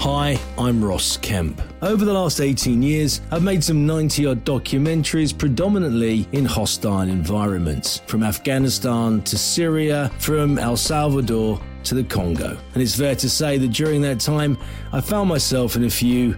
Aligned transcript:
Hi, 0.00 0.40
I'm 0.56 0.82
Ross 0.82 1.18
Kemp. 1.18 1.60
Over 1.82 2.06
the 2.06 2.12
last 2.14 2.40
18 2.40 2.82
years, 2.82 3.20
I've 3.30 3.42
made 3.42 3.62
some 3.62 3.84
90 3.84 4.24
odd 4.24 4.44
documentaries 4.46 5.36
predominantly 5.36 6.26
in 6.32 6.46
hostile 6.46 7.02
environments, 7.02 7.98
from 8.06 8.22
Afghanistan 8.22 9.20
to 9.24 9.36
Syria, 9.36 10.10
from 10.18 10.58
El 10.58 10.78
Salvador 10.78 11.60
to 11.84 11.94
the 11.94 12.02
Congo. 12.02 12.56
And 12.72 12.82
it's 12.82 12.96
fair 12.96 13.14
to 13.16 13.28
say 13.28 13.58
that 13.58 13.72
during 13.72 14.00
that 14.00 14.20
time, 14.20 14.56
I 14.90 15.02
found 15.02 15.28
myself 15.28 15.76
in 15.76 15.84
a 15.84 15.90
few 15.90 16.34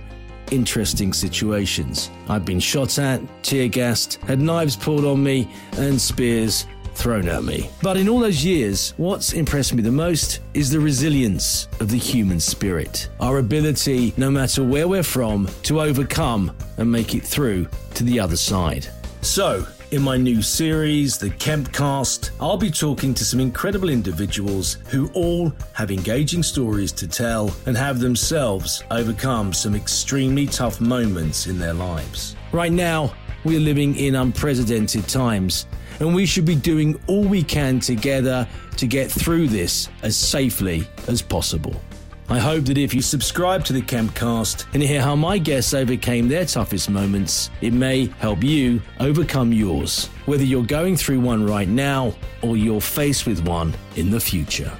interesting 0.51 1.13
situations. 1.13 2.11
I've 2.29 2.45
been 2.45 2.59
shot 2.59 2.99
at, 2.99 3.23
tear 3.45 3.69
gassed, 3.69 4.15
had 4.23 4.41
knives 4.41 4.75
pulled 4.75 5.05
on 5.05 5.23
me, 5.23 5.49
and 5.75 6.01
spears 6.01 6.67
thrown 6.95 7.29
at 7.29 7.45
me. 7.45 7.71
But 7.83 7.97
in 7.97 8.09
all 8.09 8.21
those 8.21 8.45
years, 8.45 8.95
what's 8.97 9.33
impressed 9.33 9.75
me 9.75 9.83
the 9.83 9.91
most 9.91 10.41
is 10.55 10.71
the 10.71 10.81
resilience 10.81 11.69
of 11.81 11.91
the 11.91 11.99
human 11.99 12.41
spirit. 12.41 13.09
Our 13.21 13.39
ability, 13.39 14.15
no 14.17 14.31
matter 14.31 14.65
where 14.65 14.89
we're 14.89 15.03
from, 15.03 15.49
to 15.65 15.81
overcome 15.81 16.55
and 16.77 16.91
make 16.91 17.15
it 17.15 17.25
through 17.25 17.69
to 17.95 18.05
the 18.05 18.21
other 18.21 18.37
side. 18.37 18.87
So, 19.21 19.67
in 19.93 20.01
my 20.01 20.17
new 20.17 20.41
series, 20.41 21.19
The 21.19 21.29
Kempcast, 21.29 22.31
I'll 22.41 22.57
be 22.57 22.71
talking 22.71 23.13
to 23.13 23.27
some 23.27 23.41
incredible 23.41 23.91
individuals 23.91 24.79
who 24.89 25.11
all 25.13 25.53
have 25.75 25.91
engaging 25.91 26.43
stories 26.43 26.93
to 26.93 27.07
tell 27.07 27.55
and 27.67 27.77
have 27.77 28.01
themselves 28.01 28.83
overcome 28.91 29.53
some 29.53 29.75
extremely 29.75 30.47
tough 30.47 30.81
moments 30.81 31.47
in 31.47 31.59
their 31.59 31.75
lives. 31.75 32.37
Right 32.53 32.73
now, 32.73 33.13
we're 33.45 33.61
living 33.61 33.95
in 33.97 34.15
unprecedented 34.15 35.07
times, 35.09 35.67
and 36.03 36.15
we 36.15 36.27
should 36.27 36.45
be 36.45 36.57
doing 36.57 37.01
all 37.07 37.23
we 37.23 37.43
can 37.43 37.79
together 37.79 38.47
to 38.77 38.87
get 38.87 39.11
through 39.11 39.47
this 39.47 39.89
as 40.03 40.17
safely 40.17 40.87
as 41.07 41.23
possible. 41.23 41.81
I 42.29 42.39
hope 42.39 42.65
that 42.65 42.79
if 42.79 42.93
you 42.93 43.03
subscribe 43.03 43.65
to 43.67 43.73
the 43.73 43.83
Kempcast 43.83 44.67
and 44.75 44.83
hear 44.83 45.01
how 45.01 45.15
my 45.15 45.39
guests 45.39 45.75
overcame 45.75 46.29
their 46.29 46.45
toughest 46.45 46.91
moments, 46.91 47.51
it 47.61 47.73
may 47.73 48.07
help 48.19 48.43
you 48.43 48.81
overcome 49.01 49.53
yours, 49.53 50.07
whether 50.27 50.43
you're 50.43 50.65
going 50.65 50.97
through 50.97 51.21
one 51.21 51.45
right 51.47 51.69
now 51.69 52.15
or 52.43 52.57
you're 52.57 52.81
faced 52.81 53.27
with 53.27 53.47
one 53.47 53.75
in 53.97 54.11
the 54.11 54.21
future. 54.21 54.73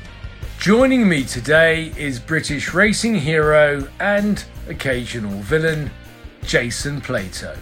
Joining 0.59 1.09
me 1.09 1.25
today 1.25 1.93
is 1.97 2.19
British 2.19 2.73
racing 2.73 3.15
hero 3.15 3.87
and 4.01 4.45
occasional 4.69 5.39
villain, 5.43 5.91
Jason 6.45 7.01
Plato. 7.01 7.57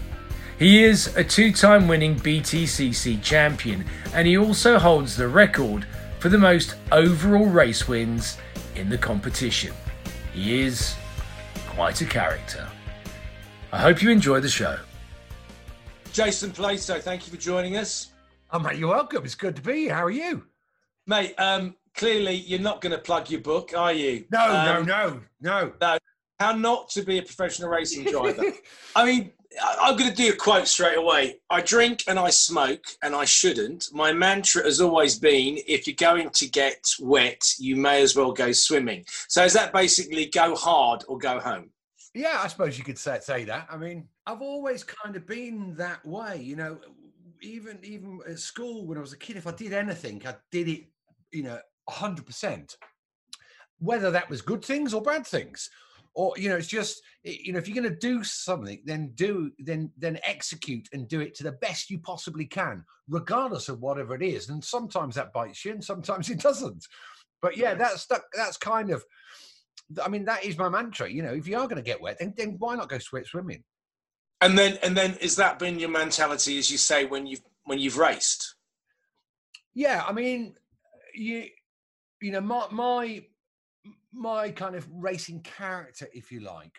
He 0.60 0.84
is 0.84 1.16
a 1.16 1.24
two 1.24 1.52
time 1.52 1.88
winning 1.88 2.14
BTCC 2.16 3.22
champion 3.22 3.84
and 4.14 4.28
he 4.28 4.36
also 4.36 4.78
holds 4.78 5.16
the 5.16 5.26
record 5.26 5.86
for 6.18 6.28
the 6.28 6.36
most 6.36 6.76
overall 6.92 7.46
race 7.46 7.88
wins 7.88 8.36
in 8.76 8.90
the 8.90 8.98
competition. 8.98 9.72
He 10.34 10.60
is 10.60 10.94
quite 11.66 12.02
a 12.02 12.04
character. 12.04 12.68
I 13.72 13.78
hope 13.78 14.02
you 14.02 14.10
enjoy 14.10 14.40
the 14.40 14.50
show. 14.50 14.78
Jason 16.12 16.50
Plato, 16.50 17.00
thank 17.00 17.26
you 17.26 17.32
for 17.32 17.38
joining 17.40 17.78
us. 17.78 18.08
Oh, 18.50 18.58
mate, 18.58 18.76
you're 18.78 18.90
welcome. 18.90 19.24
It's 19.24 19.34
good 19.34 19.56
to 19.56 19.62
be 19.62 19.84
here. 19.84 19.94
How 19.94 20.04
are 20.04 20.10
you? 20.10 20.44
Mate, 21.06 21.34
um, 21.38 21.74
clearly 21.94 22.34
you're 22.34 22.60
not 22.60 22.82
going 22.82 22.92
to 22.92 22.98
plug 22.98 23.30
your 23.30 23.40
book, 23.40 23.72
are 23.74 23.92
you? 23.94 24.26
No, 24.30 24.40
Um, 24.44 24.66
no, 24.66 24.82
no, 24.82 25.20
no. 25.40 25.72
no. 25.80 25.98
How 26.38 26.52
not 26.52 26.90
to 26.90 27.02
be 27.02 27.18
a 27.18 27.22
professional 27.22 27.70
racing 27.70 28.04
driver. 28.04 28.42
I 28.96 29.04
mean, 29.06 29.24
I- 29.24 29.32
I'm 29.80 29.96
going 29.96 30.10
to 30.10 30.16
do 30.16 30.32
a 30.32 30.36
quote 30.36 30.68
straight 30.68 30.96
away. 30.96 31.40
I 31.50 31.60
drink 31.60 32.04
and 32.06 32.18
I 32.18 32.30
smoke 32.30 32.84
and 33.02 33.14
I 33.14 33.24
shouldn't. 33.24 33.88
My 33.92 34.12
mantra 34.12 34.62
has 34.62 34.80
always 34.80 35.18
been 35.18 35.58
if 35.66 35.86
you're 35.86 35.96
going 35.96 36.30
to 36.30 36.48
get 36.48 36.94
wet, 37.00 37.42
you 37.58 37.74
may 37.74 38.00
as 38.02 38.14
well 38.14 38.32
go 38.32 38.52
swimming. 38.52 39.04
So 39.28 39.44
is 39.44 39.52
that 39.54 39.72
basically 39.72 40.26
go 40.26 40.54
hard 40.54 41.04
or 41.08 41.18
go 41.18 41.40
home? 41.40 41.70
Yeah, 42.14 42.40
I 42.42 42.48
suppose 42.48 42.78
you 42.78 42.84
could 42.84 42.98
say, 42.98 43.18
say 43.20 43.44
that. 43.44 43.66
I 43.70 43.76
mean, 43.76 44.08
I've 44.26 44.42
always 44.42 44.84
kind 44.84 45.16
of 45.16 45.26
been 45.26 45.74
that 45.76 46.04
way, 46.04 46.40
you 46.40 46.56
know. 46.56 46.78
Even 47.42 47.78
even 47.82 48.20
at 48.28 48.38
school 48.38 48.86
when 48.86 48.98
I 48.98 49.00
was 49.00 49.14
a 49.14 49.16
kid, 49.16 49.36
if 49.36 49.46
I 49.46 49.52
did 49.52 49.72
anything, 49.72 50.20
I 50.26 50.34
did 50.50 50.68
it, 50.68 50.84
you 51.32 51.42
know, 51.42 51.58
hundred 51.88 52.26
percent. 52.26 52.76
Whether 53.78 54.10
that 54.10 54.28
was 54.28 54.42
good 54.42 54.62
things 54.62 54.92
or 54.92 55.00
bad 55.00 55.26
things, 55.26 55.70
or 56.14 56.34
you 56.36 56.48
know, 56.48 56.56
it's 56.56 56.66
just 56.66 57.02
you 57.22 57.52
know, 57.52 57.58
if 57.58 57.68
you're 57.68 57.80
going 57.80 57.92
to 57.92 57.98
do 58.00 58.24
something, 58.24 58.80
then 58.84 59.12
do 59.14 59.50
then 59.58 59.90
then 59.96 60.18
execute 60.24 60.88
and 60.92 61.08
do 61.08 61.20
it 61.20 61.34
to 61.36 61.42
the 61.42 61.52
best 61.52 61.90
you 61.90 61.98
possibly 61.98 62.46
can, 62.46 62.84
regardless 63.08 63.68
of 63.68 63.80
whatever 63.80 64.14
it 64.14 64.22
is. 64.22 64.48
And 64.48 64.62
sometimes 64.64 65.14
that 65.14 65.32
bites 65.32 65.64
you, 65.64 65.72
and 65.72 65.84
sometimes 65.84 66.30
it 66.30 66.40
doesn't. 66.40 66.86
But 67.42 67.56
yeah, 67.56 67.74
that's 67.74 68.06
that, 68.06 68.22
that's 68.34 68.56
kind 68.56 68.90
of 68.90 69.04
I 70.02 70.08
mean, 70.08 70.24
that 70.26 70.44
is 70.44 70.58
my 70.58 70.68
mantra. 70.68 71.10
You 71.10 71.22
know, 71.22 71.32
if 71.32 71.48
you 71.48 71.56
are 71.56 71.66
going 71.66 71.76
to 71.76 71.82
get 71.82 72.00
wet, 72.00 72.18
then, 72.18 72.34
then 72.36 72.56
why 72.58 72.76
not 72.76 72.88
go 72.88 72.98
swimming? 72.98 73.64
And 74.40 74.56
then 74.56 74.78
and 74.82 74.96
then 74.96 75.16
is 75.20 75.36
that 75.36 75.58
been 75.58 75.78
your 75.78 75.90
mentality 75.90 76.58
as 76.58 76.70
you 76.70 76.78
say 76.78 77.04
when 77.04 77.26
you've 77.26 77.42
when 77.64 77.78
you've 77.78 77.98
raced? 77.98 78.54
Yeah, 79.74 80.02
I 80.06 80.12
mean, 80.12 80.54
you 81.14 81.44
you 82.22 82.32
know, 82.32 82.40
my 82.40 82.66
my 82.70 83.24
my 84.12 84.50
kind 84.50 84.74
of 84.74 84.88
racing 84.92 85.40
character, 85.42 86.08
if 86.12 86.32
you 86.32 86.40
like, 86.40 86.78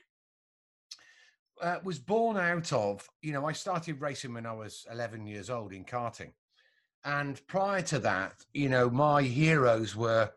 uh, 1.62 1.78
was 1.84 2.00
born 2.00 2.38
out 2.38 2.74
of. 2.74 3.08
You 3.22 3.34
know, 3.34 3.46
I 3.46 3.54
started 3.54 4.02
racing 4.02 4.34
when 4.34 4.46
I 4.46 4.54
was 4.54 4.86
11 4.92 5.26
years 5.28 5.50
old 5.50 5.74
in 5.74 5.86
karting, 5.86 6.34
and 7.06 7.46
prior 7.48 7.82
to 7.84 8.00
that, 8.00 8.36
you 8.54 8.70
know, 8.70 8.90
my 8.90 9.22
heroes 9.22 9.96
were 9.96 10.32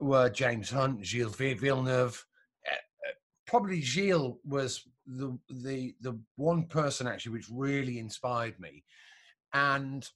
were 0.00 0.28
James 0.28 0.70
Hunt, 0.70 1.04
Gilles 1.04 1.34
Villeneuve. 1.34 2.24
Uh, 2.68 2.74
uh, 2.74 3.12
Probably 3.46 3.80
Gilles 3.80 4.38
was 4.44 4.84
the 5.06 5.38
the 5.50 5.94
the 6.00 6.18
one 6.36 6.64
person 6.66 7.06
actually 7.06 7.32
which 7.32 7.48
really 7.50 7.98
inspired 7.98 8.58
me, 8.60 8.84
and 9.52 10.08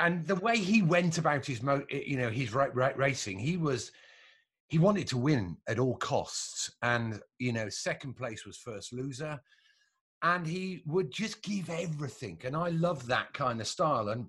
and 0.00 0.26
the 0.26 0.36
way 0.36 0.56
he 0.56 0.82
went 0.82 1.18
about 1.18 1.46
his 1.46 1.62
mo- 1.62 1.84
eh, 1.90 2.02
you 2.06 2.16
know 2.16 2.30
his 2.30 2.52
right 2.52 2.74
right 2.74 2.96
racing 2.96 3.38
he 3.38 3.56
was 3.56 3.92
he 4.68 4.78
wanted 4.78 5.06
to 5.08 5.18
win 5.18 5.56
at 5.68 5.78
all 5.78 5.96
costs. 5.96 6.70
And 6.82 7.20
you 7.38 7.52
know 7.52 7.68
second 7.68 8.14
place 8.14 8.44
was 8.44 8.56
first 8.56 8.92
loser. 8.92 9.40
And 10.22 10.46
he 10.46 10.82
would 10.86 11.12
just 11.12 11.42
give 11.42 11.68
everything. 11.68 12.40
And 12.44 12.56
i 12.56 12.70
love 12.70 13.06
that 13.06 13.32
kind 13.34 13.60
of 13.60 13.66
style. 13.66 14.08
And 14.08 14.26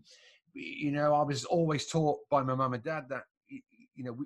you 0.53 0.91
know 0.91 1.13
i 1.13 1.23
was 1.23 1.45
always 1.45 1.87
taught 1.87 2.19
by 2.29 2.41
my 2.41 2.55
mum 2.55 2.73
and 2.73 2.83
dad 2.83 3.05
that 3.09 3.23
you 3.49 4.03
know 4.03 4.13
we, 4.13 4.25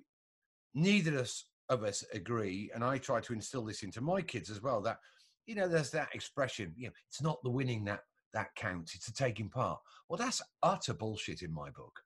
neither 0.74 1.16
of 1.16 1.22
us, 1.22 1.46
of 1.70 1.84
us 1.84 2.04
agree. 2.14 2.72
And 2.74 2.84
i 2.84 2.98
try 2.98 3.22
to 3.22 3.34
instill 3.34 3.66
this 3.66 3.84
into 3.84 4.02
my 4.02 4.22
kids 4.22 4.50
as 4.50 4.62
well 4.62 4.82
that 4.82 4.98
you 5.46 5.56
know 5.56 5.68
there's 5.68 5.92
that 5.92 6.14
expression 6.14 6.74
you 6.78 6.88
know 6.88 6.94
it's 7.08 7.22
not 7.22 7.42
the 7.44 7.50
winning 7.50 7.84
that 7.86 8.02
that 8.34 8.54
counts 8.56 8.96
it's 8.96 9.06
the 9.08 9.12
taking 9.14 9.50
part 9.50 9.80
well 10.08 10.18
that's 10.18 10.42
utter 10.64 10.94
bullshit 10.94 11.42
in 11.42 11.54
my 11.54 11.70
book 11.72 12.00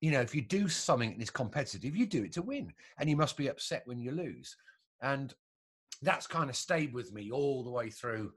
you 0.00 0.10
know 0.10 0.20
if 0.20 0.34
you 0.34 0.42
do 0.42 0.68
something 0.68 1.10
that 1.10 1.22
is 1.22 1.30
competitive 1.30 1.96
you 1.96 2.06
do 2.06 2.24
it 2.24 2.32
to 2.32 2.42
win 2.42 2.72
and 2.98 3.08
you 3.08 3.16
must 3.16 3.36
be 3.36 3.48
upset 3.48 3.82
when 3.86 3.98
you 3.98 4.10
lose 4.10 4.56
and 5.02 5.34
that's 6.02 6.26
kind 6.26 6.50
of 6.50 6.56
stayed 6.56 6.92
with 6.92 7.12
me 7.12 7.30
all 7.30 7.62
the 7.62 7.70
way 7.70 7.90
through 7.90 8.32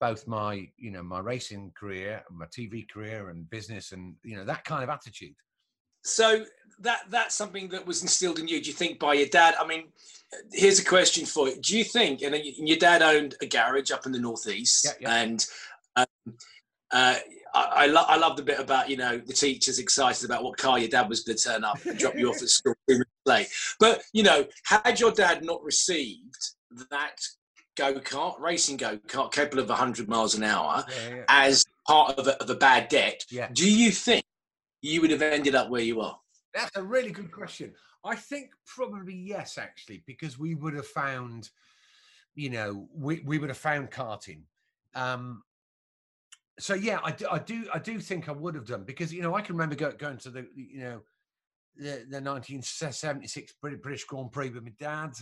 both 0.00 0.26
my 0.26 0.66
you 0.76 0.90
know 0.90 1.02
my 1.02 1.20
racing 1.20 1.70
career 1.78 2.22
my 2.30 2.46
tv 2.46 2.88
career 2.88 3.28
and 3.28 3.48
business 3.50 3.92
and 3.92 4.14
you 4.24 4.36
know 4.36 4.44
that 4.44 4.64
kind 4.64 4.82
of 4.82 4.88
attitude 4.90 5.34
So 6.02 6.46
that 6.80 7.00
that's 7.10 7.34
something 7.34 7.68
that 7.70 7.86
was 7.86 8.00
instilled 8.02 8.38
in 8.38 8.48
you. 8.48 8.60
Do 8.62 8.68
you 8.70 8.74
think 8.74 8.98
by 8.98 9.12
your 9.14 9.28
dad? 9.28 9.54
I 9.60 9.66
mean, 9.66 9.92
here's 10.50 10.78
a 10.80 10.84
question 10.84 11.26
for 11.26 11.48
you. 11.48 11.60
Do 11.60 11.76
you 11.76 11.84
think? 11.84 12.22
And 12.22 12.34
your 12.42 12.78
dad 12.78 13.02
owned 13.02 13.34
a 13.42 13.46
garage 13.46 13.90
up 13.90 14.06
in 14.06 14.12
the 14.12 14.18
northeast, 14.18 14.86
Yeah, 14.86 14.92
yeah. 15.00 15.22
and 15.22 15.46
um, 15.96 16.06
uh, 16.92 17.14
I, 17.54 17.64
I, 17.72 17.86
lo- 17.86 18.04
I 18.06 18.16
love 18.16 18.36
the 18.36 18.42
bit 18.42 18.58
about 18.58 18.88
you 18.88 18.96
know 18.96 19.18
the 19.18 19.32
teachers 19.32 19.78
excited 19.78 20.24
about 20.24 20.42
what 20.44 20.56
car 20.58 20.78
your 20.78 20.88
dad 20.88 21.08
was 21.08 21.20
going 21.20 21.36
to 21.38 21.44
turn 21.44 21.64
up 21.64 21.84
and 21.84 21.98
drop 21.98 22.14
you 22.16 22.28
off 22.30 22.42
at 22.42 22.48
school 22.48 22.74
two 22.88 22.94
minutes 22.94 23.10
late. 23.26 23.48
But 23.78 24.02
you 24.12 24.22
know, 24.22 24.46
had 24.64 24.98
your 25.00 25.12
dad 25.12 25.44
not 25.44 25.62
received 25.62 26.36
that 26.90 27.16
go 27.76 27.94
kart 27.94 28.38
racing 28.40 28.76
go 28.76 28.98
kart 28.98 29.32
capable 29.32 29.62
of 29.62 29.68
100 29.68 30.08
miles 30.08 30.34
an 30.34 30.42
hour 30.42 30.84
Yeah, 30.88 31.14
yeah. 31.16 31.24
as 31.28 31.64
part 31.86 32.18
of 32.18 32.26
a, 32.26 32.40
of 32.42 32.50
a 32.50 32.54
bad 32.54 32.88
debt, 32.88 33.24
Yeah. 33.30 33.48
do 33.52 33.70
you 33.70 33.90
think 33.90 34.24
you 34.82 35.00
would 35.00 35.10
have 35.10 35.22
ended 35.22 35.54
up 35.54 35.70
where 35.70 35.80
you 35.82 36.00
are? 36.00 36.18
That's 36.54 36.76
a 36.76 36.82
really 36.82 37.10
good 37.10 37.30
question. 37.30 37.72
I 38.04 38.16
think 38.16 38.50
probably 38.66 39.14
yes, 39.14 39.58
actually, 39.58 40.02
because 40.06 40.38
we 40.38 40.54
would 40.54 40.74
have 40.74 40.86
found, 40.86 41.50
you 42.34 42.50
know, 42.50 42.88
we, 42.94 43.20
we 43.24 43.38
would 43.38 43.50
have 43.50 43.58
found 43.58 43.90
karting. 43.90 44.42
Um, 44.94 45.42
so 46.60 46.74
yeah, 46.74 47.00
I 47.02 47.12
do, 47.12 47.26
I 47.30 47.38
do, 47.38 47.66
I 47.72 47.78
do 47.78 47.98
think 47.98 48.28
I 48.28 48.32
would 48.32 48.54
have 48.54 48.66
done 48.66 48.84
because 48.84 49.12
you 49.12 49.22
know 49.22 49.34
I 49.34 49.40
can 49.40 49.56
remember 49.56 49.76
go, 49.76 49.92
going 49.92 50.18
to 50.18 50.30
the, 50.30 50.46
you 50.54 50.80
know, 50.80 51.00
the 51.76 52.04
the 52.08 52.20
1976 52.20 53.54
British 53.60 54.04
Grand 54.04 54.32
Prix 54.32 54.50
with 54.50 54.64
my 54.64 54.72
dad. 54.78 55.12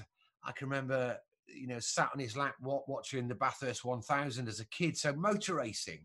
I 0.45 0.53
can 0.53 0.69
remember, 0.69 1.19
you 1.47 1.67
know, 1.67 1.79
sat 1.79 2.11
on 2.15 2.21
his 2.21 2.37
lap 2.37 2.55
watching 2.61 3.29
the 3.29 3.35
Bathurst 3.35 3.85
1000 3.85 4.49
as 4.49 4.61
a 4.61 4.67
kid. 4.69 4.97
So 4.97 5.13
motor 5.13 5.57
racing 5.57 6.01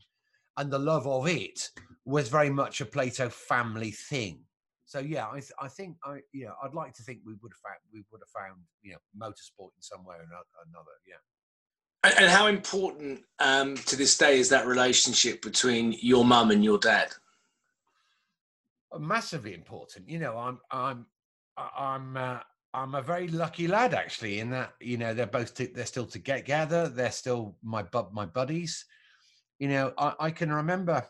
and 0.58 0.72
the 0.72 0.80
love 0.80 1.08
of 1.08 1.28
it 1.28 1.70
was 2.06 2.30
very 2.30 2.50
much 2.50 2.82
a 2.82 2.86
Plato 2.86 3.30
family 3.30 3.92
thing. 3.92 4.42
So 4.86 5.00
yeah, 5.00 5.28
I, 5.28 5.40
th- 5.40 5.52
I 5.60 5.68
think 5.68 5.98
I 6.04 6.20
yeah 6.34 6.52
I'd 6.64 6.76
like 6.76 6.94
to 6.94 7.04
think 7.04 7.20
we 7.26 7.34
would 7.42 7.52
have 7.52 7.72
found 7.72 7.80
we 7.92 8.04
would 8.12 8.22
have 8.22 8.42
found 8.42 8.62
you 8.82 8.92
know 8.92 9.00
motorsport 9.18 9.72
in 9.76 9.82
some 9.82 10.06
way 10.06 10.16
or 10.16 10.24
another. 10.24 10.92
Yeah. 11.08 11.16
And, 12.04 12.30
how 12.30 12.48
important 12.48 13.22
um, 13.40 13.76
to 13.76 13.96
this 13.96 14.18
day 14.18 14.38
is 14.38 14.50
that 14.50 14.68
relationship 14.68 15.42
between 15.42 15.96
your 16.02 16.26
mum 16.26 16.52
and 16.52 16.64
your 16.64 16.78
dad? 16.78 17.14
Uh, 18.92 19.00
massively 19.00 19.54
important. 19.54 20.10
You 20.10 20.20
know, 20.20 20.38
I'm 20.38 20.60
I'm 20.70 21.06
I'm 21.58 22.18
uh, 22.18 22.40
I'm 22.74 22.96
a 22.96 23.02
very 23.02 23.30
lucky 23.30 23.68
lad 23.68 23.94
actually 23.94 24.40
in 24.40 24.50
that 24.50 24.74
you 24.82 24.98
know 24.98 25.14
they're 25.14 25.28
both 25.28 25.56
t- 25.56 25.72
they're 25.74 25.86
still 25.86 26.06
together. 26.06 26.90
They're 26.90 27.12
still 27.12 27.56
my 27.64 27.84
bud 27.84 28.14
my 28.14 28.26
buddies. 28.26 28.86
You 29.60 29.70
know, 29.70 29.94
I, 29.98 30.14
I 30.20 30.32
can 30.32 30.52
remember, 30.52 31.08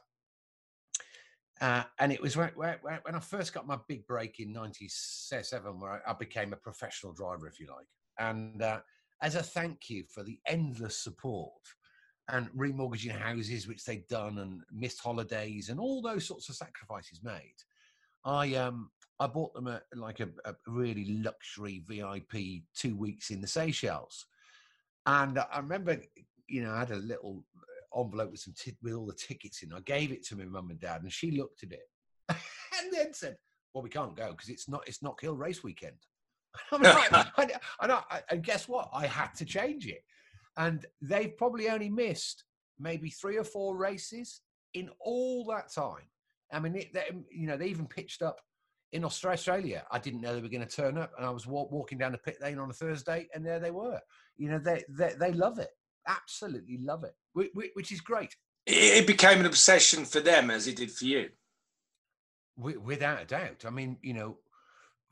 uh, 1.59 1.83
and 1.97 2.11
it 2.11 2.21
was 2.21 2.37
when, 2.37 2.51
when 2.55 2.77
when 2.83 3.15
I 3.15 3.19
first 3.19 3.51
got 3.51 3.65
my 3.65 3.79
big 3.87 4.05
break 4.05 4.39
in 4.39 4.53
'97, 4.53 5.79
where 5.79 6.03
I, 6.05 6.11
I 6.11 6.13
became 6.13 6.53
a 6.53 6.57
professional 6.57 7.13
driver, 7.13 7.47
if 7.47 7.59
you 7.59 7.67
like, 7.67 7.87
and 8.19 8.61
uh, 8.61 8.81
as 9.21 9.35
a 9.35 9.43
thank 9.43 9.89
you 9.89 10.03
for 10.09 10.23
the 10.23 10.39
endless 10.47 10.97
support 10.97 11.53
and 12.29 12.49
remortgaging 12.51 13.17
houses 13.17 13.67
which 13.67 13.83
they'd 13.83 14.07
done 14.07 14.39
and 14.39 14.61
missed 14.71 15.01
holidays 15.01 15.69
and 15.69 15.79
all 15.79 16.01
those 16.01 16.25
sorts 16.25 16.49
of 16.49 16.55
sacrifices 16.55 17.21
made. 17.23 17.55
I 18.25 18.55
um 18.55 18.89
i 19.19 19.27
bought 19.27 19.53
them 19.53 19.67
a 19.67 19.81
like 19.95 20.19
a, 20.21 20.29
a 20.45 20.55
really 20.67 21.19
luxury 21.23 21.83
vip 21.87 22.63
two 22.75 22.95
weeks 22.95 23.29
in 23.29 23.41
the 23.41 23.47
seychelles. 23.47 24.25
And 25.05 25.39
i 25.39 25.57
remember 25.57 25.97
you 26.47 26.63
know 26.63 26.71
i 26.71 26.79
had 26.79 26.91
a 26.91 26.97
little 26.97 27.43
envelope 27.95 28.31
with 28.31 28.39
some 28.39 28.53
t- 28.57 28.77
with 28.81 28.93
all 28.93 29.05
the 29.05 29.13
tickets 29.13 29.61
in. 29.61 29.73
I 29.73 29.81
gave 29.81 30.11
it 30.11 30.25
to 30.27 30.35
my 30.37 30.45
mum 30.45 30.69
and 30.71 30.79
dad 30.79 31.03
and 31.03 31.11
she 31.11 31.31
looked 31.31 31.63
at 31.63 31.73
it 31.73 31.89
and 32.29 32.91
then 32.91 33.13
said 33.13 33.35
well 33.73 33.83
we 33.83 33.89
can't 33.89 34.15
go 34.15 34.31
because 34.31 34.49
it's 34.49 34.69
not 34.69 34.83
it's 34.87 35.03
not 35.03 35.19
hill 35.19 35.35
race 35.35 35.63
weekend 35.63 35.97
I'm 36.71 36.81
like, 36.81 37.11
and, 37.37 37.51
and, 37.81 37.91
I, 37.91 38.21
and 38.29 38.43
guess 38.43 38.67
what 38.67 38.89
i 38.93 39.07
had 39.07 39.33
to 39.35 39.45
change 39.45 39.87
it 39.87 40.03
and 40.57 40.85
they've 41.01 41.35
probably 41.35 41.69
only 41.69 41.89
missed 41.89 42.43
maybe 42.79 43.09
three 43.09 43.37
or 43.37 43.43
four 43.43 43.75
races 43.75 44.41
in 44.73 44.89
all 44.99 45.45
that 45.45 45.71
time. 45.73 46.07
I 46.51 46.59
mean, 46.59 46.75
it, 46.75 46.93
they, 46.93 47.09
you 47.31 47.47
know, 47.47 47.57
they 47.57 47.67
even 47.67 47.87
pitched 47.87 48.21
up 48.21 48.39
in 48.91 49.03
Australia. 49.03 49.85
I 49.91 49.97
didn't 49.97 50.21
know 50.21 50.35
they 50.35 50.41
were 50.41 50.49
going 50.49 50.65
to 50.65 50.75
turn 50.75 50.97
up, 50.97 51.11
and 51.17 51.25
I 51.25 51.31
was 51.31 51.47
walk, 51.47 51.71
walking 51.71 51.97
down 51.97 52.11
the 52.11 52.17
pit 52.19 52.37
lane 52.41 52.59
on 52.59 52.69
a 52.69 52.73
Thursday, 52.73 53.27
and 53.33 53.45
there 53.45 53.59
they 53.59 53.71
were. 53.71 53.99
You 54.37 54.49
know, 54.49 54.59
they 54.59 54.83
they, 54.89 55.13
they 55.19 55.31
love 55.31 55.57
it, 55.57 55.69
absolutely 56.07 56.77
love 56.77 57.03
it, 57.03 57.15
which, 57.33 57.71
which 57.73 57.91
is 57.91 58.01
great, 58.01 58.35
it 58.67 59.07
became 59.07 59.39
an 59.39 59.45
obsession 59.45 60.05
for 60.05 60.19
them 60.19 60.51
as 60.51 60.67
it 60.67 60.75
did 60.75 60.91
for 60.91 61.05
you. 61.05 61.29
without 62.55 63.21
a 63.21 63.25
doubt. 63.25 63.65
I 63.65 63.71
mean, 63.71 63.97
you 64.01 64.13
know, 64.13 64.37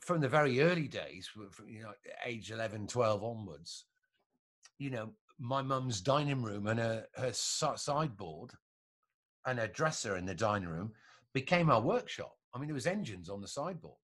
from 0.01 0.19
the 0.19 0.29
very 0.29 0.61
early 0.61 0.87
days, 0.87 1.27
from 1.27 1.49
you 1.67 1.83
know, 1.83 1.91
age 2.25 2.51
11, 2.51 2.87
12 2.87 3.23
onwards, 3.23 3.85
you 4.77 4.89
know, 4.89 5.11
my 5.39 5.61
mum's 5.61 6.01
dining 6.01 6.41
room 6.41 6.67
and 6.67 6.79
her, 6.79 7.05
her 7.15 7.31
sideboard 7.33 8.51
and 9.45 9.59
her 9.59 9.67
dresser 9.67 10.17
in 10.17 10.25
the 10.25 10.35
dining 10.35 10.69
room 10.69 10.91
became 11.33 11.69
our 11.69 11.81
workshop. 11.81 12.35
I 12.53 12.59
mean, 12.59 12.67
there 12.67 12.75
was 12.75 12.87
engines 12.87 13.29
on 13.29 13.41
the 13.41 13.47
sideboard, 13.47 13.95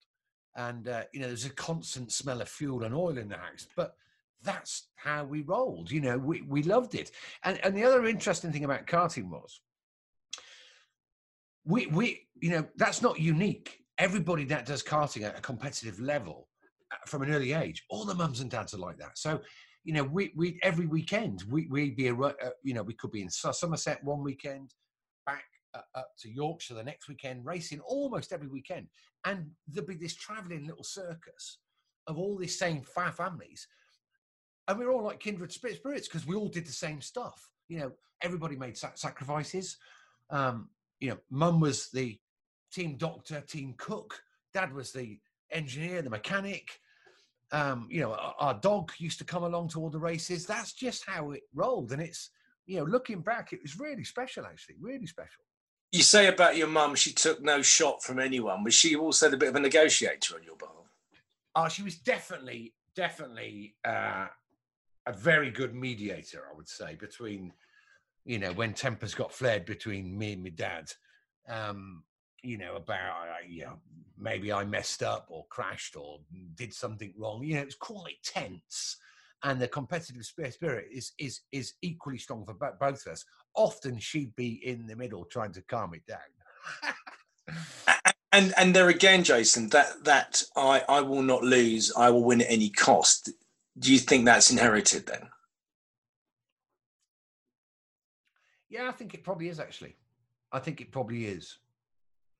and 0.56 0.88
uh, 0.88 1.02
you 1.12 1.20
know, 1.20 1.26
there's 1.26 1.44
a 1.44 1.50
constant 1.50 2.12
smell 2.12 2.40
of 2.40 2.48
fuel 2.48 2.84
and 2.84 2.94
oil 2.94 3.18
in 3.18 3.28
the 3.28 3.36
house. 3.36 3.66
But 3.76 3.94
that's 4.42 4.88
how 4.96 5.24
we 5.24 5.42
rolled. 5.42 5.90
You 5.90 6.00
know, 6.00 6.18
we 6.18 6.42
we 6.42 6.62
loved 6.62 6.94
it. 6.94 7.10
And 7.44 7.62
and 7.62 7.76
the 7.76 7.84
other 7.84 8.06
interesting 8.06 8.52
thing 8.52 8.64
about 8.64 8.86
karting 8.86 9.28
was, 9.28 9.60
we 11.64 11.86
we 11.86 12.26
you 12.40 12.50
know 12.50 12.66
that's 12.76 13.02
not 13.02 13.20
unique. 13.20 13.77
Everybody 13.98 14.44
that 14.44 14.66
does 14.66 14.82
karting 14.82 15.22
at 15.22 15.38
a 15.38 15.40
competitive 15.40 15.98
level 16.00 16.48
uh, 16.92 16.96
from 17.06 17.22
an 17.22 17.32
early 17.32 17.52
age, 17.52 17.84
all 17.90 18.04
the 18.04 18.14
mums 18.14 18.40
and 18.40 18.50
dads 18.50 18.74
are 18.74 18.78
like 18.78 18.98
that. 18.98 19.18
So 19.18 19.40
you 19.84 19.94
know, 19.94 20.04
we 20.04 20.32
we 20.36 20.58
every 20.62 20.86
weekend 20.86 21.44
we 21.48 21.66
we'd 21.68 21.96
be 21.96 22.08
a, 22.08 22.14
uh, 22.14 22.32
you 22.62 22.74
know 22.74 22.82
we 22.82 22.94
could 22.94 23.10
be 23.10 23.22
in 23.22 23.30
Somerset 23.30 24.04
one 24.04 24.22
weekend, 24.22 24.74
back 25.24 25.44
uh, 25.74 25.80
up 25.94 26.10
to 26.20 26.30
Yorkshire 26.30 26.74
the 26.74 26.82
next 26.82 27.08
weekend, 27.08 27.46
racing 27.46 27.80
almost 27.80 28.32
every 28.32 28.48
weekend, 28.48 28.88
and 29.24 29.50
there'd 29.66 29.86
be 29.86 29.94
this 29.94 30.14
travelling 30.14 30.66
little 30.66 30.84
circus 30.84 31.58
of 32.06 32.18
all 32.18 32.36
these 32.36 32.58
same 32.58 32.82
fa- 32.82 33.14
families, 33.16 33.66
and 34.66 34.78
we 34.78 34.84
we're 34.84 34.92
all 34.92 35.04
like 35.04 35.20
kindred 35.20 35.52
spirits 35.52 35.80
because 36.06 36.26
we 36.26 36.36
all 36.36 36.48
did 36.48 36.66
the 36.66 36.72
same 36.72 37.00
stuff. 37.00 37.48
You 37.68 37.78
know, 37.78 37.92
everybody 38.20 38.56
made 38.56 38.76
sa- 38.76 38.90
sacrifices. 38.94 39.78
Um, 40.28 40.68
you 41.00 41.08
know, 41.08 41.18
mum 41.30 41.60
was 41.60 41.88
the 41.90 42.18
team 42.78 42.96
doctor, 42.96 43.40
team 43.40 43.74
cook. 43.76 44.22
Dad 44.54 44.72
was 44.72 44.92
the 44.92 45.18
engineer, 45.50 46.02
the 46.02 46.10
mechanic 46.10 46.80
um, 47.52 47.88
you 47.90 48.00
know, 48.00 48.12
our, 48.12 48.34
our 48.38 48.54
dog 48.54 48.92
used 48.98 49.18
to 49.18 49.24
come 49.24 49.44
along 49.44 49.68
to 49.68 49.80
all 49.80 49.90
the 49.90 49.98
races. 49.98 50.46
That's 50.46 50.72
just 50.72 51.04
how 51.06 51.30
it 51.32 51.42
rolled. 51.54 51.92
And 51.92 52.02
it's, 52.02 52.30
you 52.66 52.78
know, 52.78 52.84
looking 52.84 53.20
back, 53.20 53.52
it 53.52 53.60
was 53.62 53.78
really 53.78 54.04
special, 54.04 54.44
actually, 54.44 54.76
really 54.80 55.06
special. 55.06 55.44
You 55.92 56.02
say 56.02 56.26
about 56.26 56.56
your 56.56 56.66
mum, 56.66 56.94
she 56.94 57.12
took 57.12 57.42
no 57.42 57.62
shot 57.62 58.02
from 58.02 58.18
anyone. 58.18 58.62
Was 58.62 58.74
she 58.74 58.94
also 58.94 59.32
a 59.32 59.36
bit 59.36 59.48
of 59.48 59.56
a 59.56 59.60
negotiator 59.60 60.34
on 60.34 60.42
your 60.42 60.56
behalf? 60.56 60.74
Uh, 61.54 61.68
she 61.68 61.82
was 61.82 61.96
definitely, 61.96 62.74
definitely 62.94 63.74
uh, 63.86 64.26
a 65.06 65.12
very 65.12 65.50
good 65.50 65.74
mediator, 65.74 66.44
I 66.50 66.54
would 66.54 66.68
say, 66.68 66.94
between, 66.94 67.54
you 68.26 68.38
know, 68.38 68.52
when 68.52 68.74
tempers 68.74 69.14
got 69.14 69.32
flared 69.32 69.64
between 69.64 70.16
me 70.16 70.34
and 70.34 70.42
my 70.42 70.50
dad. 70.50 70.92
Um, 71.48 72.02
you 72.42 72.58
know, 72.58 72.76
about, 72.76 73.14
you 73.48 73.64
know, 73.64 73.78
maybe 74.16 74.52
I 74.52 74.64
messed 74.64 75.02
up 75.02 75.26
or 75.28 75.46
crashed 75.48 75.96
or 75.96 76.20
did 76.54 76.72
something 76.72 77.12
wrong. 77.16 77.42
You 77.42 77.56
know, 77.56 77.62
it's 77.62 77.74
quite 77.74 78.22
tense. 78.24 78.96
And 79.44 79.60
the 79.60 79.68
competitive 79.68 80.24
spirit 80.24 80.88
is 80.90 81.12
is 81.18 81.42
is 81.52 81.74
equally 81.80 82.18
strong 82.18 82.44
for 82.44 82.54
both 82.54 83.06
of 83.06 83.12
us. 83.12 83.24
Often 83.54 84.00
she'd 84.00 84.34
be 84.34 84.60
in 84.66 84.86
the 84.88 84.96
middle 84.96 85.24
trying 85.24 85.52
to 85.52 85.62
calm 85.62 85.94
it 85.94 86.06
down. 86.06 86.94
And 88.30 88.52
and 88.58 88.76
there 88.76 88.90
again, 88.90 89.24
Jason, 89.24 89.70
that 89.70 90.04
that 90.04 90.42
I 90.54 90.84
I 90.86 91.00
will 91.00 91.22
not 91.22 91.42
lose. 91.42 91.90
I 91.96 92.10
will 92.10 92.22
win 92.22 92.42
at 92.42 92.50
any 92.50 92.68
cost. 92.68 93.30
Do 93.78 93.90
you 93.90 93.98
think 93.98 94.26
that's 94.26 94.50
inherited 94.50 95.06
then? 95.06 95.30
yeah, 98.68 98.88
I 98.88 98.92
think 98.92 99.14
it 99.14 99.24
probably 99.24 99.48
is 99.48 99.60
actually. 99.60 99.96
I 100.52 100.58
think 100.58 100.80
it 100.80 100.92
probably 100.92 101.26
is. 101.26 101.58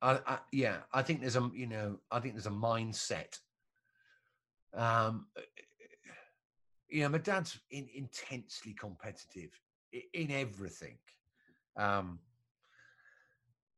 I, 0.00 0.20
I, 0.26 0.38
yeah, 0.52 0.78
I 0.92 1.02
think 1.02 1.20
there's 1.20 1.36
a 1.36 1.50
you 1.54 1.66
know 1.66 1.98
I 2.10 2.20
think 2.20 2.34
there's 2.34 2.46
a 2.46 2.50
mindset. 2.50 3.38
Um, 4.74 5.26
you 6.88 7.02
know, 7.02 7.08
my 7.08 7.18
dad's 7.18 7.58
in, 7.70 7.88
intensely 7.94 8.74
competitive 8.74 9.50
in, 9.92 10.02
in 10.14 10.30
everything. 10.30 10.98
Um, 11.76 12.20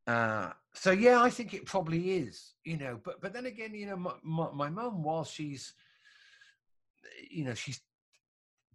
uh, 0.07 0.51
so 0.75 0.91
yeah, 0.91 1.23
I 1.23 1.31
think 1.31 1.55
it 1.55 1.67
probably 1.67 2.19
is. 2.19 2.55
You 2.65 2.77
know, 2.77 3.01
but 3.03 3.21
but 3.21 3.33
then 3.33 3.47
again, 3.47 3.75
you 3.75 3.87
know, 3.87 3.97
my 3.97 4.13
my, 4.23 4.51
my 4.53 4.69
mum, 4.71 5.03
while 5.03 5.25
she's, 5.25 5.73
you 7.31 7.45
know, 7.45 7.55
she's 7.55 7.81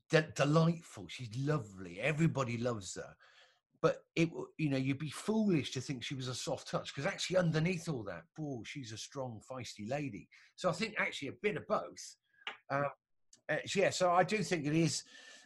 de- 0.09 0.31
delightful, 0.35 1.05
she's 1.07 1.29
lovely, 1.37 1.99
everybody 1.99 2.57
loves 2.57 2.95
her 2.95 3.15
but 3.85 3.97
it, 4.15 4.29
you 4.57 4.71
know, 4.71 4.77
you'd 4.77 4.97
be 4.97 5.11
foolish 5.11 5.69
to 5.69 5.79
think 5.79 6.03
she 6.03 6.15
was 6.15 6.27
a 6.27 6.33
soft 6.33 6.67
touch 6.67 6.91
because 6.91 7.05
actually 7.05 7.37
underneath 7.37 7.87
all 7.87 8.01
that, 8.01 8.23
oh, 8.39 8.63
she's 8.65 8.91
a 8.91 8.97
strong, 8.97 9.39
feisty 9.47 9.87
lady. 9.87 10.27
So 10.55 10.69
I 10.69 10.71
think 10.71 10.95
actually 10.97 11.27
a 11.27 11.33
bit 11.43 11.55
of 11.55 11.67
both. 11.67 12.15
Uh, 12.71 12.81
yeah, 13.75 13.91
so 13.91 14.09
I 14.09 14.23
do 14.23 14.37
think 14.37 14.65
it 14.65 14.73
is. 14.75 15.03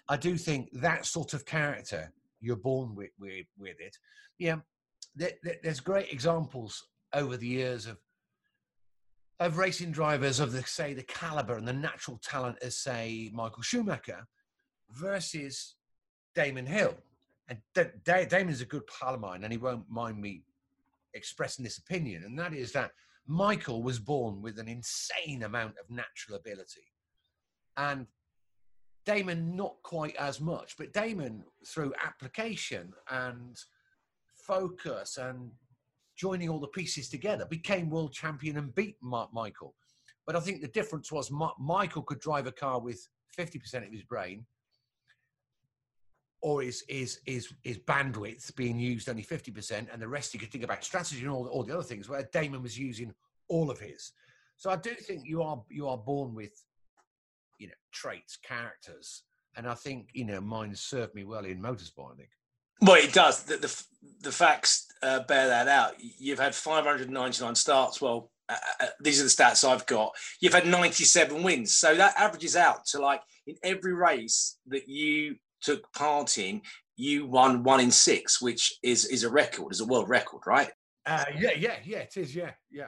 I 0.08 0.15
do 0.15 0.38
think 0.38 0.69
that 0.79 1.05
sort 1.05 1.34
of 1.34 1.43
character 1.46 2.13
you're 2.39 2.55
born 2.55 2.96
with 2.96 3.10
with, 3.19 3.46
with 3.58 3.75
it. 3.81 3.98
Yeah, 4.38 4.60
there, 5.17 5.34
there- 5.43 5.60
there's 5.62 5.81
great 5.81 6.13
examples 6.13 6.81
over 7.12 7.36
the 7.36 7.48
years 7.48 7.88
of 7.88 7.98
of 9.41 9.58
racing 9.58 9.91
drivers 9.91 10.39
of 10.39 10.53
the 10.53 10.63
say 10.63 10.93
the 10.93 11.03
caliber 11.03 11.58
and 11.58 11.67
the 11.67 11.74
natural 11.74 12.17
talent 12.24 12.58
as 12.62 12.77
say 12.77 13.29
Michael 13.34 13.63
Schumacher 13.63 14.25
versus 14.91 15.75
Damon 16.36 16.67
Hill. 16.67 16.96
And 17.50 17.60
Da- 17.74 17.91
Da- 18.03 18.25
Damon's 18.25 18.62
a 18.62 18.65
good 18.65 18.86
pal 18.88 19.15
of 19.15 19.20
mine, 19.20 19.44
and 19.44 19.51
he 19.51 19.58
won't 19.58 19.89
mind 19.89 20.22
me 20.22 20.44
expressing 21.13 21.63
this 21.63 21.79
opinion, 21.79 22.24
and 22.24 22.38
that 22.38 22.53
is 22.53 22.72
that 22.74 22.91
Michael 23.25 23.84
was 23.84 24.00
born 24.00 24.41
with 24.41 24.60
an 24.60 24.68
insane 24.68 25.44
amount 25.44 25.75
of 25.79 25.89
natural 25.89 26.38
ability, 26.38 26.94
and 27.77 28.08
Damon 29.06 29.56
not 29.56 29.82
quite 29.82 30.15
as 30.18 30.39
much. 30.39 30.77
But 30.77 30.94
Damon, 30.94 31.44
through 31.65 31.94
application 32.03 32.94
and 33.10 33.58
focus 34.46 35.18
and 35.18 35.51
joining 36.15 36.50
all 36.50 36.60
the 36.60 36.68
pieces 36.68 37.10
together, 37.10 37.46
became 37.46 37.89
world 37.89 38.13
champion 38.13 38.58
and 38.58 38.75
beat 38.75 38.98
Ma- 39.01 39.27
Michael. 39.34 39.74
But 40.27 40.36
I 40.36 40.39
think 40.41 40.62
the 40.62 40.68
difference 40.68 41.12
was 41.12 41.32
Michael 41.60 42.03
could 42.03 42.20
drive 42.20 42.46
a 42.46 42.51
car 42.51 42.79
with 42.79 43.08
50% 43.36 43.86
of 43.86 43.91
his 43.91 44.03
brain, 44.03 44.46
or 46.41 46.62
his, 46.62 46.84
his, 46.88 47.19
his, 47.25 47.53
his 47.63 47.77
bandwidth 47.79 48.55
being 48.55 48.79
used 48.79 49.10
only 49.10 49.24
50%, 49.24 49.88
and 49.91 50.01
the 50.01 50.08
rest 50.08 50.34
you 50.34 50.39
could 50.39 50.51
think 50.51 50.63
about 50.63 50.84
strategy 50.84 51.22
and 51.22 51.29
all, 51.29 51.48
all 51.48 51.63
the 51.63 51.74
other 51.74 51.84
things, 51.84 52.08
where 52.08 52.27
Damon 52.31 52.62
was 52.62 52.77
using 52.77 53.13
all 53.50 53.69
of 53.69 53.79
his. 53.79 54.13
So 54.55 54.69
I 54.69 54.75
do 54.75 54.93
think 54.93 55.24
you 55.25 55.41
are 55.41 55.62
you 55.69 55.88
are 55.88 55.98
born 55.98 56.36
with, 56.36 56.51
you 57.60 57.67
know, 57.67 57.74
traits, 57.93 58.38
characters, 58.38 59.24
and 59.55 59.67
I 59.67 59.74
think 59.74 60.10
you 60.13 60.25
know 60.25 60.41
mine 60.41 60.75
served 60.75 61.15
me 61.15 61.24
well 61.24 61.46
in 61.46 61.62
motorsport. 61.62 62.13
I 62.13 62.15
think. 62.17 62.29
Well, 62.81 62.96
it 62.96 63.13
does. 63.13 63.43
The, 63.43 63.58
the, 63.58 63.84
the 64.22 64.31
facts 64.31 64.88
uh, 65.01 65.22
bear 65.24 65.48
that 65.48 65.67
out. 65.67 65.93
You've 66.00 66.39
had 66.39 66.55
599 66.55 67.55
starts. 67.55 68.01
Well, 68.01 68.31
uh, 68.48 68.55
uh, 68.81 68.86
these 69.01 69.19
are 69.19 69.24
the 69.24 69.29
stats 69.29 69.67
I've 69.67 69.86
got. 69.86 70.13
You've 70.39 70.53
had 70.53 70.65
97 70.65 71.43
wins. 71.43 71.75
So 71.75 71.96
that 71.96 72.15
averages 72.17 72.55
out 72.55 72.86
to 72.88 73.00
like 73.00 73.22
in 73.48 73.55
every 73.63 73.93
race 73.93 74.58
that 74.67 74.88
you 74.88 75.36
took 75.62 75.92
part 75.94 76.38
in, 76.38 76.62
you 76.96 77.25
won 77.25 77.63
one 77.63 77.80
in 77.80 77.92
six, 77.92 78.42
which 78.42 78.78
is, 78.84 79.06
is 79.06 79.24
a 79.24 79.30
record, 79.30 79.72
is 79.72 79.80
a 79.80 79.86
world 79.86 80.10
record, 80.10 80.42
right? 80.46 80.72
Uh, 81.06 81.25
yeah, 81.38 81.51
yeah, 81.58 81.75
yeah, 81.84 82.00
it 82.00 82.18
is. 82.18 82.36
Yeah, 82.36 82.51
yeah. 82.72 82.88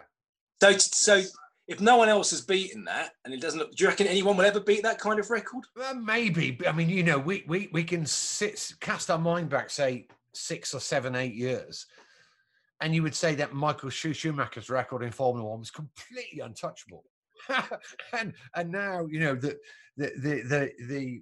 So, 0.62 0.78
so 0.78 1.22
if 1.68 1.80
no 1.80 1.96
one 1.96 2.10
else 2.10 2.32
has 2.32 2.42
beaten 2.42 2.84
that, 2.86 3.12
and 3.24 3.34
it 3.34 3.42
doesn't 3.42 3.60
look, 3.60 3.72
do 3.72 3.84
you 3.84 3.90
reckon 3.90 4.08
anyone 4.08 4.38
will 4.38 4.46
ever 4.46 4.60
beat 4.60 4.84
that 4.84 5.00
kind 5.00 5.20
of 5.20 5.30
record? 5.30 5.64
Well, 5.76 5.96
maybe. 5.96 6.58
I 6.68 6.72
mean, 6.72 6.90
you 6.90 7.04
know, 7.04 7.18
we 7.18 7.46
we 7.48 7.70
we 7.72 7.84
can 7.84 8.06
sit 8.06 8.74
cast 8.82 9.10
our 9.10 9.18
mind 9.18 9.50
back, 9.50 9.70
say 9.70 10.08
six 10.34 10.74
or 10.74 10.80
seven, 10.80 11.16
eight 11.16 11.34
years, 11.34 11.86
and 12.82 12.94
you 12.94 13.04
would 13.04 13.16
say 13.16 13.36
that 13.36 13.54
Michael 13.54 13.90
Schumacher's 13.90 14.70
record 14.70 15.02
in 15.02 15.12
Formula 15.12 15.48
One 15.50 15.60
was 15.60 15.72
completely 15.72 16.42
untouchable. 16.42 17.06
and 18.20 18.34
and 18.56 18.72
now 18.72 19.08
you 19.10 19.20
know 19.20 19.36
the 19.36 19.58
the 19.98 20.12
the 20.18 20.42
the, 20.42 20.72
the 20.88 21.22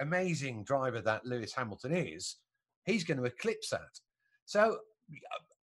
amazing 0.00 0.64
driver 0.64 1.00
that 1.00 1.24
Lewis 1.24 1.52
Hamilton 1.52 1.92
is, 1.92 2.36
he's 2.84 3.04
going 3.04 3.18
to 3.18 3.24
eclipse 3.24 3.70
that. 3.70 3.80
So 4.44 4.78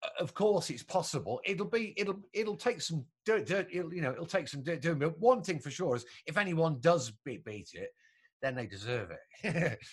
uh, 0.04 0.08
of 0.20 0.34
course 0.34 0.70
it's 0.70 0.84
possible. 0.84 1.40
It'll 1.46 1.68
be 1.68 1.94
it'll 1.98 2.20
it'll 2.34 2.56
take 2.56 2.82
some 2.82 3.06
dirt, 3.26 3.46
dirt 3.46 3.68
it'll, 3.72 3.94
you 3.94 4.02
know 4.02 4.12
it'll 4.12 4.26
take 4.26 4.48
some 4.48 4.64
dirt 4.64 4.82
doing. 4.82 5.00
But 5.00 5.20
one 5.20 5.44
thing 5.44 5.60
for 5.60 5.72
sure 5.72 5.96
is 5.96 6.06
if 6.26 6.38
anyone 6.38 6.78
does 6.82 7.12
beat, 7.24 7.46
beat 7.46 7.70
it, 7.74 7.90
then 8.42 8.56
they 8.56 8.66
deserve 8.66 9.12
it. 9.12 9.80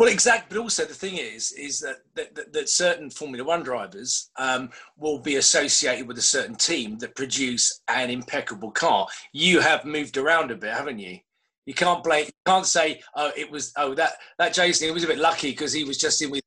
Well, 0.00 0.08
exactly. 0.08 0.56
But 0.56 0.62
also, 0.62 0.86
the 0.86 0.94
thing 0.94 1.18
is, 1.18 1.52
is 1.52 1.78
that 1.80 1.96
that, 2.14 2.34
that, 2.34 2.54
that 2.54 2.70
certain 2.70 3.10
Formula 3.10 3.44
One 3.44 3.62
drivers 3.62 4.30
um, 4.38 4.70
will 4.96 5.18
be 5.18 5.36
associated 5.36 6.08
with 6.08 6.16
a 6.16 6.22
certain 6.22 6.54
team 6.54 6.96
that 7.00 7.14
produce 7.14 7.82
an 7.86 8.08
impeccable 8.08 8.70
car. 8.70 9.06
You 9.34 9.60
have 9.60 9.84
moved 9.84 10.16
around 10.16 10.50
a 10.50 10.56
bit, 10.56 10.72
haven't 10.72 11.00
you? 11.00 11.18
You 11.66 11.74
can't 11.74 12.02
blame. 12.02 12.26
You 12.26 12.32
can't 12.46 12.66
say, 12.66 13.00
"Oh, 13.14 13.30
it 13.36 13.50
was 13.50 13.72
oh 13.76 13.94
that 13.94 14.14
that 14.38 14.54
Jason. 14.54 14.88
He 14.88 14.94
was 14.94 15.04
a 15.04 15.08
bit 15.08 15.18
lucky 15.18 15.50
because 15.50 15.72
he 15.72 15.84
was 15.84 15.98
just 15.98 16.20
in 16.22 16.30
with 16.30 16.42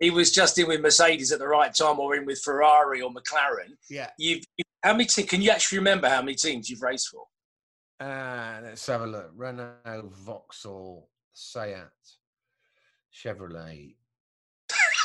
he 0.00 0.10
was 0.10 0.32
just 0.32 0.58
in 0.58 0.68
with 0.68 0.80
Mercedes 0.80 1.32
at 1.32 1.38
the 1.38 1.46
right 1.46 1.72
time, 1.74 2.00
or 2.00 2.16
in 2.16 2.24
with 2.26 2.40
Ferrari 2.42 3.00
or 3.00 3.10
McLaren." 3.10 3.76
yeah. 3.88 4.10
You've 4.18 4.44
you, 4.56 4.64
how 4.82 4.92
many? 4.92 5.04
Te- 5.06 5.24
can 5.24 5.42
you 5.42 5.50
actually 5.50 5.78
remember 5.78 6.08
how 6.08 6.22
many 6.22 6.34
teams 6.34 6.68
you've 6.68 6.82
raced 6.82 7.08
for? 7.08 7.24
Uh, 8.00 8.60
let's 8.62 8.86
have 8.86 9.02
a 9.02 9.06
look. 9.06 9.30
Renault, 9.34 10.10
Vauxhall, 10.12 11.08
Seat, 11.32 11.76
Chevrolet. 13.12 13.94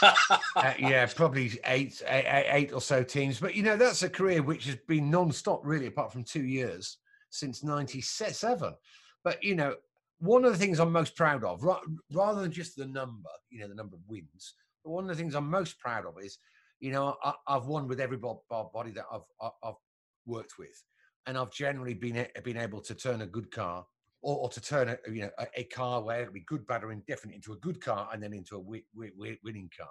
Uh, 0.55 0.73
yeah, 0.79 1.05
probably 1.13 1.51
eight, 1.65 2.01
eight, 2.07 2.45
eight 2.49 2.73
or 2.73 2.79
so 2.79 3.03
teams. 3.03 3.39
But 3.39 3.55
you 3.55 3.63
know, 3.63 3.75
that's 3.75 4.01
a 4.01 4.09
career 4.09 4.41
which 4.41 4.65
has 4.65 4.77
been 4.87 5.11
non-stop, 5.11 5.65
really, 5.65 5.87
apart 5.87 6.13
from 6.13 6.23
two 6.23 6.43
years 6.43 6.97
since 7.29 7.63
'97. 7.63 8.73
But 9.29 9.43
you 9.43 9.53
know, 9.53 9.75
one 10.17 10.43
of 10.43 10.51
the 10.51 10.57
things 10.57 10.79
I'm 10.79 10.91
most 10.91 11.15
proud 11.15 11.43
of, 11.43 11.61
ra- 11.63 11.81
rather 12.11 12.41
than 12.41 12.51
just 12.51 12.75
the 12.75 12.87
number, 12.87 13.29
you 13.51 13.59
know, 13.59 13.67
the 13.67 13.75
number 13.75 13.95
of 13.95 14.01
wins, 14.07 14.55
but 14.83 14.89
one 14.89 15.03
of 15.03 15.07
the 15.07 15.21
things 15.21 15.35
I'm 15.35 15.47
most 15.47 15.79
proud 15.79 16.07
of 16.07 16.15
is, 16.19 16.39
you 16.79 16.91
know, 16.91 17.15
I, 17.23 17.33
I've 17.47 17.67
won 17.67 17.87
with 17.87 17.99
every 17.99 18.17
bo- 18.17 18.41
bo- 18.49 18.71
body 18.73 18.89
that 18.93 19.05
I've 19.11 19.51
I've 19.63 19.75
worked 20.25 20.57
with, 20.57 20.83
and 21.27 21.37
I've 21.37 21.51
generally 21.51 21.93
been 21.93 22.25
been 22.43 22.57
able 22.57 22.81
to 22.81 22.95
turn 22.95 23.21
a 23.21 23.27
good 23.27 23.51
car. 23.51 23.85
Or, 24.21 24.35
or 24.39 24.49
to 24.49 24.59
turn 24.59 24.89
a 24.89 24.97
you 25.09 25.21
know 25.21 25.29
a, 25.37 25.47
a 25.57 25.63
car 25.65 26.01
where 26.01 26.21
it'll 26.21 26.33
be 26.33 26.43
good, 26.47 26.65
bad, 26.65 26.83
or 26.83 26.91
indifferent 26.91 27.35
into 27.35 27.53
a 27.53 27.57
good 27.57 27.79
car, 27.79 28.09
and 28.11 28.21
then 28.21 28.33
into 28.33 28.55
a 28.55 28.59
wi- 28.59 28.83
wi- 28.95 29.37
winning 29.43 29.69
car. 29.77 29.87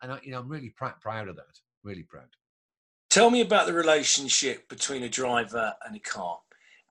And 0.00 0.12
I, 0.12 0.20
you 0.22 0.30
know, 0.30 0.38
I'm 0.38 0.48
really 0.48 0.70
pr- 0.70 1.00
proud 1.00 1.28
of 1.28 1.34
that. 1.36 1.60
Really 1.82 2.04
proud. 2.04 2.28
Tell 3.10 3.30
me 3.30 3.40
about 3.40 3.66
the 3.66 3.74
relationship 3.74 4.68
between 4.68 5.02
a 5.02 5.08
driver 5.08 5.74
and 5.84 5.96
a 5.96 5.98
car. 5.98 6.38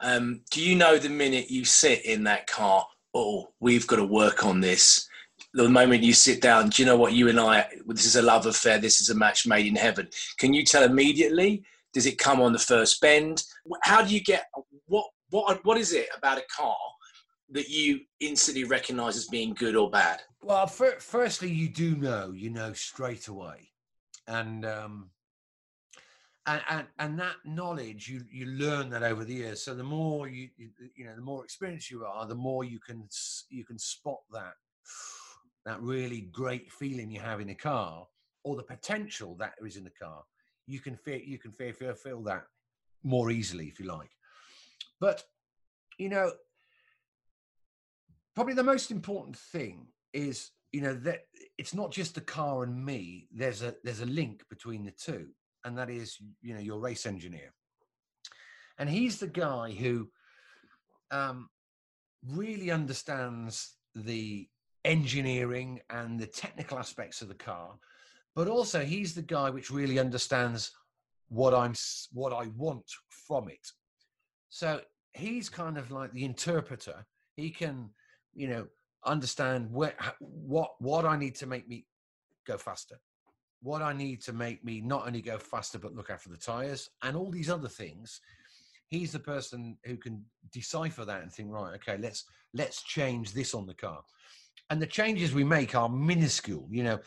Um, 0.02 0.42
do 0.52 0.62
you 0.62 0.76
know 0.76 0.98
the 0.98 1.10
minute 1.10 1.50
you 1.50 1.66
sit 1.66 2.06
in 2.06 2.24
that 2.26 2.48
car, 2.48 2.86
oh, 3.14 3.50
we've 3.60 3.88
got 3.88 3.98
to 3.98 4.06
work 4.06 4.46
on 4.46 4.62
this? 4.62 5.08
The 5.54 5.70
moment 5.70 6.04
you 6.04 6.14
sit 6.14 6.42
down, 6.42 6.70
do 6.70 6.82
you 6.82 6.86
know 6.86 6.98
what 6.98 7.14
you 7.14 7.30
and 7.30 7.40
I, 7.40 7.66
this 7.88 8.06
is 8.06 8.16
a 8.18 8.22
love 8.22 8.46
affair, 8.46 8.78
this 8.78 9.02
is 9.02 9.10
a 9.10 9.16
match 9.16 9.48
made 9.48 9.66
in 9.66 9.76
heaven? 9.76 10.08
Can 10.38 10.54
you 10.54 10.64
tell 10.64 10.84
immediately? 10.84 11.64
Does 11.94 12.06
it 12.06 12.18
come 12.18 12.42
on 12.42 12.52
the 12.52 12.60
first 12.60 13.00
bend? 13.00 13.44
How 13.84 14.04
do 14.04 14.14
you 14.14 14.22
get, 14.22 14.48
what, 14.88 15.06
what, 15.30 15.64
what 15.64 15.78
is 15.78 15.94
it 15.94 16.08
about 16.18 16.38
a 16.38 16.44
car 16.56 16.76
that 17.52 17.70
you 17.70 18.02
instantly 18.20 18.66
recognize 18.66 19.16
as 19.16 19.28
being 19.28 19.54
good 19.54 19.76
or 19.76 19.90
bad? 19.90 20.22
Well, 20.42 20.68
fir- 20.68 21.00
firstly, 21.00 21.50
you 21.50 21.70
do 21.70 21.96
know, 21.96 22.32
you 22.36 22.50
know 22.50 22.74
straight 22.74 23.28
away, 23.28 23.72
and 24.28 24.66
um, 24.66 25.10
and, 26.48 26.62
and 26.70 26.88
and 27.00 27.20
that 27.20 27.36
knowledge 27.44 28.08
you 28.08 28.24
you 28.32 28.46
learn 28.46 28.90
that 28.92 29.04
over 29.04 29.24
the 29.24 29.34
years. 29.34 29.64
So 29.64 29.74
the 29.74 29.84
more 29.84 30.28
you 30.28 30.50
you, 30.58 30.70
you 30.96 31.06
know, 31.06 31.16
the 31.16 31.22
more 31.22 31.44
experienced 31.44 31.90
you 31.90 32.06
are, 32.06 32.26
the 32.28 32.36
more 32.36 32.64
you 32.64 32.80
can 32.80 33.08
you 33.50 33.66
can 33.66 33.80
spot 33.80 34.20
that 34.32 34.54
that 35.66 35.82
really 35.82 36.22
great 36.32 36.72
feeling 36.72 37.10
you 37.10 37.20
have 37.20 37.42
in 37.42 37.50
a 37.50 37.56
car, 37.56 38.08
or 38.44 38.56
the 38.56 38.64
potential 38.64 39.36
that 39.40 39.54
is 39.64 39.78
in 39.78 39.84
the 39.84 39.90
car. 39.90 40.24
You 40.68 40.80
can 40.80 40.96
feel 40.96 41.20
you 41.20 41.40
can 41.40 41.52
feel 41.52 41.74
feel, 41.74 41.94
feel 41.96 42.22
that 42.24 42.44
more 43.04 43.32
easily 43.32 43.68
if 43.68 43.80
you 43.80 43.88
like. 43.88 44.12
But 45.00 45.24
you 45.98 46.10
know, 46.10 46.32
probably 48.36 48.54
the 48.54 48.64
most 48.64 48.92
important 48.92 49.38
thing 49.38 49.88
is 50.14 50.52
you 50.72 50.82
know 50.82 50.94
that 50.94 51.22
it's 51.58 51.74
not 51.74 51.92
just 51.92 52.16
the 52.16 52.22
car 52.22 52.64
and 52.64 52.86
me 52.86 53.28
there's 53.34 53.62
a 53.62 53.76
there's 53.84 54.02
a 54.02 54.06
link 54.06 54.44
between 54.50 54.84
the 54.84 54.92
two 54.92 55.30
and 55.66 55.78
that 55.78 55.90
is 55.90 56.18
you 56.42 56.54
know 56.54 56.60
your 56.62 56.80
race 56.80 57.06
engineer. 57.06 57.54
And 58.78 58.90
he's 58.90 59.20
the 59.20 59.28
guy 59.28 59.72
who 59.72 60.10
um 61.12 61.50
really 62.26 62.72
understands 62.72 63.76
the 63.94 64.48
engineering 64.84 65.80
and 65.90 66.20
the 66.20 66.28
technical 66.28 66.78
aspects 66.78 67.22
of 67.22 67.28
the 67.28 67.36
car 67.36 67.76
but 68.36 68.48
also 68.48 68.84
he's 68.84 69.16
the 69.16 69.22
guy 69.22 69.50
which 69.50 69.72
really 69.72 69.98
understands 69.98 70.72
what 71.30 71.54
i'm 71.54 71.74
what 72.12 72.34
i 72.34 72.48
want 72.56 72.86
from 73.10 73.50
it. 73.50 73.68
So 74.50 74.82
he's 75.14 75.50
kind 75.50 75.78
of 75.78 75.92
like 75.92 76.12
the 76.12 76.26
interpreter. 76.26 77.06
He 77.36 77.50
can 77.50 77.90
you 78.34 78.48
know 78.48 78.68
understand 79.06 79.72
where 79.72 79.96
what 80.20 80.72
what 80.80 81.06
i 81.06 81.16
need 81.16 81.36
to 81.36 81.46
make 81.46 81.68
me 81.68 81.86
go 82.46 82.58
faster 82.58 83.00
what 83.66 83.82
i 83.82 83.92
need 83.92 84.22
to 84.22 84.34
make 84.34 84.64
me 84.64 84.80
not 84.80 85.08
only 85.08 85.22
go 85.22 85.38
faster 85.38 85.80
but 85.80 85.96
look 85.96 86.10
after 86.10 86.30
the 86.30 86.38
tires 86.38 86.90
and 87.04 87.18
all 87.18 87.32
these 87.32 87.50
other 87.50 87.68
things 87.68 88.22
he's 88.88 89.12
the 89.12 89.20
person 89.20 89.78
who 89.86 89.98
can 89.98 90.24
decipher 90.52 91.04
that 91.04 91.22
and 91.22 91.32
think 91.32 91.52
right 91.52 91.74
okay 91.76 91.98
let's 91.98 92.26
let's 92.54 92.84
change 92.84 93.34
this 93.34 93.54
on 93.54 93.66
the 93.66 93.74
car 93.74 94.02
and 94.70 94.82
the 94.82 94.88
changes 94.88 95.34
we 95.34 95.44
make 95.44 95.76
are 95.76 95.90
minuscule. 95.90 96.68
You 96.72 96.84
know, 96.84 97.00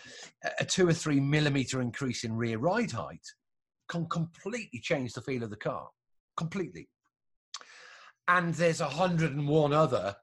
a 0.60 0.64
two 0.64 0.88
or 0.88 0.92
three 0.92 1.20
millimeter 1.20 1.80
increase 1.80 2.24
in 2.24 2.36
rear 2.36 2.58
ride 2.58 2.92
height 2.92 3.26
can 3.88 4.06
completely 4.06 4.80
change 4.80 5.12
the 5.12 5.22
feel 5.22 5.42
of 5.42 5.50
the 5.50 5.56
car, 5.56 5.88
completely. 6.36 6.88
And 8.28 8.54
there's 8.54 8.80
a 8.80 8.88
hundred 8.88 9.32
and 9.32 9.48
one 9.48 9.72
other 9.72 10.14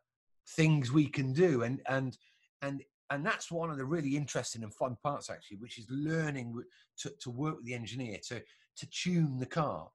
things 0.47 0.91
we 0.91 1.07
can 1.07 1.33
do, 1.33 1.63
and 1.63 1.81
and 1.87 2.17
and 2.61 2.83
and 3.09 3.25
that's 3.25 3.51
one 3.51 3.69
of 3.69 3.77
the 3.77 3.85
really 3.85 4.15
interesting 4.15 4.63
and 4.63 4.73
fun 4.73 4.97
parts 5.03 5.29
actually, 5.29 5.57
which 5.57 5.77
is 5.77 5.85
learning 5.89 6.55
to, 6.97 7.11
to 7.19 7.29
work 7.29 7.57
with 7.57 7.65
the 7.65 7.73
engineer 7.73 8.17
to 8.27 8.41
to 8.77 8.89
tune 8.89 9.37
the 9.37 9.45
car, 9.45 9.89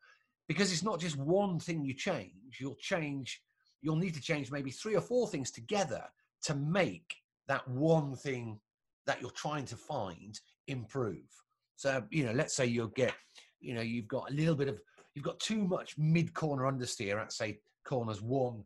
because 0.48 0.72
it's 0.72 0.82
not 0.82 0.98
just 0.98 1.16
one 1.16 1.58
thing 1.58 1.84
you 1.84 1.94
change. 1.94 2.58
You'll 2.58 2.76
change. 2.76 3.42
You'll 3.82 3.96
need 3.96 4.14
to 4.14 4.20
change 4.20 4.50
maybe 4.50 4.70
three 4.70 4.96
or 4.96 5.00
four 5.00 5.28
things 5.28 5.50
together 5.50 6.02
to 6.44 6.54
make 6.54 7.14
that 7.48 7.66
one 7.68 8.14
thing 8.14 8.58
that 9.06 9.20
you're 9.20 9.30
trying 9.30 9.64
to 9.66 9.76
find 9.76 10.38
improve. 10.66 11.28
So, 11.76 12.02
you 12.10 12.24
know, 12.24 12.32
let's 12.32 12.54
say 12.54 12.66
you'll 12.66 12.88
get, 12.88 13.14
you 13.60 13.74
know, 13.74 13.80
you've 13.80 14.08
got 14.08 14.30
a 14.30 14.34
little 14.34 14.54
bit 14.54 14.68
of, 14.68 14.80
you've 15.14 15.24
got 15.24 15.40
too 15.40 15.66
much 15.66 15.96
mid 15.98 16.32
corner 16.34 16.70
understeer 16.70 17.20
at, 17.20 17.32
say, 17.32 17.58
corners 17.84 18.20
one, 18.20 18.64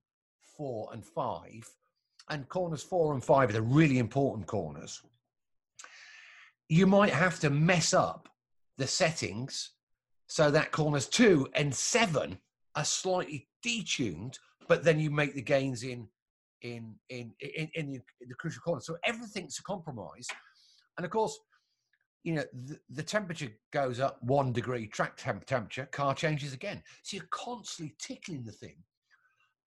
four, 0.56 0.90
and 0.92 1.04
five. 1.04 1.64
And 2.31 2.49
corners 2.49 2.83
four 2.83 3.12
and 3.12 3.23
five 3.23 3.50
are 3.50 3.54
the 3.54 3.62
really 3.62 3.99
important 3.99 4.47
corners. 4.47 5.02
You 6.69 6.87
might 6.87 7.12
have 7.12 7.38
to 7.40 7.50
mess 7.50 7.93
up 7.93 8.28
the 8.78 8.87
settings 8.87 9.73
so 10.26 10.50
that 10.50 10.73
corners 10.73 11.07
two 11.09 11.49
and 11.54 11.75
seven 11.75 12.38
are 12.76 12.85
slightly 12.85 13.49
detuned, 13.64 14.38
but 14.69 14.83
then 14.83 14.99
you 14.99 15.11
make 15.11 15.35
the 15.35 15.43
gains 15.43 15.83
in 15.83 16.09
in 16.62 16.95
in 17.11 17.33
in, 17.40 17.69
in, 17.75 17.90
the, 17.93 18.00
in 18.21 18.28
the 18.28 18.35
crucial 18.35 18.62
corner. 18.62 18.81
So 18.81 18.97
everything's 19.04 19.59
a 19.59 19.62
compromise, 19.62 20.26
and 20.97 21.04
of 21.04 21.11
course, 21.11 21.38
you 22.25 22.35
know 22.35 22.45
the, 22.66 22.78
the 22.90 23.02
temperature 23.02 23.52
goes 23.71 24.00
up 24.00 24.23
one 24.23 24.52
degree, 24.52 24.87
track 24.87 25.16
temp- 25.16 25.45
temperature, 25.45 25.87
car 25.93 26.14
changes 26.14 26.54
again. 26.54 26.83
So 27.02 27.19
you're 27.19 27.28
constantly 27.31 27.95
tickling 27.99 28.45
the 28.45 28.52
thing, 28.52 28.76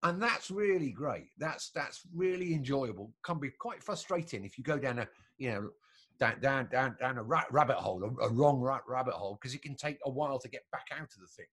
and 0.03 0.21
that's 0.21 0.51
really 0.51 0.91
great. 0.91 1.29
That's 1.37 1.71
that's 1.71 2.01
really 2.13 2.53
enjoyable. 2.53 3.11
Can 3.23 3.39
be 3.39 3.49
quite 3.49 3.83
frustrating 3.83 4.45
if 4.45 4.57
you 4.57 4.63
go 4.63 4.77
down 4.77 4.99
a 4.99 5.07
you 5.37 5.51
know 5.51 5.69
down 6.19 6.39
down 6.39 6.67
down, 6.71 6.95
down 6.99 7.17
a 7.17 7.23
rat, 7.23 7.47
rabbit 7.51 7.77
hole, 7.77 8.03
a, 8.03 8.25
a 8.25 8.29
wrong 8.29 8.59
rat, 8.59 8.81
rabbit 8.87 9.13
hole, 9.13 9.37
because 9.41 9.55
it 9.55 9.61
can 9.61 9.75
take 9.75 9.97
a 10.05 10.09
while 10.09 10.39
to 10.39 10.49
get 10.49 10.63
back 10.71 10.87
out 10.91 11.01
of 11.13 11.19
the 11.19 11.27
thing. 11.27 11.47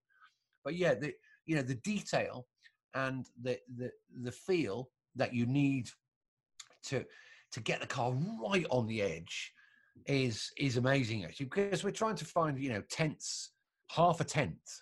But 0.63 0.75
yeah, 0.75 0.93
the 0.93 1.13
you 1.45 1.55
know 1.55 1.61
the 1.61 1.75
detail 1.75 2.47
and 2.93 3.25
the 3.41 3.57
the 3.77 3.91
the 4.21 4.31
feel 4.31 4.89
that 5.15 5.33
you 5.33 5.45
need 5.45 5.89
to 6.83 7.03
to 7.51 7.59
get 7.61 7.81
the 7.81 7.87
car 7.87 8.13
right 8.41 8.65
on 8.69 8.87
the 8.87 9.01
edge 9.01 9.53
is 10.07 10.51
is 10.57 10.77
amazing 10.77 11.23
actually 11.23 11.45
because 11.45 11.83
we're 11.83 11.91
trying 11.91 12.15
to 12.15 12.25
find 12.25 12.59
you 12.59 12.69
know 12.69 12.81
tenths 12.89 13.51
half 13.89 14.19
a 14.19 14.23
tenth 14.23 14.81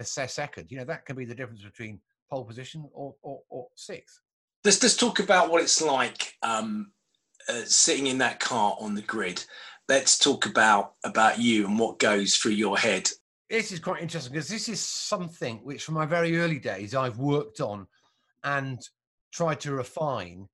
a 0.00 0.04
second 0.04 0.70
you 0.70 0.78
know 0.78 0.84
that 0.84 1.04
can 1.04 1.16
be 1.16 1.24
the 1.24 1.34
difference 1.34 1.62
between 1.62 2.00
pole 2.30 2.44
position 2.44 2.88
or 2.92 3.14
or, 3.22 3.40
or 3.48 3.68
sixth 3.74 4.20
let's 4.64 4.82
let's 4.82 4.96
talk 4.96 5.18
about 5.18 5.50
what 5.50 5.62
it's 5.62 5.82
like 5.82 6.34
um, 6.42 6.92
uh, 7.48 7.62
sitting 7.64 8.06
in 8.06 8.18
that 8.18 8.40
car 8.40 8.76
on 8.80 8.94
the 8.94 9.02
grid 9.02 9.44
let's 9.88 10.18
talk 10.18 10.46
about 10.46 10.94
about 11.04 11.38
you 11.38 11.66
and 11.66 11.78
what 11.78 11.98
goes 11.98 12.36
through 12.36 12.52
your 12.52 12.78
head 12.78 13.08
this 13.50 13.72
is 13.72 13.78
quite 13.78 14.02
interesting 14.02 14.32
because 14.32 14.48
this 14.48 14.68
is 14.68 14.80
something 14.80 15.58
which 15.58 15.84
from 15.84 15.94
my 15.94 16.06
very 16.06 16.38
early 16.38 16.58
days 16.58 16.94
i've 16.94 17.18
worked 17.18 17.60
on 17.60 17.86
and 18.44 18.88
tried 19.32 19.60
to 19.60 19.72
refine 19.72 20.48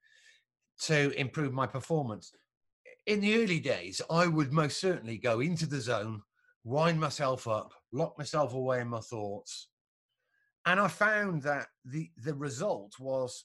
to 0.81 1.11
improve 1.19 1.53
my 1.53 1.67
performance. 1.67 2.33
In 3.07 3.21
the 3.21 3.43
early 3.43 3.61
days, 3.61 4.01
I 4.11 4.27
would 4.27 4.53
most 4.53 4.81
certainly 4.81 5.19
go 5.19 5.41
into 5.41 5.67
the 5.67 5.81
zone, 5.81 6.23
wind 6.65 6.99
myself 6.99 7.47
up, 7.47 7.73
lock 7.93 8.17
myself 8.19 8.55
away 8.55 8.81
in 8.81 8.89
my 8.89 9.01
thoughts. 9.01 9.69
And 10.67 10.79
I 10.79 10.89
found 10.89 11.43
that 11.43 11.69
the 11.85 12.11
the 12.17 12.35
result 12.35 12.95
was, 12.99 13.45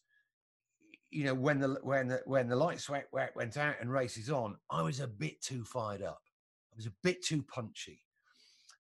you 1.09 1.23
know, 1.23 1.33
when 1.33 1.59
the 1.59 1.79
when 1.81 2.07
the 2.07 2.21
when 2.25 2.47
the 2.47 2.55
light 2.55 2.79
sweat 2.79 3.07
went 3.11 3.57
out 3.57 3.75
and 3.79 3.91
races 3.91 4.29
on, 4.29 4.57
I 4.69 4.81
was 4.81 4.99
a 4.99 5.07
bit 5.07 5.41
too 5.41 5.63
fired 5.63 6.01
up. 6.01 6.21
I 6.73 6.75
was 6.75 6.87
a 6.87 6.93
bit 7.03 7.23
too 7.23 7.43
punchy. 7.43 8.01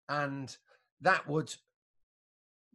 And 0.07 0.55
that 1.01 1.27
would 1.27 1.53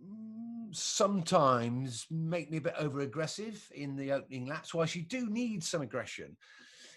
Mm, 0.03 0.75
sometimes 0.75 2.07
make 2.11 2.51
me 2.51 2.59
a 2.59 2.61
bit 2.61 2.75
over 2.79 3.01
aggressive 3.01 3.71
in 3.75 3.97
the 3.97 4.13
opening 4.13 4.47
laps. 4.47 4.75
Whilst 4.75 4.95
you 4.95 5.03
do 5.03 5.29
need 5.31 5.65
some 5.65 5.83
aggression, 5.83 6.37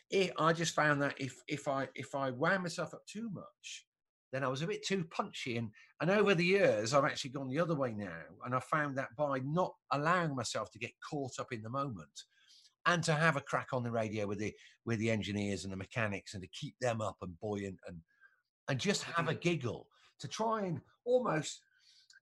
it, 0.09 0.33
I 0.37 0.53
just 0.53 0.75
found 0.75 1.01
that 1.01 1.19
if 1.19 1.41
if 1.47 1.67
I 1.67 1.87
if 1.95 2.15
I 2.15 2.31
wound 2.31 2.63
myself 2.63 2.93
up 2.93 3.05
too 3.05 3.29
much, 3.29 3.85
then 4.31 4.43
I 4.43 4.47
was 4.47 4.61
a 4.61 4.67
bit 4.67 4.85
too 4.85 5.05
punchy. 5.09 5.57
And 5.57 5.69
and 6.01 6.09
over 6.09 6.35
the 6.35 6.45
years, 6.45 6.93
I've 6.93 7.05
actually 7.05 7.31
gone 7.31 7.49
the 7.49 7.59
other 7.59 7.75
way 7.75 7.93
now, 7.93 8.21
and 8.45 8.55
I 8.55 8.59
found 8.59 8.97
that 8.97 9.15
by 9.17 9.39
not 9.43 9.73
allowing 9.91 10.35
myself 10.35 10.71
to 10.71 10.79
get 10.79 10.91
caught 11.07 11.39
up 11.39 11.51
in 11.51 11.61
the 11.61 11.69
moment, 11.69 12.23
and 12.85 13.03
to 13.03 13.13
have 13.13 13.35
a 13.35 13.41
crack 13.41 13.69
on 13.73 13.83
the 13.83 13.91
radio 13.91 14.27
with 14.27 14.39
the 14.39 14.53
with 14.85 14.99
the 14.99 15.11
engineers 15.11 15.63
and 15.63 15.73
the 15.73 15.77
mechanics, 15.77 16.33
and 16.33 16.43
to 16.43 16.49
keep 16.49 16.75
them 16.79 17.01
up 17.01 17.17
and 17.21 17.39
buoyant, 17.39 17.79
and 17.87 17.97
and 18.67 18.79
just 18.79 19.03
have 19.03 19.27
a 19.27 19.35
giggle 19.35 19.87
to 20.19 20.27
try 20.27 20.61
and 20.61 20.79
almost 21.05 21.61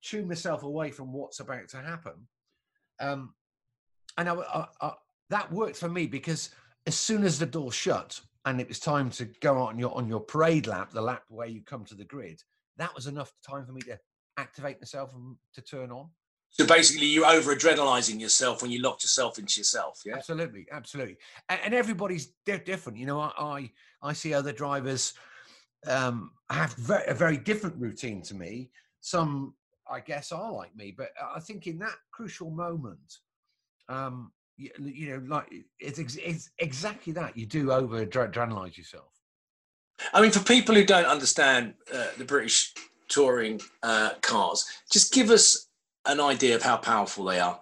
tune 0.03 0.27
myself 0.27 0.63
away 0.63 0.91
from 0.91 1.11
what's 1.11 1.39
about 1.39 1.67
to 1.69 1.77
happen. 1.77 2.13
Um, 2.99 3.33
and 4.17 4.29
I, 4.29 4.35
I, 4.35 4.65
I, 4.81 4.91
that 5.29 5.51
worked 5.51 5.77
for 5.77 5.89
me 5.89 6.07
because 6.07 6.49
as 6.85 6.95
soon 6.95 7.23
as 7.23 7.37
the 7.37 7.45
door 7.45 7.71
shut 7.71 8.19
and 8.47 8.61
it 8.61 8.67
was 8.67 8.79
time 8.79 9.09
to 9.11 9.25
go 9.41 9.57
on 9.57 9.77
your 9.77 9.93
on 9.95 10.07
your 10.07 10.21
parade 10.21 10.67
lap, 10.67 10.91
the 10.91 11.01
lap 11.01 11.23
where 11.27 11.47
you 11.47 11.61
come 11.61 11.83
to 11.85 11.95
the 11.95 12.05
grid, 12.05 12.41
that 12.77 12.93
was 12.95 13.07
enough 13.07 13.31
time 13.47 13.65
for 13.65 13.73
me 13.73 13.81
to 13.81 13.99
activate 14.37 14.79
myself 14.79 15.13
and 15.13 15.35
to 15.53 15.61
turn 15.61 15.91
on. 15.91 16.09
So 16.49 16.65
basically, 16.65 17.07
you're 17.07 17.25
over 17.25 17.53
adrenalizing 17.53 18.19
yourself 18.19 18.61
when 18.61 18.71
you 18.71 18.81
locked 18.81 19.03
yourself 19.03 19.37
into 19.37 19.59
yourself. 19.59 20.01
Yeah, 20.05 20.15
absolutely, 20.15 20.65
absolutely. 20.71 21.17
And, 21.49 21.59
and 21.65 21.73
everybody's 21.73 22.33
different. 22.45 22.97
You 22.97 23.05
know, 23.05 23.19
I 23.19 23.31
I, 23.37 23.71
I 24.01 24.13
see 24.13 24.33
other 24.33 24.53
drivers 24.53 25.13
um, 25.85 26.31
have 26.49 26.73
very, 26.75 27.05
a 27.07 27.13
very 27.13 27.37
different 27.37 27.75
routine 27.77 28.21
to 28.23 28.35
me. 28.35 28.71
Some 29.01 29.55
I 29.89 29.99
guess, 29.99 30.31
are 30.31 30.51
like 30.51 30.75
me. 30.75 30.93
But 30.97 31.09
I 31.35 31.39
think 31.39 31.67
in 31.67 31.79
that 31.79 31.95
crucial 32.11 32.49
moment, 32.49 33.17
um, 33.89 34.31
you, 34.57 34.71
you 34.79 35.09
know, 35.11 35.23
like 35.27 35.53
it's, 35.79 35.99
it's 35.99 36.49
exactly 36.59 37.13
that. 37.13 37.37
You 37.37 37.45
do 37.45 37.71
over 37.71 38.05
adrenalize 38.05 38.77
yourself. 38.77 39.13
I 40.13 40.21
mean, 40.21 40.31
for 40.31 40.39
people 40.39 40.75
who 40.75 40.85
don't 40.85 41.05
understand 41.05 41.75
uh, 41.93 42.07
the 42.17 42.25
British 42.25 42.73
touring 43.07 43.61
uh, 43.83 44.11
cars, 44.21 44.65
just 44.91 45.13
give 45.13 45.29
us 45.29 45.69
an 46.05 46.19
idea 46.19 46.55
of 46.55 46.63
how 46.63 46.77
powerful 46.77 47.25
they 47.25 47.39
are. 47.39 47.59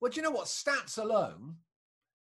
Well, 0.00 0.10
do 0.10 0.16
you 0.16 0.22
know 0.22 0.30
what? 0.30 0.46
Stats 0.46 0.98
alone 0.98 1.56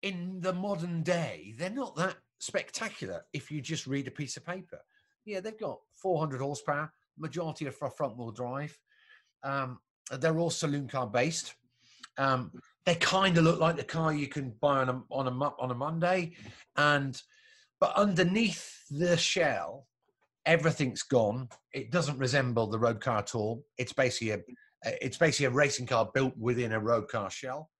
in 0.03 0.41
the 0.41 0.53
modern 0.53 1.03
day, 1.03 1.55
they're 1.59 1.71
not 1.71 1.97
that 1.97 2.17
spectacular 2.39 3.23
if 3.33 3.51
you 3.51 3.61
just 3.61 3.87
read 3.87 4.09
a 4.09 4.11
piece 4.11 4.37
of 4.37 4.45
paper. 4.45 4.81
Yeah, 5.25 5.41
they've 5.41 5.59
got 5.59 5.79
400 6.03 6.41
horsepower, 6.41 6.93
majority 7.19 7.67
of 7.67 7.77
front 7.77 8.17
wheel 8.17 8.33
drive. 8.33 8.77
Um, 9.43 9.79
they're 10.19 10.39
all 10.39 10.51
saloon 10.51 10.89
car 10.89 11.07
based. 11.07 11.55
Um, 12.19 12.51
they 12.87 12.95
kind 12.95 13.37
of 13.37 13.45
look 13.45 13.61
like 13.61 13.77
the 13.77 13.85
car 13.85 14.13
you 14.13 14.27
can 14.27 14.55
buy 14.61 14.79
on 14.79 14.89
a 14.89 15.03
on 15.11 15.27
a 15.27 15.31
on 15.31 15.71
a 15.71 15.75
Monday, 15.75 16.33
and 16.77 17.21
but 17.79 17.95
underneath 17.97 18.85
the 18.91 19.17
shell, 19.17 19.87
everything's 20.47 21.03
gone. 21.03 21.49
It 21.73 21.91
doesn't 21.91 22.19
resemble 22.19 22.67
the 22.67 22.79
road 22.79 23.01
car 23.01 23.19
at 23.19 23.35
all. 23.35 23.65
It's 23.79 23.93
basically 23.93 24.31
a 24.31 24.41
it's 24.85 25.19
basically 25.19 25.47
a 25.47 25.51
racing 25.51 25.87
car 25.87 26.11
built 26.13 26.37
within 26.39 26.73
a 26.73 26.81
road 26.81 27.09
car 27.09 27.31
shell. 27.31 27.71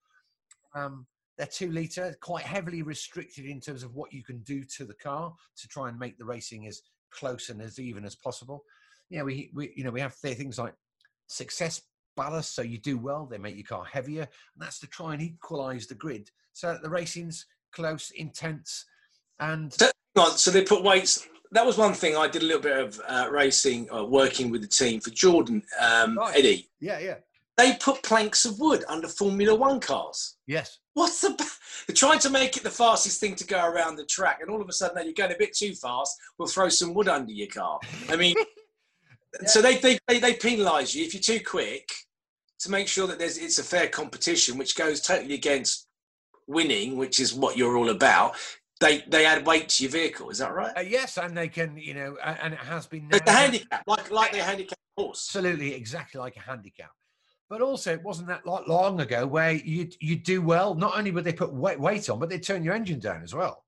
Um, 0.75 1.07
they're 1.39 1.47
two 1.47 1.73
liter, 1.73 2.15
quite 2.21 2.45
heavily 2.45 2.83
restricted 2.83 3.47
in 3.47 3.61
terms 3.61 3.83
of 3.83 3.95
what 3.95 4.13
you 4.13 4.23
can 4.23 4.41
do 4.41 4.63
to 4.77 4.85
the 4.85 4.95
car 4.95 5.33
to 5.57 5.69
try 5.69 5.89
and 5.89 5.99
make 5.99 6.19
the 6.19 6.25
racing 6.25 6.67
as 6.67 6.83
close 7.11 7.49
and 7.49 7.63
as 7.63 7.79
even 7.79 8.05
as 8.05 8.15
possible. 8.15 8.63
Yeah, 9.09 9.23
we, 9.23 9.51
we 9.55 9.73
you 9.75 9.83
know 9.83 9.91
we 9.91 10.01
have 10.01 10.15
things 10.15 10.59
like 10.59 10.75
success 11.29 11.81
ballast, 12.17 12.55
so 12.55 12.63
you 12.63 12.79
do 12.79 12.99
well. 12.99 13.27
They 13.27 13.39
make 13.39 13.57
your 13.57 13.65
car 13.65 13.85
heavier, 13.85 14.23
and 14.23 14.59
that's 14.59 14.79
to 14.81 14.87
try 14.87 15.15
and 15.15 15.23
equalise 15.23 15.87
the 15.87 15.95
grid 15.95 16.31
so 16.53 16.69
that 16.69 16.83
the 16.83 16.91
racing's 16.91 17.47
close, 17.73 18.11
intense, 18.11 18.85
and. 19.39 19.73
So, 19.73 19.91
so 20.37 20.51
they 20.51 20.63
put 20.63 20.83
weights. 20.83 21.27
That 21.53 21.67
was 21.67 21.79
one 21.79 21.95
thing 21.95 22.17
I 22.17 22.29
did 22.29 22.43
a 22.43 22.47
little 22.47 22.63
bit 22.63 22.79
of 22.79 23.01
uh, 23.09 23.29
racing, 23.31 23.93
uh, 23.93 24.05
working 24.05 24.51
with 24.51 24.61
the 24.61 24.69
team 24.69 25.01
for 25.01 25.11
Jordan 25.11 25.63
um, 25.81 26.17
right. 26.17 26.37
Eddie. 26.37 26.69
Yeah, 26.81 26.99
yeah. 26.99 27.17
They 27.57 27.75
put 27.75 28.03
planks 28.03 28.45
of 28.45 28.59
wood 28.59 28.85
under 28.89 29.07
Formula 29.07 29.55
One 29.55 29.81
cars. 29.81 30.37
Yes. 30.47 30.79
What's 30.95 31.21
the? 31.21 31.37
They're 31.87 31.95
trying 31.95 32.19
to 32.21 32.31
make 32.31 32.57
it 32.57 32.63
the 32.63 32.71
fastest 32.71 33.21
thing 33.21 33.35
to 33.37 33.47
go 33.47 33.65
around 33.65 33.97
the 33.97 34.07
track, 34.07 34.39
and 34.41 34.51
all 34.51 34.61
of 34.61 34.69
a 34.69 34.73
sudden, 34.73 35.05
you're 35.05 35.13
going 35.13 35.33
a 35.33 35.39
bit 35.39 35.55
too 35.55 35.75
fast. 35.75 36.17
We'll 36.39 36.49
throw 36.49 36.69
some 36.69 36.95
wood 36.95 37.09
under 37.09 37.33
your 37.33 37.49
car. 37.49 37.79
I 38.09 38.17
mean, 38.17 38.35
so 39.47 39.63
they, 39.63 39.77
they, 39.79 39.99
they, 40.09 40.19
they 40.19 40.35
penalise 40.35 40.95
you 40.95 41.05
if 41.05 41.15
you're 41.15 41.23
too 41.23 41.45
quick 41.45 41.89
to 42.61 42.71
make 42.71 42.89
sure 42.89 43.07
that 43.07 43.19
there's 43.19 43.39
it's 43.39 43.59
a 43.59 43.65
fair 43.65 43.89
competition, 43.89 44.59
which 44.59 44.77
goes 44.77 45.01
totally 45.01 45.35
against 45.35 45.87
winning, 46.47 46.97
which 46.97 47.21
is 47.21 47.35
what 47.35 47.57
you're 47.57 47.77
all 47.77 47.91
about. 47.91 48.37
they 48.81 49.03
they 49.09 49.27
add 49.27 49.47
weight 49.47 49.69
to 49.71 49.85
your 49.85 49.93
vehicle. 49.93 50.31
Is 50.31 50.39
that 50.39 50.55
right? 50.55 50.73
Uh, 50.77 50.81
yes, 50.81 51.17
and 51.17 51.37
they 51.37 51.49
can, 51.49 51.77
you 51.77 51.95
know, 51.95 52.17
and 52.23 52.55
it 52.55 52.61
has 52.61 52.87
been. 52.87 53.09
The, 53.09 53.23
handicap, 53.27 53.85
like 53.87 54.11
like 54.11 54.33
the 54.33 54.43
handicap 54.43 54.79
horse. 54.97 55.27
Absolutely, 55.29 55.75
exactly 55.75 56.19
like 56.19 56.37
a 56.37 56.41
handicap. 56.41 56.91
But 57.49 57.63
also, 57.63 57.93
it 57.93 58.03
wasn't 58.03 58.29
that 58.29 58.47
long 58.47 59.01
ago 59.01 59.27
where 59.27 59.53
you 59.53 59.89
you 60.01 60.17
do 60.17 60.43
well. 60.43 60.75
Not 60.75 60.97
only 60.97 61.11
would 61.11 61.25
they 61.25 61.33
put 61.33 61.53
weight 61.53 62.11
on, 62.11 62.19
but 62.19 62.29
they 62.29 62.39
turn 62.39 62.63
your 62.63 62.75
engine 62.75 63.01
down 63.01 63.23
as 63.23 63.35
well, 63.35 63.65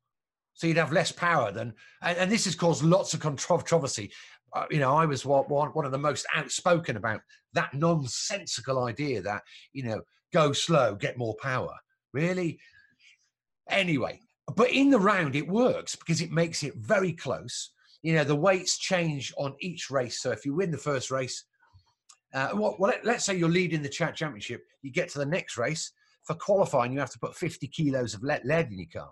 so 0.54 0.66
you'd 0.66 0.76
have 0.76 0.92
less 0.92 1.12
power 1.12 1.50
than. 1.50 1.72
And, 2.02 2.18
and 2.18 2.30
this 2.30 2.44
has 2.44 2.54
caused 2.54 2.82
lots 2.82 3.14
of 3.14 3.20
controversy. 3.20 4.12
Uh, 4.54 4.66
you 4.70 4.78
know, 4.78 4.94
I 4.94 5.06
was 5.06 5.24
one 5.24 5.44
one 5.44 5.84
of 5.84 5.92
the 5.92 5.98
most 5.98 6.26
outspoken 6.34 6.96
about 6.96 7.20
that 7.54 7.72
nonsensical 7.74 8.84
idea 8.84 9.22
that 9.22 9.42
you 9.72 9.84
know 9.84 10.02
go 10.32 10.52
slow, 10.52 10.94
get 10.94 11.18
more 11.18 11.36
power. 11.42 11.74
Really. 12.12 12.58
Anyway, 13.70 14.20
but 14.54 14.70
in 14.70 14.90
the 14.90 14.98
round 14.98 15.36
it 15.36 15.48
works 15.48 15.96
because 15.96 16.20
it 16.20 16.30
makes 16.30 16.62
it 16.62 16.74
very 16.76 17.12
close. 17.12 17.70
You 18.02 18.14
know, 18.14 18.24
the 18.24 18.36
weights 18.36 18.78
change 18.78 19.32
on 19.38 19.54
each 19.60 19.90
race. 19.90 20.20
So 20.20 20.32
if 20.32 20.44
you 20.44 20.54
win 20.54 20.70
the 20.70 20.78
first 20.78 21.10
race, 21.10 21.44
uh, 22.34 22.50
well, 22.54 22.76
well, 22.78 22.92
let, 23.04 23.16
us 23.16 23.24
say 23.24 23.36
you're 23.36 23.48
leading 23.48 23.82
the 23.82 23.88
chat 23.88 24.16
championship. 24.16 24.62
You 24.82 24.90
get 24.90 25.08
to 25.10 25.18
the 25.18 25.26
next 25.26 25.56
race 25.56 25.92
for 26.24 26.34
qualifying. 26.34 26.92
You 26.92 26.98
have 26.98 27.12
to 27.12 27.18
put 27.18 27.36
50 27.36 27.66
kilos 27.68 28.14
of 28.14 28.22
lead 28.22 28.42
in 28.44 28.78
your 28.78 28.86
car 28.92 29.10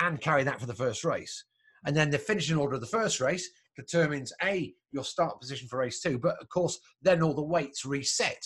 and 0.00 0.20
carry 0.20 0.42
that 0.44 0.60
for 0.60 0.66
the 0.66 0.74
first 0.74 1.04
race. 1.04 1.44
And 1.84 1.96
then 1.96 2.10
the 2.10 2.18
finishing 2.18 2.56
order 2.56 2.74
of 2.74 2.80
the 2.80 2.86
first 2.86 3.20
race 3.20 3.48
determines 3.76 4.32
a 4.42 4.74
your 4.92 5.04
start 5.04 5.40
position 5.40 5.68
for 5.68 5.78
race 5.78 6.00
two. 6.00 6.18
But 6.18 6.36
of 6.40 6.48
course, 6.48 6.78
then 7.00 7.22
all 7.22 7.34
the 7.34 7.42
weights 7.42 7.84
reset. 7.84 8.42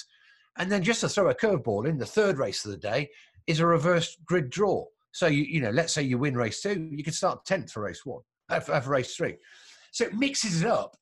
And 0.59 0.73
then 0.73 0.83
just 0.83 1.01
to 1.01 1.09
throw 1.09 1.29
a 1.29 1.35
curveball 1.35 1.87
in, 1.87 1.99
the 1.99 2.07
third 2.07 2.39
race 2.39 2.65
of 2.65 2.71
the 2.71 2.79
day 2.79 3.11
is 3.47 3.61
a 3.61 3.67
reverse 3.67 4.17
grid 4.25 4.51
draw. 4.51 4.85
So 5.13 5.27
you 5.27 5.45
you 5.45 5.61
know, 5.61 5.71
let's 5.71 5.93
say 5.93 6.03
you 6.03 6.19
win 6.19 6.37
race 6.37 6.63
two, 6.63 6.89
you 6.91 7.05
can 7.05 7.13
start 7.13 7.45
tenth 7.45 7.73
for 7.73 7.83
race 7.83 8.05
one, 8.05 8.23
uh, 8.49 8.61
for, 8.61 8.81
for 8.81 8.91
race 8.91 9.15
three. 9.17 9.37
So 9.93 10.05
it 10.05 10.15
mixes 10.15 10.63
it 10.63 10.69
up 10.69 10.97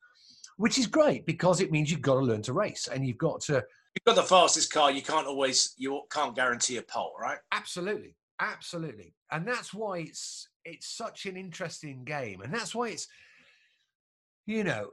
which 0.57 0.79
is 0.79 0.87
great 0.87 1.27
because 1.27 1.61
it 1.61 1.73
means 1.73 1.91
you've 1.91 2.01
got 2.01 2.15
to 2.15 2.21
learn 2.21 2.43
to 2.43 2.53
race 2.53 2.89
and 2.93 3.07
you've 3.07 3.19
got 3.19 3.41
to. 3.43 3.55
You've 3.55 4.05
got 4.07 4.17
the 4.17 4.23
fastest 4.23 4.73
car. 4.73 4.91
You 4.91 5.03
can't 5.03 5.27
always, 5.27 5.75
you 5.77 6.03
can't 6.11 6.35
guarantee 6.35 6.79
a 6.79 6.83
pole, 6.83 7.13
right? 7.21 7.39
Absolutely, 7.53 8.17
absolutely, 8.41 9.15
and 9.31 9.47
that's 9.47 9.73
why 9.73 9.99
it's 9.99 10.49
it's 10.65 10.89
such 10.97 11.27
an 11.27 11.37
interesting 11.37 12.05
game, 12.05 12.41
and 12.41 12.53
that's 12.53 12.75
why 12.75 12.89
it's, 12.89 13.07
you 14.47 14.65
know, 14.65 14.91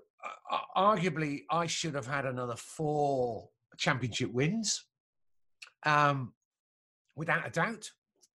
arguably 0.75 1.41
I 1.49 1.67
should 1.67 1.95
have 1.95 2.07
had 2.07 2.25
another 2.25 2.55
four 2.55 3.49
championship 3.77 4.31
wins, 4.31 4.85
um, 5.83 6.33
without 7.15 7.47
a 7.47 7.51
doubt. 7.51 7.89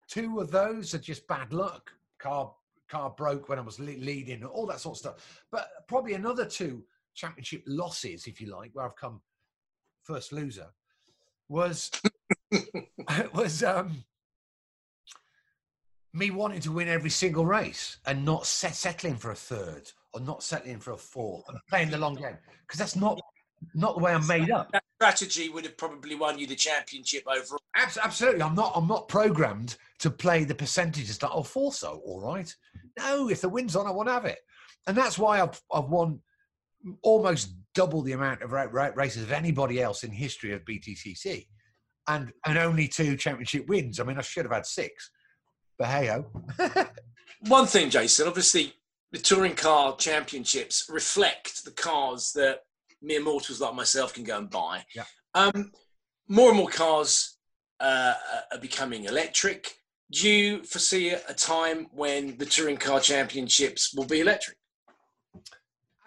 Two 0.07 0.39
of 0.39 0.51
those 0.51 0.93
are 0.93 0.99
just 0.99 1.27
bad 1.27 1.53
luck. 1.53 1.91
Car 2.19 2.53
car 2.89 3.13
broke 3.15 3.49
when 3.49 3.57
I 3.57 3.61
was 3.61 3.79
leading, 3.79 4.43
all 4.43 4.67
that 4.67 4.79
sort 4.79 4.95
of 4.95 4.99
stuff. 4.99 5.43
But 5.51 5.67
probably 5.87 6.13
another 6.13 6.45
two 6.45 6.83
championship 7.15 7.63
losses, 7.65 8.27
if 8.27 8.39
you 8.39 8.55
like, 8.55 8.71
where 8.73 8.85
I've 8.85 8.95
come 8.95 9.21
first 10.03 10.31
loser, 10.31 10.67
was 11.49 11.91
was 13.33 13.63
um, 13.63 14.03
me 16.13 16.29
wanting 16.31 16.61
to 16.61 16.71
win 16.71 16.87
every 16.87 17.09
single 17.09 17.45
race 17.45 17.97
and 18.05 18.23
not 18.23 18.45
set, 18.45 18.75
settling 18.75 19.15
for 19.15 19.31
a 19.31 19.35
third 19.35 19.91
or 20.13 20.21
not 20.21 20.43
settling 20.43 20.79
for 20.79 20.91
a 20.91 20.97
fourth 20.97 21.43
and 21.49 21.57
playing 21.69 21.89
the 21.89 21.97
long 21.97 22.15
game 22.15 22.37
because 22.61 22.79
that's 22.79 22.95
not 22.95 23.19
not 23.73 23.95
the 23.95 24.03
way 24.03 24.13
I'm 24.13 24.27
made 24.27 24.51
up. 24.51 24.71
That 24.71 24.83
strategy 25.01 25.49
would 25.49 25.65
have 25.65 25.77
probably 25.77 26.15
won 26.15 26.37
you 26.37 26.47
the 26.47 26.55
championship 26.55 27.23
overall. 27.27 27.61
Absolutely, 27.75 28.41
I'm 28.41 28.55
not. 28.55 28.73
I'm 28.75 28.87
not 28.87 29.07
programmed 29.07 29.77
to 29.99 30.09
play 30.09 30.43
the 30.43 30.55
percentages 30.55 31.17
that 31.19 31.29
oh, 31.29 31.37
I'll 31.37 31.43
force. 31.43 31.79
So, 31.79 32.01
all 32.05 32.21
right. 32.21 32.53
No, 32.99 33.29
if 33.29 33.41
the 33.41 33.49
wind's 33.49 33.75
on, 33.75 33.87
I 33.87 33.91
want 33.91 34.09
to 34.09 34.13
have 34.13 34.25
it, 34.25 34.39
and 34.87 34.95
that's 34.95 35.17
why 35.17 35.41
I've 35.41 35.59
I've 35.71 35.89
won 35.89 36.19
almost 37.01 37.55
double 37.73 38.01
the 38.01 38.11
amount 38.11 38.41
of 38.41 38.51
races 38.51 39.23
of 39.23 39.31
anybody 39.31 39.81
else 39.81 40.03
in 40.03 40.11
history 40.11 40.53
of 40.53 40.65
BTCC, 40.65 41.47
and 42.07 42.31
and 42.45 42.57
only 42.57 42.87
two 42.87 43.17
championship 43.17 43.67
wins. 43.67 43.99
I 43.99 44.03
mean, 44.03 44.17
I 44.17 44.21
should 44.21 44.45
have 44.45 44.53
had 44.53 44.65
six, 44.65 45.09
but 45.77 45.87
hey 45.87 46.07
ho. 46.07 46.25
One 47.47 47.65
thing, 47.65 47.89
Jason. 47.89 48.27
Obviously, 48.27 48.73
the 49.13 49.19
touring 49.19 49.55
car 49.55 49.95
championships 49.95 50.89
reflect 50.89 51.63
the 51.63 51.71
cars 51.71 52.33
that 52.33 52.61
mere 53.01 53.21
mortals 53.21 53.61
like 53.61 53.75
myself 53.75 54.13
can 54.13 54.23
go 54.23 54.39
and 54.39 54.49
buy. 54.49 54.83
Yeah. 54.95 55.03
Um, 55.35 55.71
more 56.27 56.49
and 56.49 56.57
more 56.57 56.69
cars 56.69 57.37
uh, 57.79 58.15
are 58.51 58.59
becoming 58.59 59.05
electric. 59.05 59.71
Do 60.11 60.27
you 60.27 60.63
foresee 60.63 61.09
a 61.11 61.33
time 61.33 61.87
when 61.91 62.37
the 62.37 62.45
touring 62.45 62.77
car 62.77 62.99
championships 62.99 63.93
will 63.95 64.05
be 64.05 64.21
electric? 64.21 64.57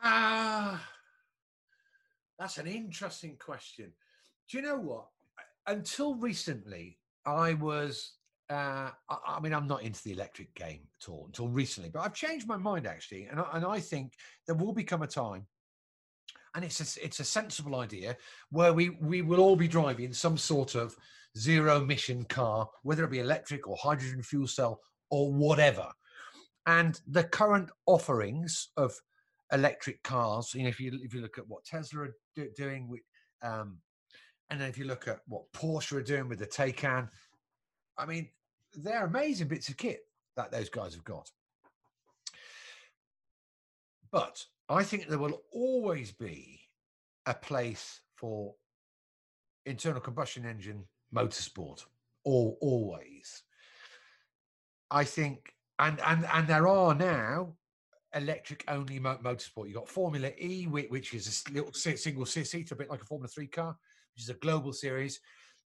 Ah, 0.03 0.85
that's 2.39 2.59
an 2.59 2.67
interesting 2.67 3.37
question. 3.39 3.93
Do 4.51 4.59
you 4.59 4.65
know 4.65 4.79
what? 4.79 5.07
Until 5.69 6.17
recently, 6.17 6.99
I 7.25 7.55
was. 7.55 8.15
Uh, 8.49 8.91
I, 9.11 9.17
I, 9.27 9.41
mean, 9.41 9.53
I'm 9.53 9.67
not 9.67 9.83
into 9.83 10.03
the 10.05 10.13
electric 10.13 10.55
game 10.55 10.83
at 11.01 11.09
all 11.09 11.25
until 11.27 11.49
recently, 11.49 11.91
but 11.91 12.01
I've 12.01 12.15
changed 12.15 12.47
my 12.47 12.57
mind 12.57 12.87
actually, 12.87 13.25
and 13.25 13.41
I, 13.41 13.47
and 13.55 13.65
I 13.65 13.81
think 13.81 14.13
there 14.47 14.55
will 14.55 14.73
become 14.73 15.03
a 15.03 15.07
time, 15.07 15.47
and 16.55 16.65
it's 16.65 16.97
a, 16.97 17.05
it's 17.05 17.21
a 17.21 17.25
sensible 17.25 17.77
idea 17.77 18.17
where 18.51 18.73
we 18.73 18.91
we 18.91 19.23
will 19.23 19.41
all 19.41 19.57
be 19.57 19.69
driving 19.69 20.13
some 20.13 20.39
sort 20.39 20.77
of 20.77 20.97
zero 21.37 21.83
emission 21.83 22.25
car, 22.25 22.69
whether 22.83 23.05
it 23.05 23.11
be 23.11 23.19
electric 23.19 23.67
or 23.67 23.77
hydrogen 23.77 24.23
fuel 24.23 24.47
cell 24.47 24.81
or 25.11 25.33
whatever. 25.33 25.89
And 26.67 27.01
the 27.07 27.25
current 27.25 27.71
offerings 27.87 28.69
of 28.77 28.95
electric 29.53 30.03
cars. 30.03 30.53
You 30.55 30.65
know, 30.65 30.69
if 30.69 30.81
you 30.81 30.99
if 31.03 31.15
you 31.15 31.21
look 31.21 31.39
at 31.39 31.49
what 31.49 31.65
Tesla 31.65 32.03
are 32.03 32.17
do, 32.35 32.49
doing 32.57 32.89
with, 32.89 33.01
um, 33.43 33.79
and 34.51 34.61
then 34.61 34.69
if 34.69 34.79
you 34.79 34.85
look 34.85 35.09
at 35.09 35.21
what 35.27 35.51
Porsche 35.53 35.93
are 35.93 36.03
doing 36.03 36.29
with 36.29 36.39
the 36.39 36.47
Taycan, 36.47 37.09
I 37.99 38.07
mean, 38.07 38.29
they're 38.75 39.07
amazing 39.07 39.49
bits 39.49 39.69
of 39.69 39.77
kit 39.77 40.01
that 40.37 40.51
those 40.53 40.69
guys 40.69 40.95
have 40.95 41.05
got. 41.05 41.31
But 44.13 44.45
I 44.69 44.83
think 44.83 45.09
there 45.09 45.19
will 45.19 45.43
always 45.53 46.13
be 46.13 46.61
a 47.27 47.35
place 47.35 48.01
for 48.15 48.55
internal 49.65 50.01
combustion 50.01 50.47
engine 50.47 50.85
motorsport. 51.15 51.85
All 52.25 52.59
always. 52.61 53.43
I 54.91 55.05
think, 55.05 55.53
and 55.79 56.01
and 56.01 56.25
and 56.33 56.47
there 56.47 56.69
are 56.69 56.95
now 56.95 57.57
electric 58.15 58.65
only 58.69 58.99
motorsport. 58.99 59.67
You've 59.67 59.75
got 59.75 59.89
Formula 59.89 60.31
E, 60.39 60.65
which 60.65 61.15
is 61.15 61.45
a 61.49 61.53
little 61.53 61.73
single 61.73 62.27
seat, 62.27 62.71
a 62.71 62.77
bit 62.77 62.91
like 62.91 63.03
a 63.03 63.07
Formula 63.07 63.29
3 63.29 63.47
car, 63.49 63.77
which 64.15 64.23
is 64.23 64.31
a 64.31 64.35
global 64.35 64.73
series. 64.73 65.21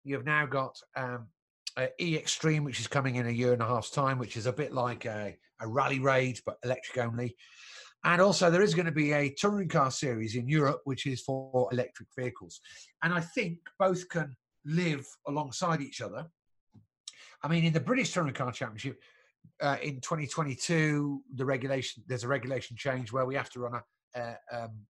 You 0.04 0.14
have 0.16 0.24
now 0.24 0.46
got 0.46 0.80
um, 0.96 1.28
E 1.78 2.16
Extreme, 2.16 2.64
which 2.64 2.80
is 2.80 2.86
coming 2.86 3.16
in 3.16 3.26
a 3.26 3.30
year 3.30 3.52
and 3.52 3.62
a 3.62 3.66
half's 3.66 3.90
time, 3.90 4.18
which 4.18 4.36
is 4.36 4.46
a 4.46 4.52
bit 4.52 4.72
like 4.72 5.04
a, 5.04 5.36
a 5.60 5.68
rally 5.68 5.98
raid, 6.00 6.38
but 6.44 6.56
electric 6.64 6.98
only. 7.04 7.36
And 8.04 8.22
also, 8.22 8.50
there 8.50 8.62
is 8.62 8.74
going 8.74 8.86
to 8.86 8.92
be 8.92 9.12
a 9.12 9.30
touring 9.30 9.68
car 9.68 9.90
series 9.90 10.34
in 10.34 10.48
Europe, 10.48 10.80
which 10.84 11.06
is 11.06 11.20
for 11.20 11.68
electric 11.70 12.08
vehicles. 12.16 12.60
And 13.02 13.12
I 13.12 13.20
think 13.20 13.58
both 13.78 14.08
can 14.08 14.34
live 14.64 15.06
alongside 15.28 15.82
each 15.82 16.00
other. 16.00 16.26
I 17.42 17.48
mean, 17.48 17.64
in 17.64 17.72
the 17.72 17.80
British 17.80 18.12
Touring 18.12 18.34
Car 18.34 18.52
Championship, 18.52 18.98
uh, 19.60 19.76
in 19.82 20.00
2022, 20.00 21.22
the 21.34 21.44
regulation 21.44 22.02
there's 22.06 22.24
a 22.24 22.28
regulation 22.28 22.76
change 22.76 23.12
where 23.12 23.26
we 23.26 23.34
have 23.34 23.50
to 23.50 23.60
run 23.60 23.80
a, 24.14 24.20
uh, 24.20 24.34
um, 24.52 24.86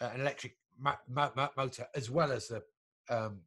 an 0.00 0.20
electric 0.20 0.56
ma- 0.78 0.96
ma- 1.08 1.48
motor 1.56 1.86
as 1.94 2.10
well 2.10 2.32
as 2.32 2.48
the, 2.48 2.62
um, 3.08 3.40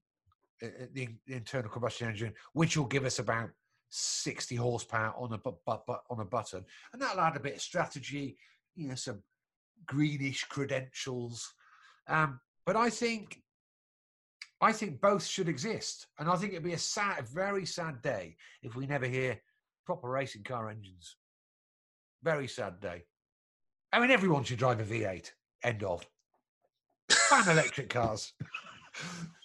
the, 0.59 0.89
the 0.93 1.09
internal 1.27 1.69
combustion 1.69 2.07
engine, 2.07 2.33
which 2.53 2.77
will 2.77 2.85
give 2.85 3.05
us 3.05 3.19
about 3.19 3.49
60 3.89 4.55
horsepower 4.55 5.13
on 5.17 5.33
a 5.33 5.37
bu- 5.37 5.53
bu- 5.65 5.77
bu- 5.87 5.93
on 6.09 6.19
a 6.19 6.25
button, 6.25 6.63
and 6.93 7.01
that'll 7.01 7.21
add 7.21 7.35
a 7.35 7.39
bit 7.41 7.55
of 7.55 7.61
strategy, 7.61 8.37
you 8.75 8.87
know, 8.87 8.95
some 8.95 9.21
greenish 9.85 10.43
credentials. 10.45 11.53
Um, 12.07 12.39
but 12.65 12.75
I 12.75 12.89
think 12.89 13.41
I 14.61 14.71
think 14.71 15.01
both 15.01 15.23
should 15.23 15.49
exist, 15.49 16.07
and 16.19 16.29
I 16.29 16.35
think 16.35 16.53
it'd 16.53 16.63
be 16.63 16.73
a 16.73 16.77
sad, 16.77 17.27
very 17.27 17.65
sad 17.65 18.01
day 18.01 18.37
if 18.63 18.75
we 18.75 18.87
never 18.87 19.05
hear 19.05 19.39
proper 19.85 20.09
racing 20.09 20.43
car 20.43 20.69
engines. 20.69 21.15
Very 22.23 22.47
sad 22.47 22.79
day. 22.79 23.03
I 23.93 23.99
mean, 23.99 24.11
everyone 24.11 24.43
should 24.43 24.57
drive 24.57 24.79
a 24.79 24.83
V8. 24.83 25.31
End 25.63 25.83
of. 25.83 26.05
Ban 27.29 27.47
electric 27.49 27.89
cars. 27.89 28.33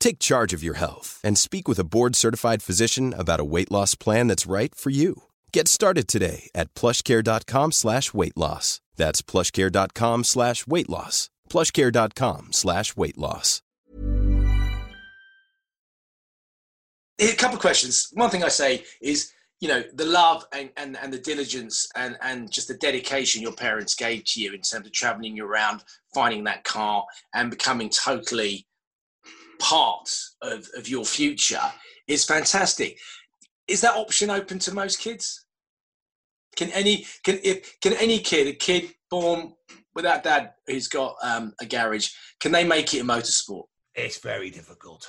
Take 0.00 0.18
charge 0.18 0.52
of 0.52 0.64
your 0.64 0.74
health 0.74 1.20
and 1.22 1.38
speak 1.38 1.68
with 1.68 1.78
a 1.78 1.84
board-certified 1.84 2.62
physician 2.62 3.14
about 3.16 3.38
a 3.38 3.44
weight 3.44 3.70
loss 3.70 3.94
plan 3.94 4.26
that's 4.26 4.46
right 4.46 4.74
for 4.74 4.90
you. 4.90 5.22
Get 5.52 5.68
started 5.68 6.08
today 6.08 6.50
at 6.54 6.74
plushcare.com 6.74 7.72
slash 7.72 8.12
weight 8.12 8.36
loss. 8.36 8.80
That's 8.96 9.22
plushcare.com 9.22 10.24
slash 10.24 10.66
weight 10.66 10.88
loss. 10.88 11.30
plushcare.com 11.48 12.48
slash 12.52 12.96
weight 12.96 13.18
loss. 13.18 13.62
A 17.18 17.34
couple 17.34 17.56
of 17.56 17.60
questions. 17.60 18.08
One 18.14 18.30
thing 18.30 18.42
I 18.42 18.48
say 18.48 18.84
is, 19.02 19.30
you 19.60 19.68
know, 19.68 19.82
the 19.92 20.06
love 20.06 20.46
and, 20.54 20.70
and, 20.78 20.96
and 20.96 21.12
the 21.12 21.18
diligence 21.18 21.86
and, 21.94 22.16
and 22.22 22.50
just 22.50 22.68
the 22.68 22.74
dedication 22.78 23.42
your 23.42 23.52
parents 23.52 23.94
gave 23.94 24.24
to 24.24 24.40
you 24.40 24.54
in 24.54 24.62
terms 24.62 24.86
of 24.86 24.92
traveling 24.92 25.38
around, 25.38 25.84
finding 26.14 26.44
that 26.44 26.64
car 26.64 27.04
and 27.34 27.50
becoming 27.50 27.90
totally 27.90 28.66
part 29.60 30.10
of, 30.42 30.68
of 30.76 30.88
your 30.88 31.04
future 31.04 31.60
is 32.08 32.24
fantastic. 32.24 32.98
Is 33.68 33.80
that 33.82 33.94
option 33.94 34.30
open 34.30 34.58
to 34.60 34.74
most 34.74 34.98
kids? 34.98 35.46
Can 36.56 36.70
any 36.72 37.06
can 37.24 37.38
if 37.44 37.78
can 37.80 37.92
any 37.92 38.18
kid, 38.18 38.48
a 38.48 38.52
kid 38.52 38.92
born 39.08 39.52
without 39.94 40.24
dad 40.24 40.52
who's 40.66 40.88
got 40.88 41.14
um, 41.22 41.52
a 41.60 41.66
garage, 41.66 42.08
can 42.40 42.50
they 42.50 42.64
make 42.64 42.92
it 42.92 43.02
a 43.02 43.04
motorsport? 43.04 43.64
It's 43.94 44.18
very 44.18 44.50
difficult, 44.50 45.06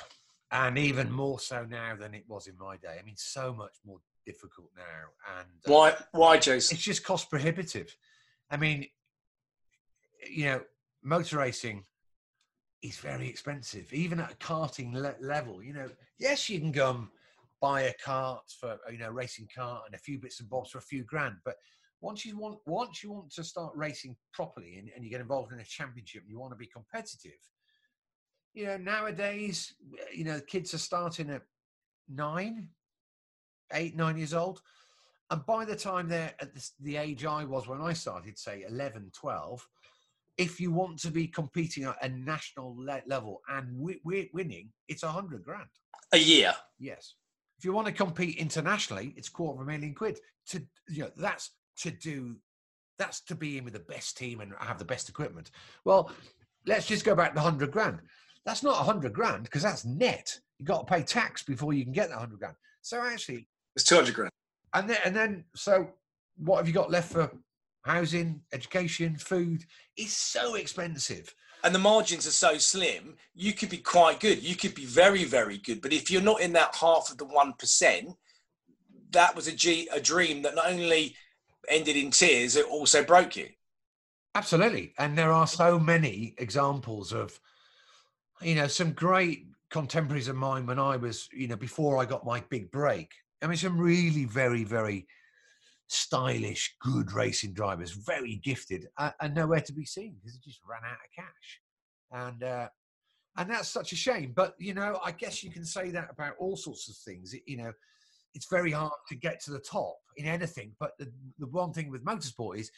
and 0.51 0.77
even 0.77 1.11
more 1.11 1.39
so 1.39 1.65
now 1.67 1.95
than 1.99 2.13
it 2.13 2.25
was 2.27 2.47
in 2.47 2.57
my 2.59 2.77
day. 2.77 2.97
I 2.99 3.03
mean, 3.03 3.17
so 3.17 3.53
much 3.53 3.73
more 3.85 3.97
difficult 4.25 4.69
now. 4.77 5.39
And 5.39 5.47
uh, 5.67 5.71
Why 5.71 5.95
why, 6.11 6.37
Jason? 6.37 6.75
It's 6.75 6.83
just 6.83 7.03
cost 7.03 7.29
prohibitive. 7.29 7.95
I 8.51 8.57
mean, 8.57 8.85
you 10.29 10.45
know, 10.45 10.61
motor 11.03 11.37
racing 11.37 11.85
is 12.81 12.97
very 12.97 13.27
expensive, 13.27 13.91
even 13.93 14.19
at 14.19 14.31
a 14.31 14.35
karting 14.35 14.93
le- 14.93 15.15
level. 15.19 15.63
You 15.63 15.73
know, 15.73 15.89
yes, 16.19 16.49
you 16.49 16.59
can 16.59 16.71
go 16.71 16.91
and 16.91 17.07
buy 17.61 17.81
a 17.81 17.93
kart 18.03 18.39
for 18.59 18.77
you 18.91 18.97
know 18.97 19.09
racing 19.09 19.47
kart 19.55 19.85
and 19.85 19.95
a 19.95 19.99
few 19.99 20.19
bits 20.19 20.39
and 20.39 20.49
bobs 20.49 20.71
for 20.71 20.79
a 20.79 20.81
few 20.81 21.03
grand, 21.03 21.35
but 21.45 21.55
once 22.01 22.25
you 22.25 22.37
want 22.37 22.57
once 22.65 23.03
you 23.03 23.11
want 23.11 23.31
to 23.31 23.43
start 23.43 23.71
racing 23.75 24.15
properly 24.33 24.77
and, 24.77 24.89
and 24.95 25.03
you 25.03 25.11
get 25.11 25.21
involved 25.21 25.53
in 25.53 25.59
a 25.59 25.63
championship 25.63 26.23
and 26.23 26.31
you 26.31 26.39
want 26.39 26.51
to 26.51 26.57
be 26.57 26.67
competitive, 26.67 27.39
you 28.53 28.65
know 28.65 28.77
nowadays 28.77 29.73
eh, 29.99 30.03
you 30.13 30.23
know 30.23 30.39
kids 30.47 30.73
are 30.73 30.79
starting 30.79 31.29
at 31.29 31.43
nine, 32.09 32.69
eight, 33.73 33.95
nine 33.95 34.17
years 34.17 34.33
old. 34.33 34.61
And 35.29 35.45
by 35.45 35.63
the 35.63 35.75
time 35.75 36.09
they're 36.09 36.33
at 36.41 36.53
the, 36.53 36.69
the 36.81 36.97
age 36.97 37.25
I 37.25 37.45
was 37.45 37.67
when 37.67 37.81
I 37.81 37.93
started, 37.93 38.37
say 38.37 38.65
11, 38.67 39.11
12, 39.13 39.65
if 40.37 40.59
you 40.59 40.71
want 40.71 40.99
to 40.99 41.11
be 41.11 41.27
competing 41.27 41.83
at 41.83 41.97
a 42.03 42.09
national 42.09 42.75
le- 42.77 43.01
level 43.07 43.41
and 43.49 43.67
wi- 43.77 44.29
winning, 44.33 44.69
it's 44.87 45.03
a 45.03 45.07
hundred 45.09 45.43
grand. 45.43 45.69
A 46.13 46.17
year. 46.17 46.53
Yes. 46.79 47.15
If 47.57 47.65
you 47.65 47.73
want 47.73 47.87
to 47.87 47.93
compete 47.93 48.37
internationally, 48.37 49.13
it's 49.15 49.29
quarter 49.29 49.61
of 49.61 49.67
a 49.67 49.71
million 49.71 49.93
quid. 49.93 50.19
To 50.47 50.65
you 50.89 51.03
know, 51.03 51.11
that's 51.17 51.51
to 51.81 51.91
do. 51.91 52.37
That's 52.97 53.21
to 53.25 53.35
be 53.35 53.57
in 53.57 53.63
with 53.63 53.73
the 53.73 53.79
best 53.79 54.17
team 54.17 54.41
and 54.41 54.53
have 54.59 54.77
the 54.79 54.85
best 54.85 55.09
equipment. 55.09 55.51
Well, 55.85 56.11
let's 56.67 56.85
just 56.87 57.05
go 57.05 57.15
back 57.15 57.33
to 57.35 57.41
hundred 57.41 57.71
grand. 57.71 57.99
That's 58.45 58.63
not 58.63 58.79
a 58.79 58.83
hundred 58.83 59.13
grand 59.13 59.43
because 59.43 59.61
that's 59.63 59.85
net. 59.85 60.39
You 60.57 60.65
got 60.65 60.87
to 60.87 60.93
pay 60.93 61.03
tax 61.03 61.43
before 61.43 61.73
you 61.73 61.83
can 61.83 61.93
get 61.93 62.09
that 62.09 62.17
hundred 62.17 62.39
grand. 62.39 62.55
So 62.81 62.99
actually, 63.01 63.47
It's 63.75 63.85
two 63.85 63.95
hundred 63.95 64.15
grand. 64.15 64.31
and 64.73 64.89
then 64.89 64.97
and 65.05 65.15
then 65.15 65.45
so 65.55 65.89
what 66.37 66.57
have 66.57 66.67
you 66.67 66.73
got 66.73 66.89
left 66.91 67.11
for 67.11 67.31
housing, 67.83 68.41
education, 68.53 69.17
food? 69.17 69.65
is 69.97 70.15
so 70.15 70.55
expensive. 70.55 71.33
and 71.63 71.75
the 71.75 71.79
margins 71.79 72.25
are 72.25 72.31
so 72.31 72.57
slim, 72.57 73.15
you 73.35 73.53
could 73.53 73.69
be 73.69 73.77
quite 73.77 74.19
good. 74.19 74.41
You 74.41 74.55
could 74.55 74.73
be 74.73 74.85
very, 74.85 75.23
very 75.25 75.57
good. 75.59 75.81
But 75.81 75.93
if 75.93 76.09
you're 76.09 76.21
not 76.21 76.41
in 76.41 76.53
that 76.53 76.75
half 76.75 77.09
of 77.11 77.17
the 77.17 77.25
one 77.25 77.53
percent, 77.53 78.09
that 79.11 79.35
was 79.35 79.47
a, 79.47 79.51
G, 79.51 79.87
a 79.93 79.99
dream 79.99 80.41
that 80.41 80.55
not 80.55 80.67
only 80.67 81.15
ended 81.69 81.95
in 81.97 82.11
tears, 82.11 82.55
it 82.55 82.65
also 82.65 83.03
broke 83.03 83.35
you. 83.35 83.49
Absolutely. 84.33 84.93
And 84.97 85.17
there 85.17 85.31
are 85.31 85.45
so 85.45 85.77
many 85.77 86.33
examples 86.37 87.11
of, 87.13 87.39
you 88.41 88.55
know, 88.55 88.67
some 88.67 88.93
great 88.93 89.45
contemporaries 89.69 90.29
of 90.29 90.35
mine 90.35 90.65
when 90.65 90.79
I 90.79 90.95
was, 90.97 91.27
you 91.31 91.47
know, 91.47 91.57
before 91.57 91.97
I 91.99 92.05
got 92.05 92.25
my 92.25 92.41
big 92.49 92.71
break. 92.71 93.11
I 93.41 93.47
mean, 93.47 93.57
some 93.57 93.77
really 93.77 94.25
very, 94.25 94.63
very 94.63 95.07
stylish, 95.91 96.75
good 96.81 97.11
racing 97.11 97.53
drivers, 97.53 97.91
very 97.91 98.35
gifted, 98.43 98.87
uh, 98.97 99.11
and 99.19 99.35
nowhere 99.35 99.61
to 99.61 99.73
be 99.73 99.85
seen 99.85 100.15
because 100.15 100.33
they 100.33 100.39
just 100.43 100.61
ran 100.67 100.81
out 100.85 100.93
of 100.93 101.15
cash. 101.15 101.61
And, 102.11 102.43
uh, 102.43 102.69
and 103.37 103.49
that's 103.49 103.69
such 103.69 103.91
a 103.91 103.95
shame. 103.95 104.33
But, 104.35 104.55
you 104.59 104.73
know, 104.73 104.99
I 105.03 105.11
guess 105.11 105.43
you 105.43 105.51
can 105.51 105.65
say 105.65 105.89
that 105.91 106.09
about 106.11 106.35
all 106.39 106.55
sorts 106.55 106.89
of 106.89 106.95
things. 106.97 107.33
It, 107.33 107.43
you 107.45 107.57
know, 107.57 107.71
it's 108.33 108.47
very 108.49 108.71
hard 108.71 108.91
to 109.09 109.15
get 109.15 109.41
to 109.43 109.51
the 109.51 109.59
top 109.59 109.97
in 110.17 110.25
anything. 110.25 110.73
But 110.79 110.91
the, 110.97 111.11
the 111.39 111.47
one 111.47 111.73
thing 111.73 111.89
with 111.89 112.05
motorsport 112.05 112.59
is 112.59 112.71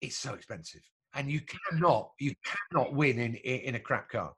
it's 0.00 0.18
so 0.18 0.34
expensive, 0.34 0.82
and 1.14 1.30
you 1.30 1.40
cannot 1.70 2.10
you 2.18 2.34
cannot 2.70 2.94
win 2.94 3.18
in 3.18 3.34
in, 3.36 3.74
a 3.74 3.80
crap 3.80 4.08
car. 4.08 4.32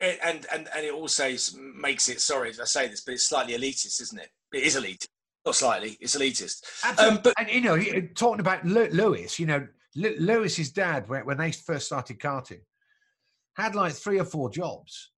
And 0.00 0.46
and 0.52 0.68
and 0.74 0.84
it 0.84 0.92
also 0.92 1.30
makes 1.74 2.08
it. 2.08 2.20
Sorry 2.20 2.50
I 2.50 2.64
say 2.64 2.88
this, 2.88 3.02
but 3.02 3.14
it's 3.14 3.28
slightly 3.28 3.54
elitist, 3.54 4.00
isn't 4.00 4.18
it? 4.18 4.28
It 4.52 4.64
is 4.64 4.76
elitist. 4.76 5.06
Not 5.44 5.54
slightly. 5.56 5.96
It's 6.00 6.16
elitist. 6.16 6.62
Um, 6.98 7.20
but 7.22 7.34
and 7.38 7.48
you 7.50 7.60
know, 7.60 7.78
talking 8.14 8.40
about 8.40 8.64
Lewis, 8.64 9.38
you 9.38 9.46
know, 9.46 9.66
Lewis's 9.94 10.70
dad 10.70 11.08
when, 11.08 11.26
when 11.26 11.36
they 11.38 11.52
first 11.52 11.86
started 11.86 12.18
karting 12.18 12.60
had 13.56 13.74
like 13.74 13.92
three 13.92 14.18
or 14.18 14.24
four 14.24 14.50
jobs 14.50 15.10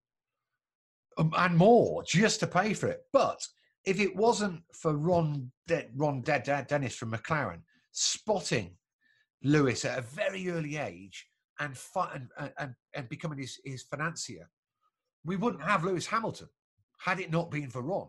um, 1.17 1.31
and 1.37 1.55
more 1.55 2.03
just 2.03 2.39
to 2.41 2.47
pay 2.47 2.73
for 2.73 2.87
it. 2.87 3.01
But 3.13 3.39
if 3.85 3.99
it 3.99 4.15
wasn't 4.15 4.61
for 4.73 4.97
Ron 4.97 5.51
De- 5.67 5.87
Ron 5.95 6.21
De- 6.21 6.39
De- 6.39 6.65
Dennis 6.67 6.95
from 6.95 7.11
McLaren 7.11 7.61
spotting 7.91 8.75
Lewis 9.43 9.85
at 9.85 9.99
a 9.99 10.01
very 10.01 10.49
early 10.49 10.75
age 10.77 11.27
and, 11.59 11.77
and- 12.13 12.29
and 12.57 12.73
and 12.95 13.09
becoming 13.09 13.37
his, 13.37 13.59
his 13.63 13.83
financier, 13.83 14.49
we 15.23 15.35
wouldn't 15.35 15.63
have 15.63 15.83
Lewis 15.83 16.07
Hamilton 16.07 16.49
had 16.99 17.19
it 17.19 17.31
not 17.31 17.51
been 17.51 17.69
for 17.69 17.81
Ron. 17.81 18.07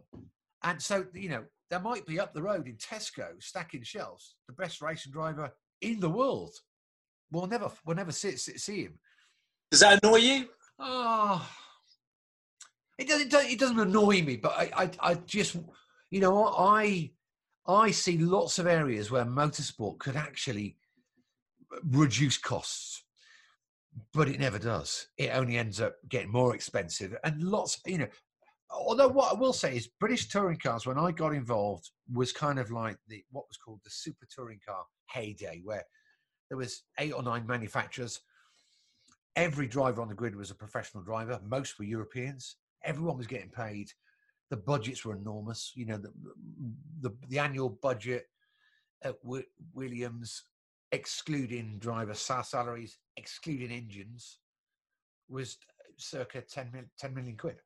And 0.62 0.80
so, 0.82 1.06
you 1.12 1.28
know, 1.28 1.44
there 1.70 1.80
might 1.80 2.06
be 2.06 2.20
up 2.20 2.32
the 2.32 2.42
road 2.42 2.68
in 2.68 2.76
Tesco 2.76 3.42
stacking 3.42 3.82
shelves 3.82 4.36
the 4.46 4.52
best 4.52 4.80
racing 4.80 5.12
driver 5.12 5.50
in 5.80 6.00
the 6.00 6.08
world. 6.10 6.54
We'll 7.30 7.46
never, 7.48 7.70
we'll 7.84 7.96
never 7.96 8.12
see, 8.12 8.36
see, 8.36 8.56
see 8.58 8.82
him. 8.84 8.98
does 9.70 9.80
that 9.80 10.02
annoy 10.02 10.16
you? 10.18 10.48
Oh, 10.78 11.48
it 12.98 13.08
doesn't, 13.08 13.26
it 13.26 13.30
doesn't- 13.30 13.50
it 13.50 13.58
doesn't 13.58 13.80
annoy 13.80 14.22
me, 14.22 14.36
but 14.36 14.52
I, 14.52 14.70
I, 14.76 14.90
I 15.00 15.14
just, 15.14 15.56
you 16.10 16.20
know, 16.20 16.46
I, 16.46 17.10
I 17.66 17.90
see 17.90 18.16
lots 18.18 18.58
of 18.58 18.66
areas 18.66 19.10
where 19.10 19.24
motorsport 19.24 19.98
could 19.98 20.16
actually 20.16 20.76
reduce 21.82 22.38
costs, 22.38 23.02
but 24.14 24.28
it 24.28 24.38
never 24.38 24.58
does. 24.58 25.08
It 25.18 25.30
only 25.34 25.58
ends 25.58 25.80
up 25.80 25.96
getting 26.08 26.30
more 26.30 26.54
expensive, 26.54 27.16
and 27.24 27.42
lots, 27.42 27.80
you 27.86 27.98
know. 27.98 28.08
Although 28.70 29.08
what 29.08 29.32
I 29.32 29.38
will 29.38 29.52
say 29.52 29.76
is, 29.76 29.88
British 30.00 30.28
touring 30.28 30.58
cars, 30.58 30.86
when 30.86 30.98
I 30.98 31.12
got 31.12 31.32
involved, 31.32 31.90
was 32.12 32.32
kind 32.32 32.58
of 32.58 32.70
like 32.70 32.96
the 33.08 33.24
what 33.30 33.48
was 33.48 33.56
called 33.56 33.80
the 33.84 33.90
super 33.90 34.26
touring 34.28 34.60
car 34.66 34.84
heyday, 35.10 35.60
where 35.64 35.84
there 36.48 36.58
was 36.58 36.82
eight 36.98 37.12
or 37.12 37.22
nine 37.22 37.46
manufacturers. 37.46 38.20
Every 39.36 39.66
driver 39.66 40.00
on 40.00 40.08
the 40.08 40.14
grid 40.14 40.34
was 40.34 40.50
a 40.50 40.54
professional 40.54 41.04
driver. 41.04 41.38
Most 41.44 41.78
were 41.78 41.84
Europeans. 41.84 42.56
Everyone 42.84 43.18
was 43.18 43.26
getting 43.26 43.50
paid. 43.50 43.90
The 44.50 44.56
budgets 44.56 45.04
were 45.04 45.16
enormous. 45.16 45.72
You 45.74 45.86
know, 45.86 45.98
the 45.98 46.12
the, 47.00 47.10
the 47.28 47.38
annual 47.38 47.68
budget 47.68 48.26
at 49.02 49.22
w- 49.22 49.44
Williams, 49.74 50.42
excluding 50.90 51.78
driver 51.78 52.14
salaries, 52.14 52.98
excluding 53.16 53.70
engines, 53.70 54.38
was 55.28 55.58
uh, 55.80 55.92
circa 55.96 56.40
10, 56.40 56.70
mil, 56.72 56.82
10 56.98 57.14
million 57.14 57.36
quid. 57.36 57.56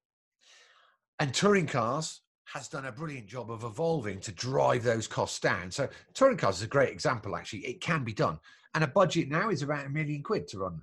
And 1.21 1.35
touring 1.35 1.67
cars 1.67 2.23
has 2.47 2.67
done 2.67 2.87
a 2.87 2.93
brilliant 2.93 3.27
job 3.27 3.51
of 3.51 3.63
evolving 3.63 4.21
to 4.21 4.33
drive 4.33 4.83
those 4.83 5.07
costs 5.07 5.39
down. 5.39 5.71
So 5.71 5.89
touring 6.15 6.39
cars 6.39 6.57
is 6.57 6.63
a 6.63 6.69
great 6.69 6.89
example. 6.89 7.37
Actually, 7.37 7.61
it 7.61 7.83
can 7.83 8.03
be 8.05 8.15
done, 8.15 8.41
and 8.75 8.83
a 8.83 8.89
budget 8.89 9.29
now 9.29 9.51
is 9.51 9.63
about 9.63 9.87
a 9.87 9.91
million 9.91 10.23
quid 10.23 10.49
to 10.49 10.59
run 10.59 10.81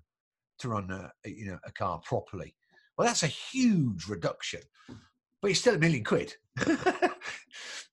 to 0.60 0.70
run 0.70 0.90
a, 0.92 1.30
you 1.30 1.48
know 1.48 1.58
a 1.66 1.72
car 1.72 2.00
properly. 2.06 2.56
Well, 2.98 3.08
that's 3.08 3.24
a 3.24 3.28
huge 3.28 4.08
reduction, 4.08 4.62
but 5.42 5.52
it's 5.52 5.60
still 5.60 5.76
a 5.76 5.80
million 5.80 6.04
quid. 6.04 6.36
but 6.66 7.20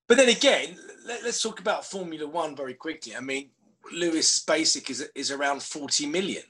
then 0.09 0.28
again, 0.28 0.76
let, 1.07 1.24
us 1.24 1.42
talk 1.42 1.61
about 1.61 1.85
Formula 1.85 2.26
One 2.26 2.54
very 2.54 2.74
quickly. 2.74 3.16
I 3.16 3.20
mean, 3.20 3.50
Lewis 3.90 4.44
Basic 4.44 4.90
is 4.90 5.09
is 5.14 5.30
around 5.30 5.62
forty 5.62 6.07
million. 6.07 6.44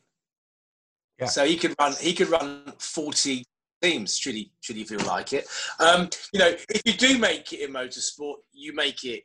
Yeah. 1.20 1.26
So 1.26 1.46
he 1.46 1.56
could 1.56 1.74
run 1.78 1.94
he 2.00 2.14
could 2.14 2.30
run 2.30 2.72
forty 2.78 3.44
teams 3.82 4.16
should 4.16 4.34
he 4.34 4.52
should 4.60 4.76
he 4.76 4.84
feel 4.84 5.00
like 5.00 5.32
it. 5.32 5.46
Um, 5.80 6.08
you 6.32 6.40
know, 6.40 6.48
if 6.68 6.82
you 6.84 6.92
do 6.92 7.18
make 7.18 7.52
it 7.52 7.60
in 7.60 7.72
motorsport, 7.72 8.36
you 8.52 8.74
make 8.74 9.04
it 9.04 9.24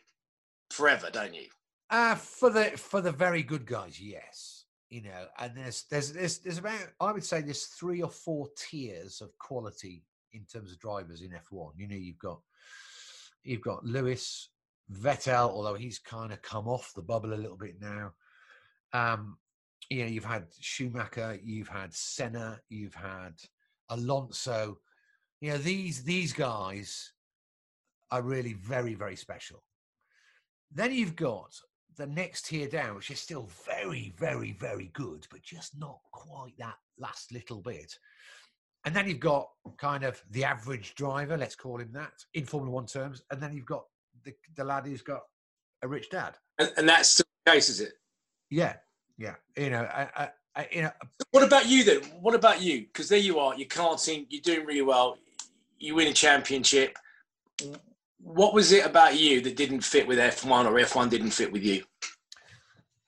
forever, 0.71 1.09
don't 1.11 1.33
you? 1.33 1.47
Uh, 1.89 2.15
for 2.15 2.49
the 2.49 2.65
for 2.77 3.01
the 3.01 3.11
very 3.11 3.43
good 3.43 3.65
guys, 3.65 3.99
yes 3.99 4.59
you 4.89 5.03
know, 5.03 5.25
and 5.37 5.55
there's 5.55 5.85
there's 5.89 6.11
there's 6.11 6.39
there's 6.39 6.57
about 6.57 6.79
I 6.99 7.11
would 7.11 7.23
say 7.23 7.41
there's 7.41 7.65
three 7.65 8.01
or 8.01 8.09
four 8.09 8.47
tiers 8.57 9.21
of 9.21 9.37
quality 9.37 10.03
in 10.33 10.45
terms 10.51 10.71
of 10.71 10.79
drivers 10.79 11.21
in 11.21 11.29
F1. 11.29 11.71
You 11.77 11.87
know, 11.87 11.95
you've 11.95 12.19
got 12.19 12.41
you've 13.43 13.61
got 13.61 13.85
Lewis, 13.85 14.49
Vettel, 14.91 15.49
although 15.49 15.75
he's 15.75 15.99
kind 15.99 16.33
of 16.33 16.41
come 16.41 16.67
off 16.67 16.91
the 16.95 17.03
bubble 17.03 17.33
a 17.33 17.35
little 17.35 17.57
bit 17.57 17.75
now. 17.79 18.13
Um, 18.93 19.37
you 19.89 20.03
know, 20.03 20.09
you've 20.09 20.25
had 20.25 20.47
Schumacher, 20.59 21.39
you've 21.43 21.67
had 21.67 21.93
Senna, 21.93 22.59
you've 22.69 22.95
had 22.95 23.33
Alonso. 23.89 24.77
You 25.41 25.51
know, 25.51 25.57
these 25.57 26.03
these 26.03 26.33
guys 26.33 27.13
are 28.11 28.21
really 28.21 28.53
very 28.53 28.93
very 28.93 29.15
special. 29.15 29.63
Then 30.71 30.91
you've 30.91 31.15
got 31.15 31.53
the 31.97 32.07
next 32.07 32.45
tier 32.45 32.67
down, 32.67 32.95
which 32.95 33.11
is 33.11 33.19
still 33.19 33.49
very, 33.65 34.13
very, 34.17 34.53
very 34.53 34.89
good, 34.93 35.27
but 35.29 35.41
just 35.41 35.77
not 35.77 35.99
quite 36.11 36.53
that 36.57 36.75
last 36.97 37.31
little 37.31 37.61
bit. 37.61 37.93
And 38.85 38.95
then 38.95 39.07
you've 39.07 39.19
got 39.19 39.49
kind 39.77 40.05
of 40.05 40.23
the 40.31 40.45
average 40.45 40.95
driver, 40.95 41.37
let's 41.37 41.55
call 41.55 41.79
him 41.79 41.91
that, 41.93 42.13
in 42.33 42.45
Formula 42.45 42.73
One 42.73 42.85
terms. 42.85 43.21
And 43.29 43.41
then 43.41 43.53
you've 43.53 43.65
got 43.65 43.83
the, 44.23 44.33
the 44.55 44.63
lad 44.63 44.85
who's 44.85 45.01
got 45.01 45.21
a 45.83 45.87
rich 45.87 46.09
dad. 46.09 46.35
And, 46.57 46.71
and 46.77 46.87
that's 46.87 47.17
the 47.17 47.25
case, 47.45 47.67
is 47.67 47.81
it? 47.81 47.93
Yeah, 48.49 48.75
yeah. 49.17 49.35
You 49.57 49.71
know, 49.71 49.83
I, 49.83 50.07
I, 50.15 50.29
you 50.71 50.83
know. 50.83 50.91
What 51.31 51.43
about 51.43 51.67
you 51.67 51.83
then? 51.83 52.01
What 52.21 52.35
about 52.35 52.61
you? 52.61 52.81
Because 52.81 53.09
there 53.09 53.19
you 53.19 53.39
are, 53.39 53.55
you're 53.55 53.67
karting, 53.67 54.25
you're 54.29 54.41
doing 54.41 54.65
really 54.65 54.81
well, 54.81 55.17
you 55.77 55.95
win 55.95 56.07
a 56.07 56.13
championship 56.13 56.97
what 58.21 58.53
was 58.53 58.71
it 58.71 58.85
about 58.85 59.17
you 59.17 59.41
that 59.41 59.55
didn't 59.55 59.81
fit 59.81 60.07
with 60.07 60.19
F1 60.19 60.65
or 60.65 60.73
F1 60.73 61.09
didn't 61.09 61.31
fit 61.31 61.51
with 61.51 61.63
you? 61.63 61.83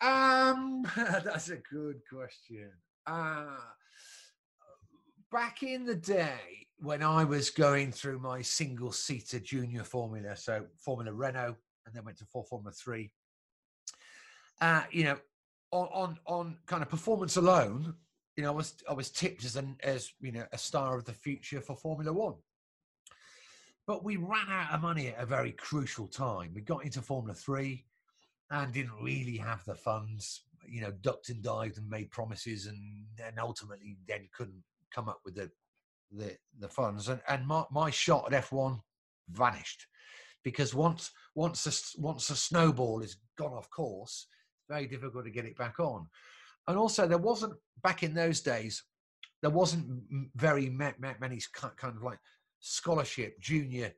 Um, 0.02 0.88
that's 0.96 1.50
a 1.50 1.58
good 1.58 2.02
question. 2.12 2.70
Uh, 3.06 3.58
back 5.32 5.64
in 5.64 5.86
the 5.86 5.96
day 5.96 6.68
when 6.80 7.04
I 7.04 7.24
was 7.24 7.50
going 7.50 7.92
through 7.92 8.20
my 8.20 8.42
single 8.42 8.92
seater 8.92 9.40
junior 9.40 9.84
formula, 9.84 10.36
so 10.36 10.66
Formula 10.78 11.14
Renault, 11.14 11.56
and 11.86 11.94
then 11.94 12.06
went 12.06 12.18
to 12.18 12.26
four 12.26 12.44
Formula 12.44 12.72
Three. 12.72 13.12
Uh, 14.60 14.84
you 14.92 15.04
know, 15.04 15.18
on, 15.72 15.88
on 15.94 16.18
on 16.26 16.58
kind 16.66 16.84
of 16.84 16.90
performance 16.90 17.38
alone, 17.38 17.94
you 18.36 18.44
know, 18.44 18.52
I 18.52 18.56
was 18.56 18.76
I 18.90 18.94
was 18.94 19.10
tipped 19.10 19.46
as 19.46 19.56
an 19.56 19.78
as 19.84 20.12
you 20.20 20.32
know 20.32 20.46
a 20.52 20.58
star 20.58 20.98
of 20.98 21.06
the 21.06 21.14
future 21.14 21.62
for 21.62 21.76
Formula 21.76 22.12
One. 22.14 22.36
But 23.88 24.04
we 24.04 24.18
ran 24.18 24.48
out 24.50 24.74
of 24.74 24.82
money 24.82 25.08
at 25.10 25.20
a 25.20 25.26
very 25.26 25.52
crucial 25.54 26.08
time. 26.08 26.52
We 26.54 26.62
got 26.62 26.86
into 26.86 27.02
Formula 27.02 27.34
Three 27.34 27.86
and 28.50 28.74
didn't 28.74 29.02
really 29.02 29.38
have 29.38 29.64
the 29.66 29.76
funds. 29.76 30.44
You 30.68 30.82
know, 30.82 30.92
ducked 31.02 31.30
and 31.30 31.42
dived 31.42 31.78
and 31.78 31.90
made 31.90 32.12
promises, 32.12 32.68
and 32.68 33.06
then 33.18 33.34
ultimately 33.40 33.98
then 34.08 34.30
couldn't 34.34 34.64
come 34.94 35.10
up 35.10 35.22
with 35.26 35.36
the 35.36 35.50
the, 36.12 36.38
the 36.60 36.70
funds. 36.70 37.10
And 37.10 37.22
and 37.28 37.48
my, 37.48 37.64
my 37.72 37.90
shot 37.90 38.32
at 38.32 38.46
F1 38.46 38.80
vanished 39.30 39.88
because 40.44 40.74
once 40.74 41.12
once 41.36 41.66
a, 41.66 42.02
once 42.02 42.30
a 42.30 42.36
snowball 42.36 43.02
has 43.02 43.18
gone 43.38 43.54
off 43.54 43.70
course, 43.70 44.28
very 44.72 44.88
difficult 44.88 45.26
to 45.26 45.32
get 45.32 45.46
it 45.46 45.58
back 45.58 45.80
on. 45.80 46.08
And 46.68 46.78
also, 46.78 47.08
there 47.08 47.18
wasn't 47.18 47.54
back 47.84 48.04
in 48.04 48.14
those 48.14 48.42
days. 48.42 48.84
There 49.42 49.52
wasn't 49.52 50.04
very 50.36 50.70
many 50.70 51.42
kind 51.56 51.96
of 51.96 52.04
like 52.04 52.20
scholarship 52.60 53.40
junior 53.40 53.92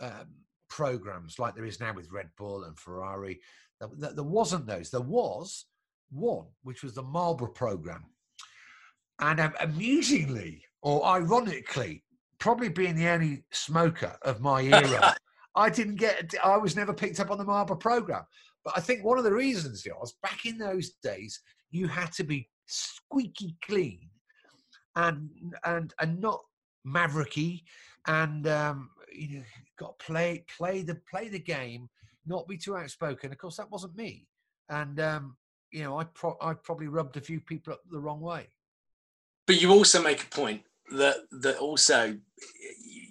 um, 0.00 0.28
programs 0.68 1.38
like 1.38 1.54
there 1.54 1.64
is 1.64 1.80
now 1.80 1.92
with 1.94 2.12
Red 2.12 2.28
Bull 2.38 2.64
and 2.64 2.78
Ferrari. 2.78 3.40
There, 3.80 4.12
there 4.12 4.24
wasn't 4.24 4.66
those. 4.66 4.90
There 4.90 5.00
was 5.00 5.66
one, 6.10 6.46
which 6.62 6.82
was 6.82 6.94
the 6.94 7.02
Marlboro 7.02 7.48
program. 7.48 8.04
And 9.20 9.40
um, 9.40 9.54
amusingly, 9.60 10.62
or 10.82 11.04
ironically, 11.04 12.04
probably 12.38 12.68
being 12.68 12.94
the 12.94 13.08
only 13.08 13.44
smoker 13.52 14.16
of 14.22 14.40
my 14.40 14.62
era, 14.62 15.14
I 15.54 15.70
didn't 15.70 15.96
get, 15.96 16.34
I 16.44 16.56
was 16.56 16.76
never 16.76 16.92
picked 16.92 17.20
up 17.20 17.30
on 17.30 17.38
the 17.38 17.44
Marlboro 17.44 17.76
program. 17.76 18.24
But 18.70 18.78
I 18.78 18.84
think 18.84 19.04
one 19.04 19.18
of 19.18 19.24
the 19.24 19.32
reasons 19.32 19.84
was 19.98 20.14
back 20.22 20.46
in 20.46 20.56
those 20.56 20.90
days, 21.02 21.40
you 21.70 21.88
had 21.88 22.12
to 22.12 22.24
be 22.24 22.48
squeaky 22.66 23.56
clean 23.64 23.98
and 24.94 25.28
and 25.64 25.92
and 26.00 26.20
not 26.20 26.40
mavericky 26.86 27.62
and 28.06 28.46
um, 28.46 28.90
you 29.12 29.38
know, 29.38 29.44
got 29.76 29.98
to 29.98 30.04
play 30.04 30.44
play 30.56 30.82
the 30.82 30.94
play 31.10 31.28
the 31.28 31.38
game, 31.38 31.88
not 32.26 32.46
be 32.46 32.56
too 32.56 32.76
outspoken. 32.76 33.32
Of 33.32 33.38
course, 33.38 33.56
that 33.56 33.70
wasn't 33.70 33.96
me, 33.96 34.28
and 34.68 35.00
um, 35.00 35.36
you 35.72 35.82
know, 35.82 35.98
I 35.98 36.04
pro- 36.04 36.38
I 36.40 36.54
probably 36.54 36.86
rubbed 36.86 37.16
a 37.16 37.20
few 37.20 37.40
people 37.40 37.72
up 37.72 37.80
the 37.90 38.00
wrong 38.00 38.20
way. 38.20 38.46
But 39.46 39.60
you 39.60 39.70
also 39.70 40.00
make 40.00 40.22
a 40.22 40.28
point 40.28 40.62
that 40.92 41.16
that 41.42 41.58
also, 41.58 42.16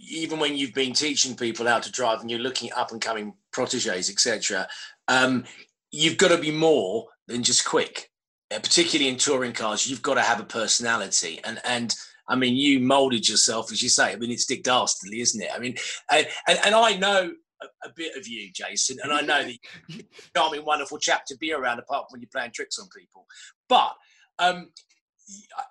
even 0.10 0.40
when 0.40 0.56
you've 0.56 0.74
been 0.74 0.94
teaching 0.94 1.36
people 1.36 1.68
how 1.68 1.80
to 1.80 1.92
drive 1.92 2.22
and 2.22 2.32
you're 2.32 2.40
looking 2.40 2.70
at 2.72 2.78
up 2.78 2.92
and 2.92 3.02
coming 3.02 3.34
proteges, 3.52 4.10
etc., 4.10 4.68
um, 5.10 5.44
you've 5.92 6.18
got 6.18 6.30
to 6.30 6.38
be 6.38 6.52
more 6.52 7.08
than 7.28 7.44
just 7.44 7.66
quick. 7.66 8.10
Particularly 8.50 9.12
in 9.12 9.18
touring 9.18 9.54
cars, 9.54 9.88
you've 9.88 10.02
got 10.02 10.16
to 10.16 10.24
have 10.24 10.40
a 10.40 10.44
personality, 10.44 11.40
and 11.44 11.62
and 11.66 11.94
I 12.30 12.36
mean, 12.36 12.56
you 12.56 12.80
molded 12.80 13.28
yourself, 13.28 13.72
as 13.72 13.84
you 13.84 13.90
say. 13.90 14.12
I 14.12 14.16
mean, 14.16 14.32
it's 14.32 14.46
Dick 14.46 14.64
Dastardly, 14.64 15.20
isn't 15.22 15.42
it? 15.42 15.50
I 15.54 15.60
mean, 15.60 15.76
and, 16.12 16.28
and, 16.48 16.60
and 16.64 16.76
I 16.76 16.96
know 16.96 17.32
a, 17.62 17.88
a, 17.88 17.92
bit 17.96 18.16
of 18.16 18.28
you, 18.28 18.52
Jason, 18.54 18.98
and 19.04 19.12
I 19.12 19.22
know 19.22 19.44
that 19.44 19.58
you're 19.88 20.02
a 20.02 20.04
charming, 20.38 20.64
wonderful 20.64 21.00
chap 21.00 21.26
to 21.28 21.38
be 21.38 21.54
around, 21.54 21.80
apart 21.80 22.06
from 22.06 22.16
when 22.16 22.22
you're 22.22 22.30
playing 22.32 22.52
tricks 22.54 22.78
on 22.78 22.88
people. 22.96 23.26
But 23.68 23.94
um, 24.38 24.70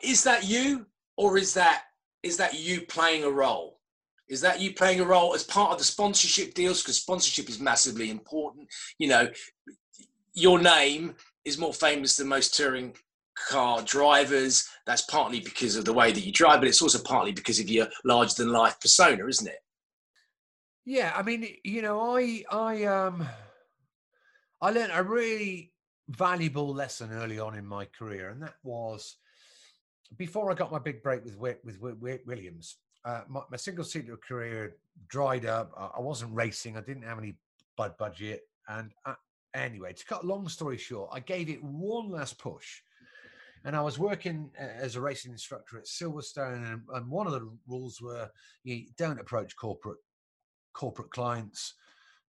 is 0.02 0.24
that 0.24 0.44
you, 0.48 0.86
or 1.16 1.38
is 1.38 1.54
that 1.54 1.82
is 2.22 2.36
that 2.38 2.54
you 2.54 2.82
playing 2.82 3.24
a 3.24 3.30
role? 3.30 3.77
Is 4.28 4.40
that 4.42 4.60
you 4.60 4.74
playing 4.74 5.00
a 5.00 5.04
role 5.04 5.34
as 5.34 5.42
part 5.42 5.72
of 5.72 5.78
the 5.78 5.84
sponsorship 5.84 6.54
deals? 6.54 6.82
Because 6.82 6.96
sponsorship 6.96 7.48
is 7.48 7.60
massively 7.60 8.10
important. 8.10 8.68
You 8.98 9.08
know, 9.08 9.28
your 10.34 10.60
name 10.60 11.14
is 11.44 11.58
more 11.58 11.72
famous 11.72 12.16
than 12.16 12.28
most 12.28 12.54
touring 12.54 12.94
car 13.48 13.82
drivers. 13.82 14.68
That's 14.86 15.02
partly 15.02 15.40
because 15.40 15.76
of 15.76 15.84
the 15.84 15.92
way 15.92 16.12
that 16.12 16.24
you 16.24 16.32
drive, 16.32 16.60
but 16.60 16.68
it's 16.68 16.82
also 16.82 17.02
partly 17.02 17.32
because 17.32 17.58
of 17.58 17.68
your 17.68 17.88
larger 18.04 18.34
than 18.36 18.52
life 18.52 18.78
persona, 18.80 19.26
isn't 19.26 19.48
it? 19.48 19.60
Yeah, 20.84 21.12
I 21.14 21.22
mean, 21.22 21.46
you 21.64 21.82
know, 21.82 22.16
I 22.16 22.44
I 22.50 22.84
um 22.84 23.26
I 24.60 24.70
learned 24.70 24.92
a 24.94 25.02
really 25.02 25.72
valuable 26.08 26.72
lesson 26.72 27.12
early 27.12 27.38
on 27.38 27.54
in 27.54 27.66
my 27.66 27.84
career, 27.84 28.30
and 28.30 28.42
that 28.42 28.54
was 28.62 29.16
before 30.16 30.50
I 30.50 30.54
got 30.54 30.72
my 30.72 30.78
big 30.78 31.02
break 31.02 31.24
with 31.24 31.36
with, 31.36 31.98
with 31.98 32.20
Williams. 32.26 32.76
Uh, 33.08 33.22
my, 33.26 33.40
my 33.50 33.56
single 33.56 33.84
seater 33.84 34.18
career 34.18 34.76
dried 35.08 35.46
up. 35.46 35.72
I, 35.76 35.98
I, 35.98 36.00
wasn't 36.00 36.34
racing. 36.34 36.76
I 36.76 36.82
didn't 36.82 37.04
have 37.04 37.18
any 37.18 37.36
bud 37.76 37.96
budget, 37.96 38.42
and 38.68 38.90
uh, 39.06 39.14
anyway, 39.54 39.94
to 39.94 40.04
cut 40.04 40.24
a 40.24 40.26
long 40.26 40.46
story 40.48 40.76
short, 40.76 41.10
I 41.12 41.20
gave 41.20 41.48
it 41.48 41.62
one 41.64 42.10
last 42.10 42.38
push 42.38 42.82
and 43.64 43.76
I 43.76 43.80
was 43.80 43.98
working 43.98 44.50
uh, 44.60 44.64
as 44.64 44.96
a 44.96 45.00
racing 45.00 45.32
instructor 45.32 45.78
at 45.78 45.86
Silverstone, 45.86 46.72
and, 46.72 46.82
and 46.94 47.10
one 47.10 47.26
of 47.26 47.32
the 47.32 47.50
rules 47.66 48.00
were 48.00 48.30
you 48.64 48.86
don't 48.96 49.20
approach 49.20 49.56
corporate 49.56 49.98
corporate 50.74 51.10
clients. 51.10 51.74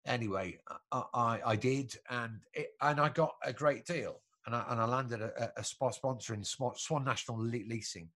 Anyway, 0.06 0.60
I, 0.92 1.04
I, 1.14 1.40
I 1.46 1.56
did, 1.56 1.96
and 2.10 2.40
it, 2.54 2.70
and 2.82 3.00
I 3.00 3.10
got 3.10 3.36
a 3.44 3.54
great 3.54 3.86
deal. 3.86 4.22
and 4.46 4.56
I, 4.56 4.66
and 4.70 4.80
I 4.80 4.86
landed 4.86 5.22
a, 5.22 5.52
a 5.58 5.64
sponsor 5.64 6.34
in 6.34 6.44
Swan 6.44 7.04
National 7.06 7.40
Leasing. 7.40 8.10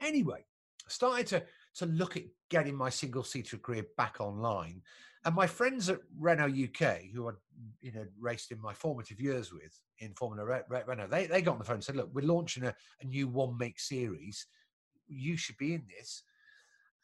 Anyway, 0.00 0.44
started 0.88 1.26
to 1.28 1.42
to 1.76 1.86
look 1.86 2.16
at 2.16 2.24
getting 2.50 2.74
my 2.74 2.90
single 2.90 3.22
seater 3.22 3.58
career 3.58 3.84
back 3.96 4.16
online. 4.20 4.82
And 5.24 5.34
my 5.34 5.46
friends 5.46 5.88
at 5.88 5.98
Renault 6.18 6.52
UK, 6.52 7.02
who 7.12 7.28
I 7.28 7.32
you 7.80 7.92
know 7.92 8.06
raced 8.18 8.52
in 8.52 8.60
my 8.60 8.72
formative 8.72 9.20
years 9.20 9.52
with 9.52 9.80
in 9.98 10.14
Formula 10.14 10.62
Renault, 10.68 11.08
they, 11.08 11.26
they 11.26 11.42
got 11.42 11.52
on 11.52 11.58
the 11.58 11.64
phone 11.64 11.76
and 11.76 11.84
said, 11.84 11.96
"Look, 11.96 12.10
we're 12.12 12.24
launching 12.24 12.64
a, 12.64 12.74
a 13.00 13.04
new 13.06 13.26
one 13.26 13.58
make 13.58 13.80
series. 13.80 14.46
You 15.08 15.36
should 15.36 15.56
be 15.56 15.74
in 15.74 15.84
this." 15.88 16.22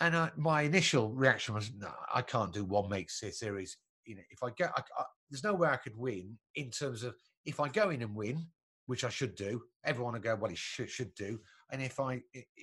And 0.00 0.16
I, 0.16 0.30
my 0.36 0.62
initial 0.62 1.10
reaction 1.10 1.54
was, 1.54 1.72
"No, 1.76 1.90
I 2.14 2.22
can't 2.22 2.52
do 2.52 2.64
one 2.64 2.88
make 2.88 3.10
series. 3.10 3.76
You 4.04 4.16
know, 4.16 4.22
if 4.30 4.42
I 4.42 4.50
go, 4.50 4.66
I, 4.76 4.82
I, 4.98 5.04
there's 5.28 5.44
no 5.44 5.54
way 5.54 5.68
I 5.68 5.76
could 5.76 5.96
win 5.96 6.38
in 6.54 6.70
terms 6.70 7.02
of 7.02 7.14
if 7.44 7.58
I 7.58 7.68
go 7.68 7.90
in 7.90 8.02
and 8.02 8.14
win, 8.14 8.46
which 8.86 9.04
I 9.04 9.08
should 9.08 9.34
do. 9.34 9.62
Everyone 9.84 10.12
will 10.12 10.20
go, 10.20 10.36
well, 10.36 10.50
he 10.50 10.56
should 10.56 10.90
should 10.90 11.14
do. 11.14 11.40
And 11.70 11.82
if 11.82 11.98
I, 11.98 12.20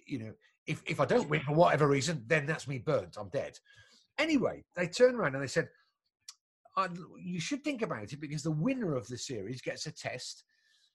you 0.08 0.20
know, 0.20 0.34
if, 0.70 0.84
if 0.86 1.00
I 1.00 1.06
don't 1.06 1.30
win 1.30 1.42
for 1.42 1.54
whatever 1.54 1.88
reason, 1.88 2.24
then 2.28 2.46
that's 2.46 2.68
me 2.68 2.78
burnt. 2.78 3.18
I'm 3.20 3.30
dead. 3.30 3.58
Anyway, 4.20 4.64
they 4.76 4.88
turned 4.88 5.16
around 5.16 5.34
and 5.34 5.44
they 5.44 5.48
said, 5.48 5.70
you 7.22 7.40
should 7.40 7.64
think 7.64 7.82
about 7.82 8.14
it 8.14 8.22
because 8.22 8.44
the 8.44 8.52
winner 8.52 8.96
of 8.96 9.08
the 9.08 9.18
series 9.18 9.62
gets 9.62 9.86
a 9.88 9.92
test 9.92 10.44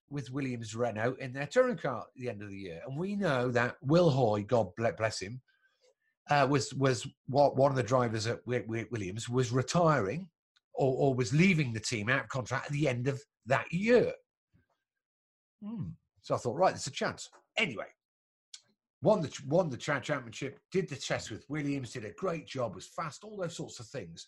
with 0.09 0.31
Williams 0.31 0.77
Renault 0.77 1.16
in 1.18 1.33
their 1.33 1.47
touring 1.47 1.77
car 1.77 2.03
at 2.03 2.20
the 2.20 2.29
end 2.29 2.41
of 2.41 2.49
the 2.49 2.57
year. 2.57 2.81
And 2.87 2.97
we 2.97 3.16
know 3.16 3.51
that 3.51 3.77
Will 3.83 4.11
Hoy, 4.11 4.43
God 4.43 4.68
bless 4.77 5.20
him, 5.20 5.41
uh, 6.31 6.47
was 6.49 6.72
was 6.75 7.07
what 7.27 7.57
one 7.57 7.70
of 7.70 7.77
the 7.77 7.83
drivers 7.83 8.27
at 8.27 8.47
Williams 8.47 9.29
was 9.29 9.53
retiring 9.53 10.29
or, 10.72 10.95
or, 10.97 11.14
was 11.14 11.35
leaving 11.35 11.72
the 11.72 11.81
team 11.81 12.09
out 12.09 12.22
of 12.25 12.29
contract 12.29 12.66
at 12.66 12.72
the 12.72 12.89
end 12.89 13.09
of 13.09 13.20
that 13.47 13.70
year. 13.70 14.12
Hmm. 15.62 15.91
So 16.22 16.35
I 16.35 16.39
thought, 16.39 16.57
right, 16.57 16.70
there's 16.70 16.87
a 16.87 16.91
chance. 16.91 17.29
Anyway, 17.57 17.87
won 19.05 19.21
the 19.21 19.31
won 19.47 19.69
the 19.69 19.77
championship, 19.77 20.59
did 20.73 20.89
the 20.89 20.97
test 20.97 21.31
with 21.31 21.45
Williams, 21.49 21.93
did 21.93 22.07
a 22.07 22.11
great 22.13 22.47
job, 22.47 22.75
was 22.75 22.87
fast, 22.87 23.23
all 23.23 23.37
those 23.37 23.55
sorts 23.55 23.79
of 23.79 23.87
things. 23.87 24.27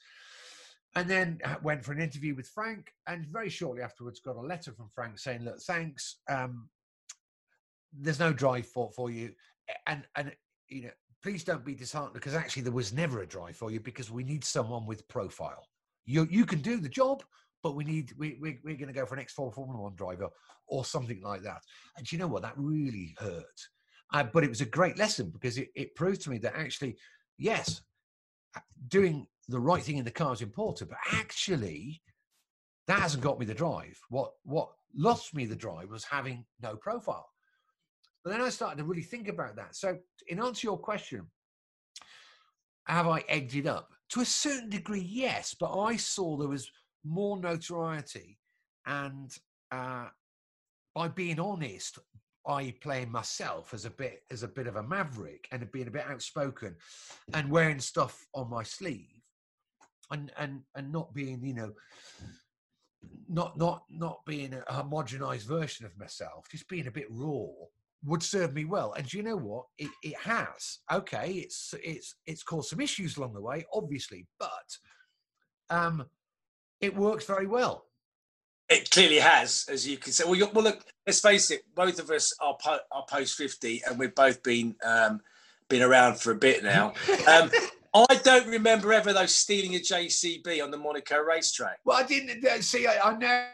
And 0.95 1.09
then 1.09 1.39
went 1.63 1.85
for 1.85 1.93
an 1.93 2.01
interview 2.01 2.35
with 2.35 2.49
Frank, 2.49 2.93
and 3.07 3.27
very 3.27 3.51
shortly 3.51 3.83
afterwards 3.83 4.21
got 4.21 4.37
a 4.37 4.41
letter 4.41 4.73
from 4.73 4.89
Frank 4.95 5.19
saying, 5.19 5.45
"Look, 5.45 5.61
thanks. 5.63 6.21
Um, 6.29 6.69
there's 7.93 8.21
no 8.21 8.33
drive 8.33 8.67
for 8.67 8.91
for 8.93 9.11
you, 9.11 9.33
and 9.87 10.07
and 10.17 10.35
you 10.69 10.83
know, 10.85 10.91
please 11.23 11.43
don't 11.43 11.65
be 11.65 11.75
disheartened 11.75 12.15
because 12.15 12.35
actually 12.35 12.63
there 12.63 12.73
was 12.73 12.93
never 12.93 13.23
a 13.23 13.27
drive 13.27 13.57
for 13.57 13.71
you 13.71 13.81
because 13.81 14.11
we 14.11 14.25
need 14.25 14.45
someone 14.45 14.87
with 14.87 15.09
profile. 15.09 15.67
You 16.05 16.27
you 16.31 16.45
can 16.47 16.61
do 16.61 16.79
the 16.79 16.89
job, 16.89 17.23
but 17.63 17.75
we 17.75 17.85
need 17.85 18.13
we, 18.17 18.39
we 18.41 18.59
we're 18.65 18.77
going 18.77 18.89
to 18.89 19.01
go 19.01 19.07
for 19.07 19.17
an 19.17 19.25
X4 19.25 19.55
Formula 19.55 19.83
One 19.83 19.97
driver 19.97 20.29
or 20.67 20.85
something 20.85 21.21
like 21.23 21.43
that. 21.43 21.63
And 21.97 22.11
you 22.11 22.19
know 22.19 22.27
what? 22.27 22.43
That 22.43 22.55
really 22.57 23.15
hurt 23.19 23.61
uh, 24.13 24.25
but 24.33 24.45
it 24.45 24.49
was 24.49 24.61
a 24.61 24.67
great 24.67 24.99
lesson 24.99 25.31
because 25.31 25.59
it, 25.59 25.69
it 25.75 25.95
proved 25.95 26.23
to 26.23 26.31
me 26.31 26.39
that 26.39 26.57
actually, 26.57 26.97
yes, 27.39 27.81
doing 28.89 29.27
the 29.49 29.61
right 29.61 29.83
thing 29.83 29.99
in 29.99 30.05
the 30.05 30.11
car 30.11 30.33
is 30.33 30.43
important, 30.43 30.91
but 30.91 30.99
actually, 31.13 32.03
that 32.87 33.01
hasn't 33.01 33.23
got 33.23 33.39
me 33.39 33.47
the 33.47 33.55
drive. 33.55 33.99
What 34.09 34.33
what 34.45 34.69
lost 34.95 35.35
me 35.35 35.45
the 35.45 35.57
drive 35.57 35.91
was 35.91 36.05
having 36.05 36.45
no 36.63 36.77
profile. 36.77 37.29
But 38.25 38.31
then 38.31 38.41
I 38.41 38.49
started 38.49 38.79
to 38.79 38.85
really 38.85 39.03
think 39.03 39.29
about 39.29 39.57
that. 39.57 39.77
So, 39.77 39.99
in 40.29 40.41
answer 40.41 40.63
to 40.63 40.67
your 40.67 40.79
question, 40.79 41.27
have 42.87 43.07
I 43.07 43.25
egged 43.29 43.55
it 43.55 43.67
up? 43.67 43.91
To 44.11 44.21
a 44.21 44.25
certain 44.25 44.69
degree, 44.69 45.01
yes, 45.01 45.55
but 45.59 45.77
I 45.79 45.97
saw 45.97 46.37
there 46.37 46.49
was 46.49 46.71
more 47.05 47.37
notoriety 47.39 48.39
and 48.87 49.33
uh, 49.71 50.07
by 50.95 51.09
being 51.09 51.41
honest, 51.41 51.99
I 52.47 52.75
playing 52.81 53.11
myself 53.11 53.75
as 53.75 53.85
a 53.85 53.91
bit 53.91 54.23
as 54.31 54.43
a 54.43 54.49
bit 54.49 54.67
of 54.67 54.77
a 54.77 54.83
maverick 54.83 55.49
and 55.53 55.71
being 55.73 55.89
a 55.89 55.91
bit 55.91 56.07
outspoken 56.09 56.77
and 57.35 57.51
wearing 57.51 57.81
stuff 57.81 58.27
on 58.35 58.51
my 58.51 58.63
sleeve 58.63 59.23
and 60.11 60.33
and 60.39 60.61
and 60.75 60.93
not 60.93 61.13
being 61.15 61.45
you 61.45 61.55
know 61.55 61.73
not 63.29 63.57
not 63.59 63.85
not 63.91 64.21
being 64.27 64.55
a 64.55 64.73
homogenized 64.73 65.47
version 65.47 65.87
of 65.87 65.97
myself 65.99 66.47
just 66.51 66.69
being 66.69 66.87
a 66.87 66.93
bit 66.93 67.07
raw 67.11 67.47
would 68.05 68.23
serve 68.23 68.55
me 68.55 68.65
well 68.65 68.93
and 68.93 69.13
you 69.13 69.23
know 69.23 69.37
what 69.37 69.65
it, 69.79 69.91
it 70.03 70.17
has 70.17 70.79
okay 70.93 71.33
it's 71.33 71.75
it's 71.83 72.17
it's 72.27 72.43
caused 72.43 72.69
some 72.69 72.81
issues 72.81 73.17
along 73.17 73.33
the 73.33 73.41
way 73.41 73.65
obviously 73.73 74.27
but 74.39 74.77
um 75.71 76.05
it 76.81 76.95
works 76.95 77.25
very 77.25 77.47
well 77.47 77.87
it 78.69 78.91
clearly 78.91 79.19
has, 79.19 79.65
as 79.71 79.87
you 79.87 79.97
can 79.97 80.13
say. 80.13 80.25
Well, 80.25 80.51
well, 80.53 80.65
look. 80.65 80.85
Let's 81.07 81.21
face 81.21 81.51
it. 81.51 81.63
Both 81.75 81.99
of 81.99 82.11
us 82.11 82.35
are, 82.41 82.57
po- 82.61 82.81
are 82.91 83.05
post 83.09 83.37
fifty, 83.37 83.83
and 83.87 83.99
we've 83.99 84.15
both 84.15 84.43
been 84.43 84.75
um, 84.85 85.21
been 85.69 85.83
around 85.83 86.19
for 86.19 86.33
a 86.33 86.37
bit 86.37 86.63
now. 86.63 86.95
Um, 87.29 87.51
I 87.95 88.15
don't 88.17 88.47
remember 88.47 88.93
ever 88.93 89.15
though 89.15 89.27
stealing 89.27 89.75
a 89.75 89.79
JCB 89.79 90.63
on 90.63 90.71
the 90.71 90.77
Monaco 90.77 91.19
racetrack. 91.19 91.79
Well, 91.85 91.97
I 91.97 92.03
didn't 92.03 92.45
uh, 92.45 92.61
see. 92.61 92.87
I, 92.87 92.99
I 93.11 93.17
know. 93.17 93.47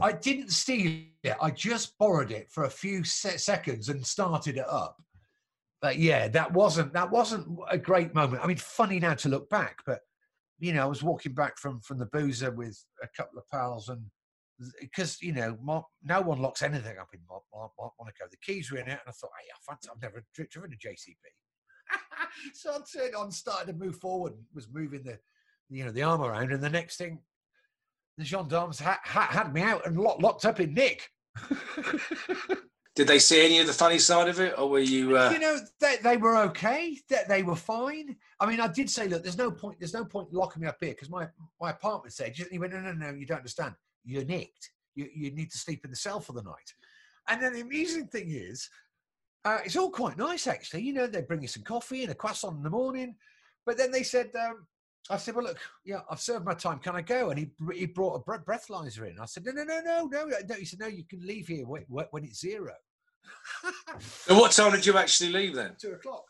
I 0.00 0.12
didn't 0.12 0.50
steal 0.50 1.02
it. 1.22 1.36
I 1.40 1.50
just 1.50 1.96
borrowed 1.98 2.30
it 2.30 2.50
for 2.50 2.64
a 2.64 2.70
few 2.70 3.04
se- 3.04 3.38
seconds 3.38 3.88
and 3.88 4.04
started 4.06 4.56
it 4.56 4.68
up. 4.68 5.02
But 5.82 5.98
yeah, 5.98 6.28
that 6.28 6.52
wasn't 6.52 6.92
that 6.92 7.10
wasn't 7.10 7.58
a 7.70 7.78
great 7.78 8.14
moment. 8.14 8.44
I 8.44 8.46
mean, 8.46 8.58
funny 8.58 9.00
now 9.00 9.14
to 9.14 9.28
look 9.28 9.48
back, 9.48 9.78
but 9.86 10.00
you 10.58 10.72
know, 10.74 10.82
I 10.82 10.86
was 10.86 11.02
walking 11.02 11.32
back 11.32 11.58
from 11.58 11.80
from 11.80 11.98
the 11.98 12.06
boozer 12.06 12.50
with 12.50 12.82
a 13.02 13.08
couple 13.16 13.38
of 13.38 13.48
pals, 13.48 13.88
and 13.88 14.02
because 14.80 15.20
you 15.22 15.32
know, 15.32 15.56
no 16.04 16.20
one 16.20 16.38
locks 16.38 16.62
anything 16.62 16.98
up 16.98 17.08
in 17.12 17.20
Monaco. 17.28 18.26
The 18.30 18.36
keys 18.42 18.70
were 18.70 18.78
in 18.78 18.88
it, 18.88 18.90
and 18.90 19.08
I 19.08 19.12
thought, 19.12 19.30
hey, 19.40 19.48
I 19.50 19.72
fancy, 19.72 19.88
I've 19.90 20.02
never 20.02 20.24
driven 20.34 20.72
a 20.72 20.76
JCB. 20.76 21.14
so 22.54 22.72
I 22.72 22.78
turned 22.98 23.14
on, 23.14 23.30
started 23.30 23.72
to 23.72 23.78
move 23.78 23.96
forward, 23.96 24.34
was 24.54 24.68
moving 24.72 25.02
the, 25.02 25.18
you 25.68 25.84
know, 25.84 25.90
the 25.90 26.02
arm 26.02 26.22
around, 26.22 26.52
and 26.52 26.62
the 26.62 26.70
next 26.70 26.96
thing, 26.96 27.20
the 28.18 28.24
gendarmes 28.24 28.78
had, 28.78 28.98
had 29.04 29.52
me 29.54 29.62
out 29.62 29.86
and 29.86 29.98
locked, 29.98 30.22
locked 30.22 30.44
up 30.44 30.60
in 30.60 30.74
Nick. 30.74 31.08
Did 32.96 33.06
they 33.06 33.20
see 33.20 33.44
any 33.44 33.60
of 33.60 33.66
the 33.66 33.72
funny 33.72 33.98
side 33.98 34.28
of 34.28 34.40
it, 34.40 34.58
or 34.58 34.68
were 34.68 34.80
you? 34.80 35.16
Uh... 35.16 35.30
You 35.30 35.38
know, 35.38 35.58
they, 35.80 35.96
they 36.02 36.16
were 36.16 36.36
okay. 36.36 36.98
They, 37.08 37.22
they 37.28 37.42
were 37.42 37.56
fine. 37.56 38.16
I 38.40 38.46
mean, 38.46 38.60
I 38.60 38.66
did 38.66 38.90
say, 38.90 39.06
look, 39.06 39.22
there's 39.22 39.38
no 39.38 39.50
point. 39.50 39.78
There's 39.78 39.94
no 39.94 40.04
point 40.04 40.32
locking 40.32 40.62
me 40.62 40.68
up 40.68 40.76
here 40.80 40.90
because 40.90 41.08
my 41.08 41.28
my 41.60 41.70
apartment 41.70 42.12
said. 42.12 42.34
He 42.36 42.58
went, 42.58 42.72
no, 42.72 42.80
no, 42.80 42.92
no, 42.92 43.12
you 43.12 43.26
don't 43.26 43.38
understand. 43.38 43.74
You're 44.04 44.24
nicked. 44.24 44.70
You 44.94 45.08
you 45.14 45.30
need 45.30 45.50
to 45.50 45.58
sleep 45.58 45.84
in 45.84 45.90
the 45.90 45.96
cell 45.96 46.20
for 46.20 46.32
the 46.32 46.42
night. 46.42 46.74
And 47.28 47.42
then 47.42 47.52
the 47.52 47.60
amazing 47.60 48.08
thing 48.08 48.30
is, 48.30 48.68
uh, 49.44 49.58
it's 49.64 49.76
all 49.76 49.90
quite 49.90 50.18
nice 50.18 50.46
actually. 50.46 50.82
You 50.82 50.92
know, 50.92 51.06
they 51.06 51.22
bring 51.22 51.42
you 51.42 51.48
some 51.48 51.62
coffee 51.62 52.02
and 52.02 52.12
a 52.12 52.14
croissant 52.14 52.56
in 52.56 52.62
the 52.62 52.70
morning. 52.70 53.14
But 53.66 53.76
then 53.76 53.92
they 53.92 54.02
said, 54.02 54.30
um, 54.34 54.66
I 55.08 55.16
said, 55.16 55.34
well, 55.34 55.44
look, 55.44 55.58
yeah, 55.84 56.00
I've 56.10 56.20
served 56.20 56.44
my 56.44 56.54
time. 56.54 56.78
Can 56.78 56.96
I 56.96 57.02
go? 57.02 57.30
And 57.30 57.38
he 57.38 57.50
he 57.74 57.86
brought 57.86 58.16
a 58.16 58.38
breathalyzer 58.38 59.10
in. 59.10 59.18
I 59.18 59.26
said, 59.26 59.44
no, 59.44 59.52
no, 59.52 59.64
no, 59.64 59.80
no, 59.80 60.06
no, 60.06 60.26
no. 60.46 60.54
He 60.54 60.64
said, 60.64 60.80
no, 60.80 60.86
you 60.86 61.04
can 61.04 61.26
leave 61.26 61.48
here 61.48 61.66
when, 61.66 61.84
when 61.88 62.24
it's 62.24 62.40
zero. 62.40 62.74
and 64.28 64.38
what 64.38 64.52
time 64.52 64.72
did 64.72 64.86
you 64.86 64.96
actually 64.96 65.30
leave 65.30 65.54
then? 65.54 65.74
Two 65.80 65.92
o'clock. 65.92 66.24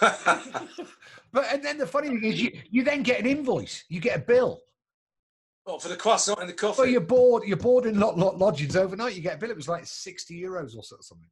but 0.00 1.46
and 1.52 1.64
then 1.64 1.78
the 1.78 1.86
funny 1.86 2.08
thing 2.08 2.24
is, 2.24 2.40
you, 2.40 2.52
you 2.70 2.84
then 2.84 3.02
get 3.02 3.20
an 3.20 3.26
invoice. 3.26 3.84
You 3.88 4.00
get 4.00 4.16
a 4.16 4.20
bill. 4.20 4.60
For 5.78 5.88
the 5.88 5.96
croissant 5.96 6.40
and 6.40 6.48
the 6.48 6.54
coffee. 6.54 6.82
Well, 6.82 6.90
you're 6.90 7.00
bored. 7.00 7.44
You're 7.44 7.56
bored 7.56 7.86
in 7.86 8.00
lot, 8.00 8.18
lot 8.18 8.38
lodgings 8.38 8.76
overnight. 8.76 9.14
You 9.14 9.22
get 9.22 9.36
a 9.36 9.38
bill. 9.38 9.50
It 9.50 9.56
was 9.56 9.68
like 9.68 9.86
sixty 9.86 10.40
euros 10.40 10.76
or 10.76 10.82
something. 10.82 11.28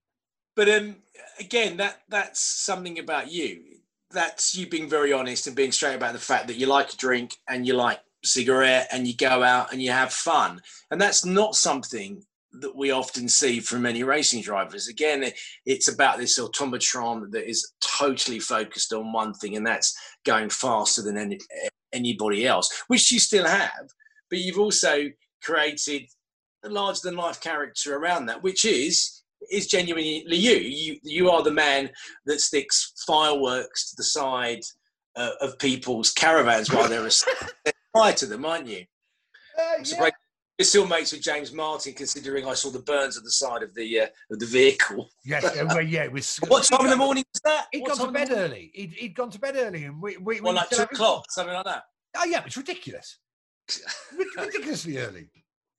But 0.55 0.69
um, 0.69 0.97
again, 1.39 1.77
that 1.79 2.03
that's 2.09 2.41
something 2.41 2.99
about 2.99 3.31
you. 3.31 3.63
That's 4.11 4.55
you 4.55 4.67
being 4.67 4.89
very 4.89 5.13
honest 5.13 5.47
and 5.47 5.57
being 5.57 5.73
straight 5.73 5.95
about 5.95 6.15
the 6.15 6.19
fact 6.19 6.47
that 6.47 6.57
you 6.57 6.67
like 6.67 6.93
a 6.93 6.97
drink 6.97 7.37
and 7.49 7.67
you 7.67 7.75
like 7.75 8.01
cigarette 8.25 8.89
and 8.91 9.07
you 9.07 9.15
go 9.15 9.43
out 9.43 9.73
and 9.73 9.83
you 9.83 9.91
have 9.91 10.13
fun. 10.13 10.61
And 10.91 11.01
that's 11.01 11.25
not 11.25 11.55
something 11.55 12.25
that 12.53 12.75
we 12.75 12.91
often 12.91 13.29
see 13.29 13.61
from 13.61 13.83
many 13.83 14.03
racing 14.03 14.43
drivers. 14.43 14.89
Again, 14.89 15.31
it's 15.67 15.89
about 15.89 16.19
this 16.19 16.39
automatron 16.39 17.31
that 17.31 17.49
is 17.49 17.73
totally 17.81 18.39
focused 18.39 18.93
on 18.93 19.13
one 19.13 19.35
thing, 19.35 19.57
and 19.57 19.67
that's 19.67 19.97
going 20.25 20.49
faster 20.49 21.03
than 21.03 21.19
any, 21.19 21.39
anybody 21.93 22.47
else, 22.47 22.83
which 22.89 23.13
you 23.13 23.21
still 23.21 23.47
have, 23.47 23.91
but 24.31 24.39
you've 24.39 24.59
also 24.59 25.07
created 25.43 26.03
a 26.65 26.69
larger 26.69 27.01
than 27.05 27.17
life 27.17 27.41
character 27.41 27.97
around 27.97 28.27
that, 28.27 28.43
which 28.43 28.65
is 28.65 29.23
is 29.51 29.67
genuinely 29.67 30.37
you. 30.37 30.57
You 30.57 30.99
you 31.03 31.31
are 31.31 31.43
the 31.43 31.51
man 31.51 31.91
that 32.27 32.41
sticks 32.41 32.93
fireworks 33.07 33.91
to 33.91 33.97
the 33.97 34.05
side 34.05 34.61
uh, 35.17 35.31
of 35.41 35.59
people's 35.59 36.11
caravans 36.11 36.73
while 36.73 36.89
they're 36.89 37.09
fire 37.93 38.13
to 38.15 38.27
them, 38.27 38.45
aren't 38.45 38.67
you? 38.67 38.85
Uh, 39.59 39.83
yeah. 39.85 40.11
You're 40.59 40.67
still 40.67 40.89
mates 40.89 41.13
with 41.13 41.23
James 41.23 41.53
Martin, 41.53 41.93
considering 41.93 42.45
I 42.45 42.55
saw 42.55 42.71
the 42.71 42.81
burns 42.81 43.17
at 43.17 43.23
the 43.23 43.31
side 43.31 43.63
of 43.63 43.73
the 43.77 44.01
uh, 44.01 44.07
of 44.33 44.41
the 44.41 44.47
vehicle. 44.47 45.09
Yes, 45.25 45.45
uh, 45.45 45.65
well, 45.69 45.81
yeah, 45.81 46.03
it 46.03 46.11
was. 46.11 46.37
what 46.49 46.65
time 46.65 46.85
in 46.85 46.91
the 46.91 46.97
morning 46.97 47.23
was 47.33 47.41
that? 47.45 47.67
He'd 47.71 47.83
what 47.83 47.97
gone 47.97 48.07
to 48.09 48.13
bed 48.13 48.31
early. 48.33 48.73
He'd, 48.75 48.93
he'd 48.95 49.15
gone 49.15 49.31
to 49.31 49.39
bed 49.39 49.55
early, 49.57 49.85
and 49.85 50.03
we, 50.03 50.17
we, 50.17 50.41
well, 50.41 50.55
like 50.55 50.69
two 50.69 50.83
o'clock, 50.83 51.31
something 51.31 51.55
like 51.55 51.65
that. 51.65 51.85
Oh 52.17 52.25
yeah, 52.25 52.43
it's 52.45 52.57
ridiculous. 52.57 53.19
Ridiculously 54.37 54.99
early. 55.05 55.29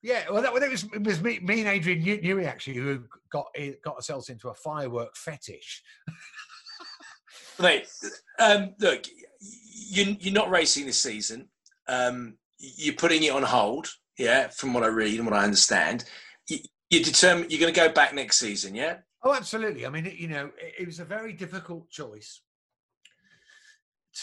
Yeah, 0.02 0.30
well, 0.32 0.42
that, 0.42 0.54
well, 0.54 0.64
it 0.64 0.72
was 0.72 0.86
it 0.94 1.04
was 1.04 1.22
me, 1.22 1.40
me 1.40 1.60
and 1.60 1.70
Adrian 1.70 2.02
Newey 2.02 2.46
actually 2.46 2.76
who 2.76 3.04
got 3.32 3.48
got 3.84 3.96
ourselves 3.96 4.30
into 4.30 4.50
a 4.50 4.54
firework 4.54 5.16
fetish. 5.16 5.84
Mate, 7.60 7.90
um, 8.40 8.76
look, 8.80 9.06
you, 9.42 10.16
you're 10.20 10.34
not 10.34 10.50
racing 10.50 10.86
this 10.86 11.02
season. 11.02 11.50
Um, 11.88 12.38
you're 12.58 12.96
putting 12.96 13.24
it 13.24 13.34
on 13.34 13.44
hold. 13.44 13.90
Yeah, 14.18 14.48
from 14.50 14.74
what 14.74 14.84
I 14.84 14.88
read 14.88 15.18
and 15.18 15.26
what 15.26 15.38
I 15.38 15.44
understand, 15.44 16.06
you, 16.48 16.60
you're 16.90 17.04
determined 17.04 17.52
you're 17.52 17.60
going 17.60 17.74
to 17.74 17.80
go 17.80 17.90
back 17.90 18.14
next 18.14 18.38
season. 18.38 18.76
Yeah. 18.76 18.98
Oh, 19.24 19.34
absolutely. 19.34 19.86
I 19.86 19.90
mean, 19.90 20.06
it, 20.06 20.16
you 20.16 20.30
know, 20.30 20.52
it, 20.58 20.76
it, 20.80 20.86
was 20.86 21.00
a 21.00 21.06
very 21.06 21.34
difficult 21.34 21.90
choice 21.90 22.42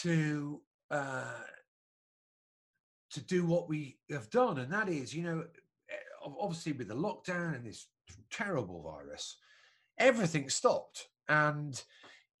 to 0.01 0.61
uh, 0.89 1.33
to 3.17 3.25
do 3.25 3.45
what 3.45 3.67
we 3.67 3.97
have 4.11 4.29
done, 4.29 4.59
and 4.59 4.71
that 4.71 4.89
is, 4.89 5.13
you 5.13 5.23
know, 5.23 5.43
obviously 6.39 6.73
with 6.73 6.87
the 6.87 6.95
lockdown 6.95 7.55
and 7.55 7.65
this 7.65 7.87
terrible 8.31 8.81
virus, 8.81 9.37
everything 9.97 10.49
stopped, 10.49 11.07
and 11.27 11.83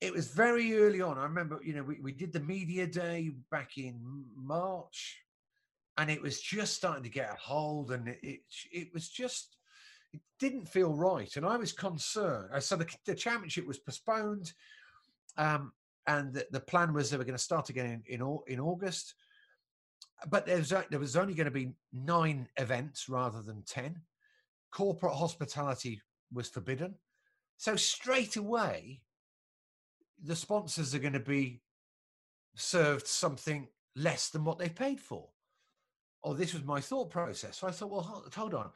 it 0.01 0.13
was 0.13 0.27
very 0.27 0.77
early 0.77 1.01
on. 1.01 1.17
I 1.17 1.23
remember, 1.23 1.59
you 1.63 1.73
know, 1.73 1.83
we, 1.83 1.99
we 2.01 2.11
did 2.11 2.31
the 2.31 2.39
media 2.39 2.85
day 2.85 3.31
back 3.51 3.77
in 3.77 3.99
March, 4.35 5.23
and 5.97 6.11
it 6.11 6.21
was 6.21 6.39
just 6.39 6.75
starting 6.75 7.03
to 7.03 7.09
get 7.09 7.31
a 7.31 7.37
hold, 7.39 7.91
and 7.91 8.07
it 8.07 8.19
it, 8.21 8.39
it 8.71 8.93
was 8.93 9.09
just 9.09 9.57
it 10.13 10.21
didn't 10.39 10.67
feel 10.67 10.93
right, 10.93 11.35
and 11.35 11.45
I 11.45 11.57
was 11.57 11.71
concerned. 11.71 12.49
Uh, 12.53 12.59
so 12.59 12.75
the, 12.75 12.87
the 13.05 13.15
championship 13.15 13.65
was 13.65 13.79
postponed, 13.79 14.53
um, 15.37 15.71
and 16.05 16.33
the, 16.33 16.45
the, 16.51 16.59
plan 16.59 16.93
was 16.93 17.09
they 17.09 17.17
were 17.17 17.23
going 17.23 17.35
to 17.35 17.43
start 17.43 17.69
again 17.69 18.03
in 18.07 18.21
in, 18.21 18.39
in 18.47 18.59
August, 18.59 19.15
but 20.29 20.45
there 20.45 20.57
was 20.57 20.73
uh, 20.73 20.83
there 20.89 20.99
was 20.99 21.15
only 21.15 21.33
going 21.33 21.45
to 21.45 21.51
be 21.51 21.73
nine 21.93 22.47
events 22.57 23.07
rather 23.09 23.41
than 23.41 23.63
ten. 23.63 24.01
Corporate 24.71 25.13
hospitality 25.13 26.01
was 26.33 26.49
forbidden, 26.49 26.95
so 27.57 27.75
straight 27.75 28.35
away 28.35 29.01
the 30.23 30.35
sponsors 30.35 30.95
are 30.95 30.99
going 30.99 31.13
to 31.13 31.19
be 31.19 31.61
served 32.55 33.07
something 33.07 33.67
less 33.95 34.29
than 34.29 34.43
what 34.43 34.57
they 34.57 34.69
paid 34.69 34.99
for. 34.99 35.29
Oh, 36.23 36.33
this 36.33 36.53
was 36.53 36.63
my 36.63 36.81
thought 36.81 37.09
process. 37.09 37.57
So 37.57 37.67
I 37.67 37.71
thought, 37.71 37.91
well, 37.91 38.25
hold 38.35 38.53
on. 38.53 38.71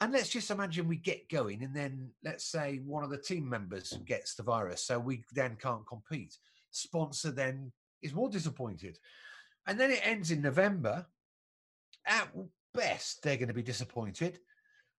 And 0.00 0.12
let's 0.12 0.28
just 0.28 0.50
imagine 0.50 0.88
we 0.88 0.96
get 0.96 1.28
going, 1.30 1.62
and 1.62 1.74
then 1.74 2.10
let's 2.22 2.44
say 2.44 2.80
one 2.84 3.02
of 3.02 3.10
the 3.10 3.16
team 3.16 3.48
members 3.48 3.98
gets 4.04 4.34
the 4.34 4.42
virus, 4.42 4.82
so 4.82 4.98
we 4.98 5.24
then 5.32 5.56
can't 5.60 5.86
compete. 5.86 6.36
Sponsor 6.70 7.30
then 7.30 7.72
is 8.02 8.14
more 8.14 8.28
disappointed. 8.28 8.98
And 9.66 9.78
then 9.78 9.90
it 9.90 10.00
ends 10.04 10.30
in 10.30 10.42
November. 10.42 11.06
At 12.06 12.28
best, 12.72 13.22
they're 13.22 13.36
going 13.36 13.48
to 13.48 13.54
be 13.54 13.62
disappointed. 13.62 14.38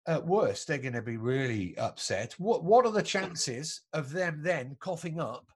At 0.07 0.27
worst, 0.27 0.67
they're 0.67 0.79
going 0.79 0.95
to 0.95 1.03
be 1.03 1.17
really 1.17 1.77
upset. 1.79 2.35
What 2.39 2.64
What 2.64 2.87
are 2.87 2.93
the 2.93 3.03
chances 3.03 3.83
of 3.93 4.12
them 4.12 4.43
then 4.43 4.77
coughing 4.81 5.21
up 5.21 5.47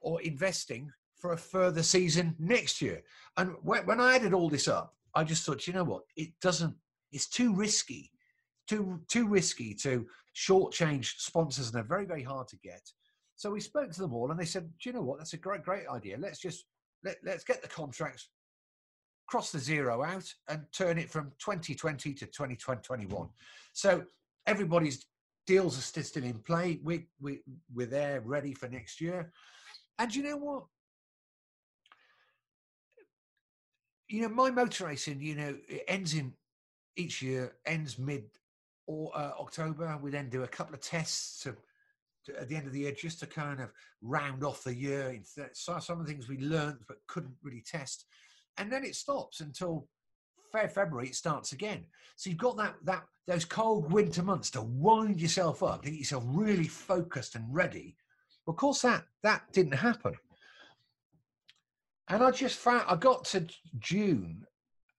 or 0.00 0.20
investing 0.22 0.90
for 1.24 1.32
a 1.32 1.38
further 1.38 1.82
season 1.82 2.36
next 2.38 2.82
year. 2.82 3.02
And 3.38 3.54
when, 3.62 3.98
I 3.98 4.16
added 4.16 4.34
all 4.34 4.50
this 4.50 4.68
up, 4.68 4.94
I 5.14 5.24
just 5.24 5.46
thought, 5.46 5.66
you 5.66 5.72
know 5.72 5.82
what? 5.82 6.02
It 6.16 6.28
doesn't. 6.42 6.74
It's 7.12 7.28
too 7.28 7.54
risky, 7.54 8.10
too 8.68 9.00
too 9.08 9.26
risky 9.26 9.72
to 9.76 10.06
shortchange 10.36 11.14
sponsors, 11.18 11.66
and 11.66 11.74
they're 11.74 11.82
very 11.82 12.04
very 12.04 12.22
hard 12.22 12.48
to 12.48 12.58
get. 12.58 12.82
So 13.36 13.50
we 13.50 13.60
spoke 13.60 13.90
to 13.92 14.00
them 14.02 14.12
all, 14.12 14.30
and 14.30 14.38
they 14.38 14.44
said, 14.44 14.68
do 14.82 14.90
you 14.90 14.92
know 14.92 15.00
what? 15.02 15.16
That's 15.16 15.32
a 15.32 15.38
great 15.38 15.62
great 15.62 15.86
idea. 15.88 16.18
Let's 16.18 16.40
just 16.40 16.66
let, 17.04 17.16
let's 17.24 17.44
get 17.44 17.62
the 17.62 17.68
contracts, 17.68 18.28
cross 19.26 19.52
the 19.52 19.58
zero 19.58 20.02
out, 20.02 20.32
and 20.48 20.62
turn 20.72 20.98
it 20.98 21.10
from 21.10 21.32
2020 21.38 22.14
to 22.14 22.26
2021. 22.26 23.28
So 23.72 24.04
everybody's 24.46 25.06
deals 25.46 25.78
are 25.78 26.02
still 26.02 26.24
in 26.24 26.38
play. 26.38 26.80
We 26.82 27.06
we 27.20 27.40
we're 27.72 27.86
there 27.86 28.20
ready 28.20 28.54
for 28.54 28.68
next 28.68 29.00
year. 29.00 29.32
And 29.98 30.14
you 30.14 30.22
know 30.22 30.36
what? 30.36 30.64
You 34.08 34.22
know, 34.22 34.28
my 34.28 34.50
motor 34.50 34.86
racing, 34.86 35.20
you 35.20 35.34
know, 35.34 35.56
it 35.68 35.84
ends 35.88 36.14
in 36.14 36.32
each 36.96 37.22
year, 37.22 37.54
ends 37.66 37.98
mid 37.98 38.24
or 38.86 39.10
uh, 39.16 39.32
October. 39.40 39.98
We 40.00 40.10
then 40.10 40.28
do 40.28 40.42
a 40.42 40.48
couple 40.48 40.74
of 40.74 40.80
tests 40.80 41.42
to, 41.42 41.56
to, 42.26 42.40
at 42.40 42.48
the 42.48 42.56
end 42.56 42.66
of 42.66 42.72
the 42.72 42.80
year 42.80 42.92
just 42.92 43.20
to 43.20 43.26
kind 43.26 43.60
of 43.60 43.70
round 44.02 44.44
off 44.44 44.64
the 44.64 44.74
year. 44.74 45.18
So 45.52 45.78
some 45.78 46.00
of 46.00 46.06
the 46.06 46.12
things 46.12 46.28
we 46.28 46.38
learned 46.38 46.78
but 46.86 46.98
couldn't 47.06 47.34
really 47.42 47.62
test. 47.62 48.04
And 48.58 48.70
then 48.70 48.84
it 48.84 48.94
stops 48.94 49.40
until 49.40 49.88
February, 50.52 51.08
it 51.08 51.16
starts 51.16 51.52
again. 51.52 51.84
So 52.16 52.30
you've 52.30 52.38
got 52.38 52.56
that 52.58 52.76
that 52.84 53.02
those 53.26 53.44
cold 53.44 53.90
winter 53.90 54.22
months 54.22 54.50
to 54.50 54.62
wind 54.62 55.20
yourself 55.20 55.62
up, 55.62 55.82
to 55.82 55.90
get 55.90 55.98
yourself 55.98 56.22
really 56.26 56.68
focused 56.68 57.34
and 57.34 57.44
ready 57.52 57.96
of 58.46 58.56
course, 58.56 58.82
that 58.82 59.04
that 59.22 59.42
didn't 59.52 59.72
happen. 59.72 60.14
And 62.08 62.22
I 62.22 62.30
just 62.30 62.58
found 62.58 62.84
I 62.88 62.96
got 62.96 63.24
to 63.26 63.46
June, 63.78 64.44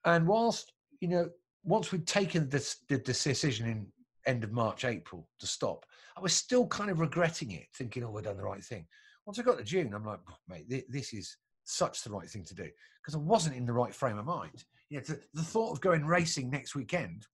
and 0.06 0.28
whilst 0.28 0.74
you 1.00 1.08
know, 1.08 1.30
once 1.64 1.92
we'd 1.92 2.08
taken 2.08 2.50
this, 2.50 2.78
the 2.90 2.98
decision 2.98 3.68
in 3.68 3.88
end 4.26 4.44
of 4.44 4.52
March, 4.52 4.86
April 4.86 5.30
to 5.40 5.46
stop, 5.46 5.86
I 6.18 6.22
was 6.22 6.34
still 6.34 6.66
kind 6.68 6.90
of 6.90 7.00
regretting 7.00 7.52
it, 7.52 7.68
thinking, 7.76 8.04
"Oh, 8.04 8.10
we've 8.10 8.24
done 8.24 8.38
the 8.38 8.44
right 8.44 8.64
thing." 8.64 8.88
Once 9.26 9.40
I 9.40 9.44
got 9.44 9.58
to 9.60 9.64
June, 9.64 9.94
I'm 9.94 10.06
like, 10.06 10.20
"Mate, 10.48 10.86
this 10.90 11.14
is 11.14 11.38
such 11.66 12.04
the 12.04 12.12
right 12.12 12.30
thing 12.30 12.46
to 12.46 12.56
do," 12.56 12.70
because 13.02 13.16
I 13.16 13.20
wasn't 13.20 13.56
in 13.56 13.66
the 13.66 13.74
right 13.74 13.94
frame 13.94 14.18
of 14.18 14.26
mind. 14.26 14.64
You 14.90 14.98
know, 14.98 15.04
the, 15.04 15.20
the 15.34 15.44
thought 15.44 15.72
of 15.72 15.82
going 15.82 16.06
racing 16.06 16.50
next 16.50 16.76
weekend 16.76 17.26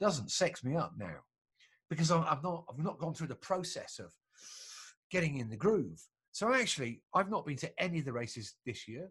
doesn't 0.00 0.30
sex 0.30 0.64
me 0.64 0.76
up 0.76 0.92
now, 0.96 1.16
because 1.90 2.10
I've 2.10 2.42
not 2.42 2.64
I've 2.70 2.82
not 2.82 2.98
gone 2.98 3.14
through 3.14 3.28
the 3.28 3.34
process 3.34 3.98
of 3.98 4.12
getting 5.10 5.36
in 5.36 5.50
the 5.50 5.56
groove. 5.56 6.00
So 6.32 6.54
actually, 6.54 7.02
I've 7.14 7.30
not 7.30 7.46
been 7.46 7.56
to 7.56 7.82
any 7.82 7.98
of 7.98 8.04
the 8.04 8.12
races 8.12 8.54
this 8.64 8.86
year. 8.86 9.10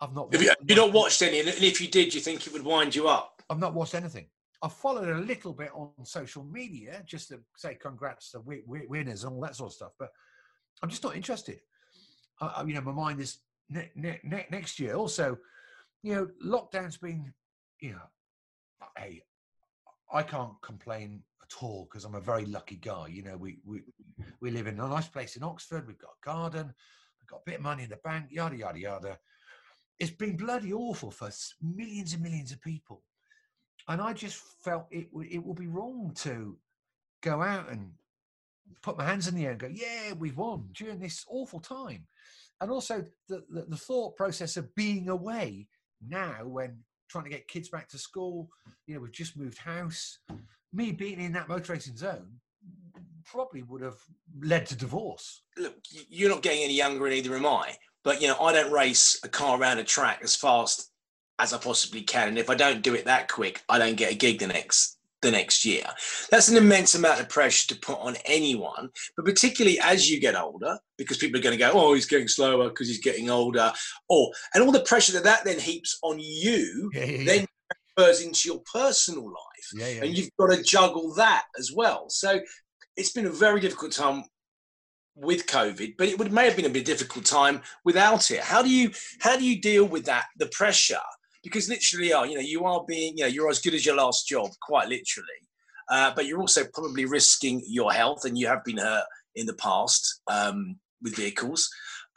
I've 0.00 0.14
not. 0.14 0.32
Have 0.32 0.42
you, 0.42 0.52
you 0.66 0.76
not 0.76 0.92
watched 0.92 1.22
any? 1.22 1.40
And 1.40 1.48
if 1.48 1.80
you 1.80 1.88
did, 1.88 2.14
you 2.14 2.20
think 2.20 2.46
it 2.46 2.52
would 2.52 2.64
wind 2.64 2.94
you 2.94 3.08
up? 3.08 3.42
I've 3.50 3.58
not 3.58 3.74
watched 3.74 3.94
anything. 3.94 4.26
I've 4.62 4.72
followed 4.72 5.08
a 5.08 5.18
little 5.18 5.52
bit 5.52 5.70
on 5.74 5.90
social 6.04 6.42
media 6.42 7.02
just 7.04 7.28
to 7.28 7.40
say 7.56 7.74
congrats 7.74 8.30
to 8.30 8.42
winners 8.44 9.24
and 9.24 9.34
all 9.34 9.40
that 9.42 9.56
sort 9.56 9.68
of 9.68 9.74
stuff, 9.74 9.92
but 9.98 10.08
I'm 10.82 10.88
just 10.88 11.04
not 11.04 11.16
interested. 11.16 11.60
I, 12.40 12.64
you 12.66 12.72
know, 12.72 12.80
my 12.80 12.92
mind 12.92 13.20
is 13.20 13.38
ne- 13.70 13.90
ne- 13.94 14.20
ne- 14.22 14.46
next 14.50 14.78
year. 14.78 14.94
Also, 14.94 15.38
you 16.02 16.14
know, 16.14 16.28
lockdown's 16.44 16.98
been, 16.98 17.32
you 17.80 17.92
know, 17.92 18.88
hey, 18.96 19.22
I 20.12 20.22
can't 20.22 20.60
complain 20.62 21.22
at 21.42 21.62
all 21.62 21.84
because 21.84 22.04
I'm 22.04 22.14
a 22.14 22.20
very 22.20 22.46
lucky 22.46 22.76
guy. 22.76 23.08
You 23.08 23.22
know, 23.22 23.36
we 23.36 23.58
we 23.64 23.82
we 24.40 24.50
live 24.50 24.66
in 24.66 24.80
a 24.80 24.88
nice 24.88 25.08
place 25.08 25.36
in 25.36 25.42
Oxford. 25.42 25.86
We've 25.86 25.98
got 25.98 26.10
a 26.22 26.26
garden. 26.26 26.74
We've 27.20 27.28
got 27.28 27.40
a 27.40 27.50
bit 27.50 27.56
of 27.56 27.62
money 27.62 27.84
in 27.84 27.90
the 27.90 27.96
bank. 27.96 28.26
Yada 28.30 28.56
yada 28.56 28.78
yada. 28.78 29.18
It's 29.98 30.10
been 30.10 30.36
bloody 30.36 30.72
awful 30.72 31.10
for 31.10 31.30
millions 31.62 32.14
and 32.14 32.22
millions 32.22 32.52
of 32.52 32.60
people, 32.60 33.02
and 33.88 34.00
I 34.00 34.12
just 34.12 34.36
felt 34.62 34.86
it 34.90 35.08
it 35.30 35.44
would 35.44 35.56
be 35.56 35.68
wrong 35.68 36.12
to 36.16 36.58
go 37.22 37.42
out 37.42 37.70
and 37.70 37.92
put 38.82 38.98
my 38.98 39.04
hands 39.04 39.28
in 39.28 39.34
the 39.34 39.44
air 39.44 39.52
and 39.52 39.60
go, 39.60 39.68
"Yeah, 39.68 40.12
we've 40.12 40.36
won" 40.36 40.68
during 40.72 40.98
this 40.98 41.24
awful 41.28 41.60
time. 41.60 42.06
And 42.60 42.70
also 42.70 43.04
the, 43.28 43.44
the, 43.50 43.66
the 43.68 43.76
thought 43.76 44.16
process 44.16 44.56
of 44.56 44.74
being 44.74 45.08
away 45.08 45.68
now 46.06 46.44
when 46.44 46.78
trying 47.08 47.24
to 47.24 47.30
get 47.30 47.48
kids 47.48 47.68
back 47.68 47.88
to 47.88 47.98
school. 47.98 48.48
You 48.86 48.94
know, 48.94 49.00
we've 49.00 49.12
just 49.12 49.36
moved 49.36 49.58
house 49.58 50.18
me 50.74 50.92
being 50.92 51.20
in 51.20 51.32
that 51.32 51.48
motor 51.48 51.72
racing 51.72 51.96
zone 51.96 52.26
probably 53.24 53.62
would 53.62 53.80
have 53.80 53.98
led 54.42 54.66
to 54.66 54.76
divorce. 54.76 55.42
Look, 55.56 55.76
you're 56.10 56.28
not 56.28 56.42
getting 56.42 56.64
any 56.64 56.74
younger, 56.74 57.06
and 57.06 57.14
neither 57.14 57.34
am 57.36 57.46
I. 57.46 57.76
But 58.02 58.20
you 58.20 58.28
know, 58.28 58.38
I 58.38 58.52
don't 58.52 58.72
race 58.72 59.18
a 59.24 59.28
car 59.28 59.58
around 59.58 59.78
a 59.78 59.84
track 59.84 60.20
as 60.22 60.36
fast 60.36 60.90
as 61.38 61.52
I 61.52 61.58
possibly 61.58 62.02
can, 62.02 62.28
and 62.28 62.38
if 62.38 62.50
I 62.50 62.54
don't 62.54 62.82
do 62.82 62.94
it 62.94 63.06
that 63.06 63.28
quick, 63.28 63.62
I 63.68 63.78
don't 63.78 63.96
get 63.96 64.12
a 64.12 64.16
gig 64.16 64.40
the 64.40 64.48
next 64.48 64.98
the 65.24 65.30
next 65.30 65.64
year. 65.64 65.84
That's 66.30 66.48
an 66.48 66.56
immense 66.56 66.94
amount 66.94 67.20
of 67.20 67.28
pressure 67.28 67.68
to 67.68 67.80
put 67.80 67.98
on 67.98 68.16
anyone, 68.24 68.90
but 69.16 69.24
particularly 69.24 69.80
as 69.80 70.08
you 70.10 70.20
get 70.20 70.36
older, 70.36 70.78
because 70.96 71.16
people 71.16 71.40
are 71.40 71.42
going 71.42 71.58
to 71.58 71.64
go, 71.64 71.72
"Oh, 71.74 71.94
he's 71.94 72.06
getting 72.06 72.28
slower 72.28 72.68
because 72.68 72.88
he's 72.88 73.00
getting 73.00 73.30
older," 73.30 73.72
or 74.08 74.30
and 74.54 74.62
all 74.62 74.72
the 74.72 74.80
pressure 74.80 75.12
that 75.14 75.24
that 75.24 75.44
then 75.44 75.58
heaps 75.58 75.98
on 76.02 76.18
you, 76.20 76.90
yeah, 76.94 77.04
yeah, 77.04 77.24
then 77.24 77.46
transfers 77.96 78.24
into 78.24 78.48
your 78.48 78.62
personal 78.72 79.26
life 79.26 79.68
yeah, 79.74 80.04
and 80.04 80.16
you've 80.16 80.30
got 80.38 80.50
to 80.50 80.62
juggle 80.62 81.14
that 81.14 81.44
as 81.58 81.72
well. 81.74 82.08
So 82.08 82.40
it's 82.96 83.12
been 83.12 83.26
a 83.26 83.30
very 83.30 83.60
difficult 83.60 83.92
time 83.92 84.24
with 85.16 85.46
COVID, 85.46 85.94
but 85.96 86.08
it 86.08 86.18
would 86.18 86.32
may 86.32 86.44
have 86.44 86.56
been 86.56 86.64
a 86.66 86.70
bit 86.70 86.84
difficult 86.84 87.24
time 87.24 87.62
without 87.84 88.30
it. 88.30 88.40
How 88.40 88.62
do 88.62 88.68
you 88.68 88.90
how 89.20 89.36
do 89.36 89.44
you 89.44 89.60
deal 89.60 89.84
with 89.84 90.04
that 90.06 90.26
the 90.36 90.46
pressure? 90.46 90.98
Because 91.44 91.68
literally, 91.68 92.12
are 92.12 92.26
you 92.26 92.34
know 92.34 92.40
you 92.40 92.64
are 92.64 92.84
being 92.88 93.16
you 93.16 93.24
know 93.24 93.28
you're 93.28 93.50
as 93.50 93.60
good 93.60 93.74
as 93.74 93.84
your 93.86 93.96
last 93.96 94.26
job, 94.26 94.50
quite 94.62 94.88
literally, 94.88 95.40
uh, 95.90 96.12
but 96.14 96.26
you're 96.26 96.40
also 96.40 96.64
probably 96.72 97.04
risking 97.04 97.62
your 97.66 97.92
health, 97.92 98.24
and 98.24 98.36
you 98.36 98.46
have 98.46 98.64
been 98.64 98.78
hurt 98.78 99.04
in 99.34 99.46
the 99.46 99.54
past 99.54 100.20
um, 100.30 100.76
with 101.02 101.16
vehicles. 101.16 101.68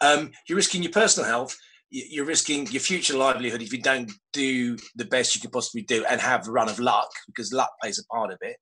Um, 0.02 0.32
you're 0.48 0.56
risking 0.56 0.84
your 0.84 0.92
personal 0.92 1.30
health. 1.30 1.56
you're 1.90 2.26
risking 2.26 2.68
your 2.68 2.82
future 2.82 3.18
livelihood 3.18 3.62
if 3.62 3.72
you 3.72 3.82
don't 3.82 4.12
do 4.34 4.78
the 4.96 5.06
best 5.06 5.34
you 5.34 5.42
could 5.42 5.52
possibly 5.52 5.82
do 5.84 6.06
and 6.06 6.20
have 6.20 6.48
a 6.48 6.52
run 6.52 6.70
of 6.70 6.80
luck 6.80 7.10
because 7.28 7.54
luck 7.54 7.72
plays 7.82 8.00
a 8.00 8.06
part 8.14 8.32
of 8.32 8.38
it. 8.42 8.58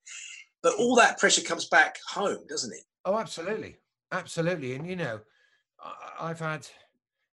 But 0.62 0.76
all 0.80 0.96
that 0.96 1.20
pressure 1.20 1.42
comes 1.42 1.68
back 1.68 1.98
home, 2.10 2.40
doesn't 2.48 2.74
it? 2.74 2.84
Oh, 3.04 3.18
absolutely, 3.18 3.78
absolutely. 4.12 4.74
And 4.76 4.88
you 4.88 4.96
know, 4.96 5.20
I've 6.20 6.40
had 6.40 6.68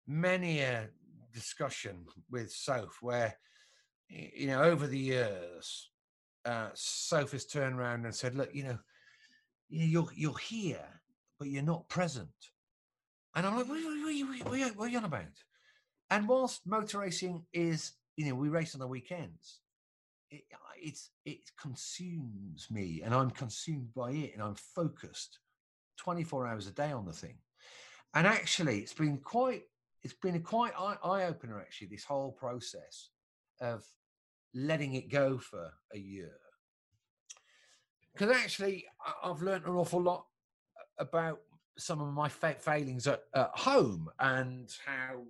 many 0.07 0.61
a 0.61 0.89
discussion 1.33 2.07
with 2.31 2.51
Soph 2.53 2.99
where, 3.01 3.37
you 4.09 4.47
know, 4.49 4.62
over 4.62 4.87
the 4.87 4.99
years, 4.99 5.91
uh, 6.45 6.68
Soph 6.74 7.33
has 7.33 7.45
turned 7.47 7.79
around 7.79 8.05
and 8.05 8.14
said, 8.14 8.35
"Look, 8.35 8.55
you 8.55 8.64
know, 8.64 8.79
you 9.68 9.81
know, 9.81 9.87
you're 9.87 10.09
you're 10.14 10.39
here, 10.39 11.03
but 11.39 11.49
you're 11.49 11.62
not 11.62 11.89
present." 11.89 12.31
And 13.35 13.47
I'm 13.47 13.57
like, 13.57 13.68
"What, 13.68 13.85
what, 13.85 13.99
what, 13.99 14.09
are 14.09 14.11
you- 14.12 14.26
what, 14.45 14.76
what 14.76 14.85
are 14.87 14.89
you 14.89 14.99
on 14.99 15.05
about?" 15.05 15.45
And 16.11 16.26
whilst 16.26 16.66
motor 16.66 17.01
racing 17.01 17.45
is, 17.53 17.93
you 18.16 18.26
know, 18.26 18.35
we 18.35 18.49
race 18.49 18.74
on 18.74 18.81
the 18.81 18.87
weekends, 18.87 19.61
it, 20.31 20.45
it's 20.81 21.11
it 21.24 21.51
consumes 21.61 22.70
me, 22.70 23.03
and 23.05 23.14
I'm 23.14 23.31
consumed 23.31 23.93
by 23.95 24.12
it, 24.12 24.33
and 24.35 24.43
I'm 24.43 24.55
focused 24.55 25.39
24 25.99 26.47
hours 26.47 26.66
a 26.66 26.72
day 26.72 26.93
on 26.93 27.05
the 27.05 27.12
thing. 27.12 27.37
And 28.14 28.26
actually, 28.26 28.79
it's 28.79 28.95
been 28.95 29.18
quite 29.18 29.64
it's 30.03 30.15
been 30.15 30.37
a 30.37 30.41
quite 30.41 30.73
eye 30.79 31.25
opener 31.25 31.61
actually. 31.61 31.89
This 31.89 32.05
whole 32.05 32.33
process 32.33 33.11
of 33.61 33.85
letting 34.55 34.95
it 34.95 35.11
go 35.11 35.39
for 35.39 35.71
a 35.95 35.99
year, 35.99 36.33
because 38.13 38.35
actually 38.35 38.87
I've 39.23 39.43
learned 39.43 39.67
an 39.67 39.75
awful 39.75 40.03
lot 40.03 40.25
about 40.99 41.41
some 41.77 42.01
of 42.01 42.13
my 42.13 42.29
fa- 42.29 42.57
failings 42.59 43.07
at, 43.07 43.23
at 43.35 43.51
home 43.55 44.09
and 44.19 44.69
how 44.85 45.23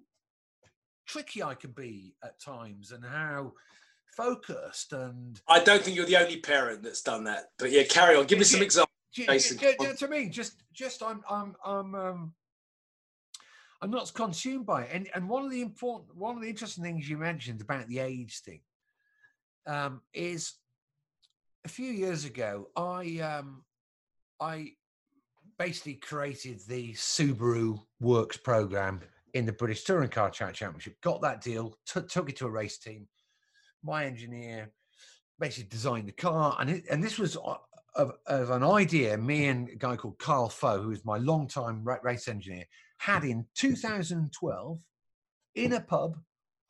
tricky 1.07 1.43
I 1.43 1.55
can 1.55 1.73
be 1.73 2.15
at 2.25 2.41
times 2.41 2.93
and 2.93 3.05
how 3.05 3.53
focused 4.17 4.93
and 4.93 5.41
I 5.47 5.61
don't 5.61 5.83
think 5.83 5.97
you're 5.97 6.07
the 6.07 6.17
only 6.17 6.39
parent 6.39 6.83
that's 6.83 7.03
done 7.03 7.25
that. 7.25 7.51
But 7.59 7.71
yeah, 7.71 7.85
carry 7.85 8.17
on. 8.17 8.27
Give 8.27 8.39
me 8.39 8.45
some 8.45 8.63
examples. 8.63 8.89
do, 9.15 9.27
do, 9.27 9.39
do, 9.39 9.57
do 9.57 9.67
you 9.67 9.77
know 9.79 9.91
what 9.91 10.03
I 10.03 10.07
mean? 10.07 10.33
Just, 10.33 10.63
just 10.73 11.03
I'm, 11.03 11.23
I'm, 11.29 11.55
I'm, 11.65 11.95
um, 11.95 12.35
I'm 13.81 13.91
not 13.91 14.13
consumed 14.15 14.67
by 14.67 14.83
it. 14.83 14.91
And 14.93 15.09
and 15.15 15.29
one 15.29 15.45
of 15.45 15.51
the 15.51 15.63
important, 15.63 16.17
one 16.17 16.37
of 16.37 16.43
the 16.43 16.49
interesting 16.49 16.85
things 16.85 17.09
you 17.09 17.17
mentioned 17.17 17.61
about 17.61 17.87
the 17.89 18.01
age 18.01 18.41
thing, 18.41 18.61
um, 19.67 20.01
is 20.13 20.55
a 21.65 21.69
few 21.69 21.93
years 21.93 22.25
ago, 22.25 22.69
I, 22.77 23.19
um, 23.19 23.65
I 24.41 24.73
basically 25.59 25.95
created 25.95 26.61
the 26.67 26.95
Subaru 26.95 27.79
Works 28.01 28.37
program 28.39 29.01
in 29.35 29.45
the 29.45 29.53
British 29.53 29.85
Touring 29.85 30.09
Car 30.09 30.31
Championship. 30.31 31.01
Got 31.03 31.21
that 31.23 31.43
deal, 31.43 31.77
t- 31.87 32.01
took 32.09 32.31
it 32.31 32.37
to 32.37 32.47
a 32.47 32.51
race 32.51 32.79
team. 32.79 33.07
My 33.83 34.07
engineer 34.07 34.73
basically 35.39 35.69
designed 35.69 36.09
the 36.09 36.13
car, 36.13 36.57
and 36.59 36.71
it, 36.71 36.85
and 36.91 37.05
this 37.05 37.19
was 37.19 37.37
of, 37.95 38.13
of 38.27 38.51
an 38.51 38.63
idea 38.63 39.17
me 39.19 39.47
and 39.47 39.69
a 39.69 39.77
guy 39.77 39.97
called 39.97 40.19
Carl 40.19 40.49
Foe, 40.49 40.83
who 40.83 40.91
is 40.91 41.05
my 41.05 41.19
longtime 41.19 41.85
ra- 41.85 41.99
race 42.03 42.29
engineer, 42.29 42.65
had 42.99 43.25
in 43.25 43.47
2012 43.55 44.79
in 45.55 45.73
a 45.73 45.81
pub 45.81 46.17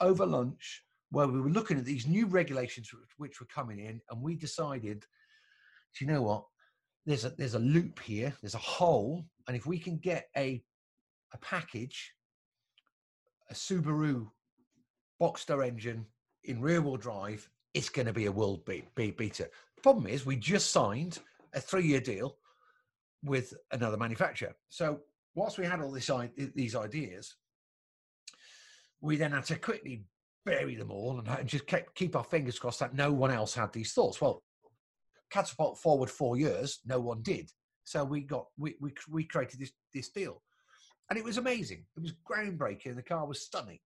over 0.00 0.24
lunch 0.24 0.84
where 1.10 1.26
we 1.26 1.40
were 1.40 1.50
looking 1.50 1.78
at 1.78 1.84
these 1.84 2.06
new 2.06 2.26
regulations 2.26 2.90
which, 3.16 3.40
were 3.40 3.46
coming 3.46 3.78
in, 3.78 4.00
and 4.10 4.22
we 4.22 4.34
decided, 4.34 5.04
do 5.96 6.04
you 6.04 6.10
know 6.10 6.22
what? 6.22 6.44
There's 7.06 7.24
a 7.24 7.30
there's 7.30 7.54
a 7.54 7.60
loop 7.60 8.00
here, 8.00 8.34
there's 8.42 8.54
a 8.54 8.58
hole, 8.58 9.24
and 9.46 9.56
if 9.56 9.64
we 9.66 9.78
can 9.78 9.96
get 9.96 10.28
a 10.36 10.62
a 11.32 11.38
package, 11.38 12.12
a 13.50 13.54
Subaru 13.54 14.28
boxer 15.18 15.62
engine 15.62 16.06
in 16.44 16.60
rear 16.60 16.80
wheel 16.80 16.96
drive, 16.96 17.48
it's 17.74 17.88
going 17.88 18.06
to 18.06 18.12
be 18.12 18.26
a 18.26 18.32
world 18.32 18.64
beat, 18.64 18.94
beat, 18.94 19.16
beater. 19.16 19.48
Problem 19.82 20.06
is, 20.06 20.26
we 20.26 20.36
just 20.36 20.70
signed 20.70 21.18
a 21.54 21.60
three 21.60 21.86
year 21.86 22.00
deal 22.00 22.36
with 23.24 23.54
another 23.72 23.96
manufacturer. 23.96 24.54
So, 24.68 25.00
whilst 25.38 25.58
we 25.58 25.66
had 25.66 25.80
all 25.80 25.92
this, 25.92 26.10
these 26.54 26.74
ideas, 26.74 27.36
we 29.00 29.16
then 29.16 29.32
had 29.32 29.44
to 29.44 29.56
quickly 29.56 30.04
bury 30.44 30.74
them 30.74 30.90
all 30.90 31.18
and, 31.18 31.28
and 31.28 31.48
just 31.48 31.66
keep, 31.66 31.94
keep 31.94 32.16
our 32.16 32.24
fingers 32.24 32.58
crossed 32.58 32.80
that 32.80 32.94
no 32.94 33.12
one 33.12 33.30
else 33.30 33.54
had 33.54 33.72
these 33.72 33.92
thoughts. 33.92 34.20
Well, 34.20 34.42
catapult 35.30 35.78
forward 35.78 36.10
four 36.10 36.36
years, 36.36 36.80
no 36.86 37.00
one 37.00 37.22
did. 37.22 37.50
So 37.84 38.04
we 38.04 38.20
got 38.20 38.46
we 38.58 38.74
we, 38.80 38.92
we 39.08 39.24
created 39.24 39.60
this 39.60 39.72
this 39.94 40.10
deal, 40.10 40.42
and 41.08 41.18
it 41.18 41.24
was 41.24 41.38
amazing. 41.38 41.86
It 41.96 42.02
was 42.02 42.12
groundbreaking. 42.30 42.96
The 42.96 43.02
car 43.02 43.26
was 43.26 43.40
stunning. 43.40 43.78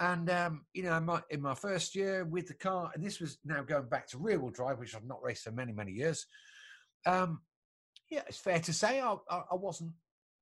And 0.00 0.28
um, 0.30 0.64
you 0.72 0.82
know, 0.82 0.96
in 0.96 1.04
my, 1.04 1.22
in 1.30 1.40
my 1.40 1.54
first 1.54 1.94
year 1.94 2.24
with 2.24 2.48
the 2.48 2.54
car, 2.54 2.90
and 2.94 3.04
this 3.04 3.20
was 3.20 3.38
now 3.44 3.62
going 3.62 3.88
back 3.88 4.08
to 4.08 4.18
rear 4.18 4.40
wheel 4.40 4.50
drive, 4.50 4.78
which 4.80 4.96
I've 4.96 5.04
not 5.04 5.22
raced 5.22 5.44
for 5.44 5.52
many 5.52 5.72
many 5.72 5.92
years. 5.92 6.26
Um, 7.06 7.42
yeah, 8.10 8.22
it's 8.26 8.38
fair 8.38 8.58
to 8.58 8.72
say 8.72 9.00
I, 9.00 9.14
I, 9.30 9.42
I 9.52 9.54
wasn't 9.54 9.92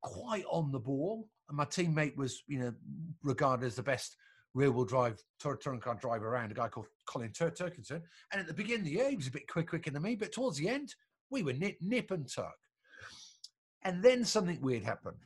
quite 0.02 0.44
on 0.50 0.72
the 0.72 0.78
ball, 0.78 1.28
and 1.48 1.56
my 1.56 1.64
teammate 1.64 2.16
was, 2.16 2.42
you 2.46 2.58
know, 2.58 2.72
regarded 3.22 3.66
as 3.66 3.76
the 3.76 3.82
best 3.82 4.16
rear 4.54 4.70
wheel 4.70 4.84
drive 4.84 5.22
tour, 5.38 5.56
touring 5.56 5.80
car 5.80 5.94
driver 5.94 6.28
around, 6.28 6.50
a 6.50 6.54
guy 6.54 6.68
called 6.68 6.86
Colin 7.06 7.32
Tur- 7.32 7.50
Turkington. 7.50 8.02
And 8.32 8.40
at 8.40 8.46
the 8.46 8.54
beginning 8.54 8.80
of 8.80 8.86
the 8.86 8.92
year, 8.92 9.10
he 9.10 9.16
was 9.16 9.28
a 9.28 9.32
bit 9.32 9.48
quick 9.48 9.68
quicker 9.68 9.90
than 9.90 10.02
me, 10.02 10.16
but 10.16 10.32
towards 10.32 10.58
the 10.58 10.68
end, 10.68 10.94
we 11.30 11.42
were 11.42 11.52
nip, 11.52 11.76
nip 11.80 12.10
and 12.10 12.28
tuck. 12.28 12.56
And 13.82 14.02
then 14.02 14.24
something 14.24 14.60
weird 14.60 14.82
happened. 14.82 15.24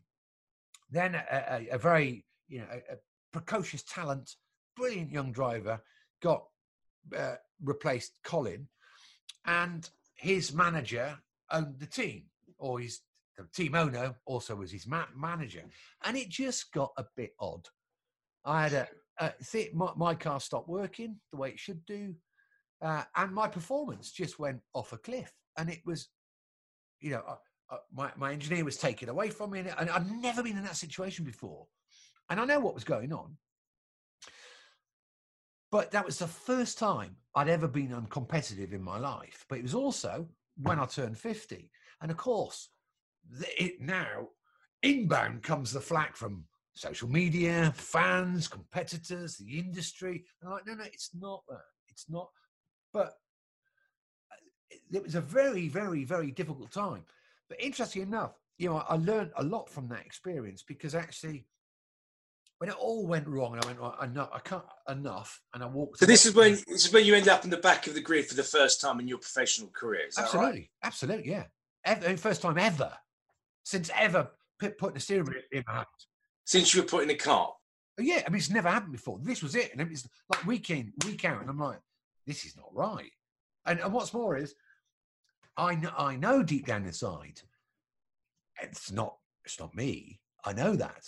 Then 0.91 1.14
a, 1.14 1.25
a, 1.31 1.68
a 1.75 1.79
very, 1.79 2.25
you 2.49 2.61
know, 2.61 2.66
a, 2.70 2.97
precocious 3.33 3.83
talent, 3.83 4.37
brilliant 4.77 5.11
young 5.11 5.33
driver 5.33 5.83
got 6.22 6.45
uh, 7.18 7.35
replaced 7.61 8.12
Colin, 8.22 8.68
and 9.45 9.91
his 10.14 10.53
manager 10.55 11.18
owned 11.51 11.81
the 11.81 11.87
team, 11.87 12.27
or 12.59 12.79
his 12.79 13.01
team 13.53 13.74
owner 13.74 14.14
also 14.26 14.55
was 14.55 14.70
his 14.70 14.87
ma- 14.87 15.07
manager, 15.16 15.64
and 16.05 16.16
it 16.16 16.28
just 16.28 16.72
got 16.72 16.93
a 16.97 17.05
bit 17.16 17.32
odd. 17.41 17.66
I 18.45 18.62
had 18.62 18.72
a, 18.72 18.89
a 19.18 19.32
th- 19.45 19.74
my, 19.74 19.91
my 19.97 20.14
car 20.14 20.41
stopped 20.41 20.68
working 20.68 21.16
the 21.32 21.39
way 21.39 21.51
it 21.51 21.59
should 21.59 21.85
do, 21.87 22.14
uh, 22.82 23.05
and 23.16 23.32
my 23.35 23.49
performance 23.49 24.11
just 24.12 24.39
went 24.39 24.61
off 24.74 24.93
a 24.93 24.99
cliff, 24.99 25.32
and 25.57 25.68
it 25.68 25.80
was, 25.85 26.09
you 27.01 27.11
know. 27.11 27.22
Uh, 27.26 27.37
uh, 27.70 27.78
my, 27.95 28.11
my 28.16 28.30
engineer 28.30 28.62
was 28.62 28.76
taken 28.76 29.09
away 29.09 29.30
from 29.30 29.51
me, 29.51 29.61
and, 29.61 29.74
and 29.78 29.89
I'd 29.89 30.11
never 30.20 30.43
been 30.43 30.59
in 30.59 30.64
that 30.64 30.76
situation 30.76 31.24
before. 31.24 31.66
And 32.28 32.39
I 32.39 32.45
know 32.45 32.61
what 32.61 32.74
was 32.74 32.85
going 32.85 33.11
on. 33.11 33.39
But 35.74 35.91
that 35.91 36.05
was 36.07 36.18
the 36.18 36.28
first 36.28 36.78
time 36.78 37.16
I'd 37.35 37.49
ever 37.49 37.66
been 37.66 37.89
uncompetitive 37.89 38.72
in 38.72 38.82
my 38.82 38.99
life. 38.99 39.45
But 39.49 39.59
it 39.59 39.62
was 39.62 39.74
also 39.74 40.28
when 40.57 40.78
I 40.78 40.87
turned 40.87 41.18
50. 41.18 41.70
And 42.01 42.11
of 42.11 42.16
course, 42.16 42.68
it 43.59 43.81
now 43.81 44.29
inbound 44.83 45.43
comes 45.43 45.72
the 45.72 45.81
flack 45.81 46.16
from 46.16 46.45
social 46.75 47.09
media, 47.09 47.72
fans, 47.77 48.49
competitors, 48.49 49.37
the 49.37 49.59
industry. 49.59 50.25
And 50.41 50.51
I'm 50.51 50.57
like, 50.57 50.66
no, 50.66 50.75
no, 50.75 50.85
it's 50.85 51.11
not 51.18 51.43
that. 51.49 51.62
It's 51.89 52.11
not. 52.11 52.29
But 52.93 53.07
uh, 54.31 54.37
it, 54.93 55.03
was 55.03 55.14
a 55.14 55.20
very, 55.20 55.68
very, 55.68 56.05
very 56.05 56.31
difficult 56.31 56.72
time. 56.72 57.05
But 57.49 57.61
interesting 57.61 58.03
enough, 58.03 58.33
you 58.59 58.68
know, 58.68 58.85
I 58.89 58.97
learned 58.97 59.33
a 59.37 59.45
lot 59.45 59.68
from 59.68 59.89
that 59.89 60.05
experience 60.05 60.62
because 60.62 60.95
actually, 60.95 61.47
when 62.59 62.70
it 62.70 62.77
all 62.77 63.07
went 63.07 63.27
wrong, 63.27 63.55
and 63.55 63.64
I 63.64 63.66
went, 63.66 63.81
right, 63.81 64.09
enough, 64.09 64.31
I 64.33 64.39
can't 64.39 64.64
enough, 64.89 65.41
and 65.53 65.62
I 65.62 65.66
walked. 65.66 65.99
So 65.99 66.07
this 66.07 66.25
is 66.25 66.35
when 66.35 66.53
this 66.53 66.87
is 66.87 66.93
when 66.93 67.05
you 67.05 67.14
end 67.14 67.29
up 67.29 67.45
in 67.45 67.51
the 67.51 67.57
back 67.57 67.89
of 67.89 67.95
the 67.95 68.01
grid 68.01 68.27
for 68.27 68.35
the 68.35 68.45
first 68.45 68.81
time 68.81 69.01
in 69.01 69.09
your 69.09 69.18
professional 69.18 69.68
career. 69.70 70.07
Is 70.07 70.14
that 70.14 70.27
absolutely, 70.27 70.61
right? 70.61 70.68
absolutely, 70.85 71.31
yeah, 71.31 71.45
ever, 71.85 72.16
first 72.16 72.43
time 72.43 72.57
ever 72.57 72.93
since 73.65 73.91
ever 73.99 74.31
put, 74.61 74.79
putting 74.79 74.97
a 74.97 75.01
steering 75.01 75.27
wheel 75.27 75.43
in 75.53 75.65
my 75.67 75.75
hand. 75.75 75.87
Since 76.45 76.75
you 76.75 76.83
were 76.83 76.89
put 76.89 77.03
in 77.03 77.09
the 77.09 77.15
car. 77.15 77.53
Yeah, 77.99 78.23
I 78.27 78.31
mean, 78.31 78.39
it's 78.39 78.51
never 78.51 78.69
happened 78.69 78.93
before. 78.93 79.19
This 79.23 79.43
was 79.43 79.55
it, 79.55 79.73
and 79.73 79.81
it 79.81 79.89
was 79.89 80.07
like 80.29 80.47
week 80.47 80.71
in, 80.71 80.93
week 81.07 81.25
out, 81.25 81.41
and 81.41 81.51
I'm 81.51 81.59
like, 81.59 81.81
this 82.27 82.45
is 82.45 82.57
not 82.57 82.75
right. 82.75 83.11
And, 83.67 83.81
and 83.81 83.93
what's 83.93 84.12
more 84.12 84.37
is, 84.37 84.55
I 85.57 85.77
know, 85.77 85.93
I 85.97 86.17
know 86.17 86.43
deep 86.43 86.67
down 86.67 86.85
inside, 86.85 87.41
it's 88.61 88.91
not, 88.91 89.17
it's 89.45 89.59
not 89.61 89.75
me. 89.75 90.21
I 90.45 90.53
know 90.53 90.77
that. 90.77 91.05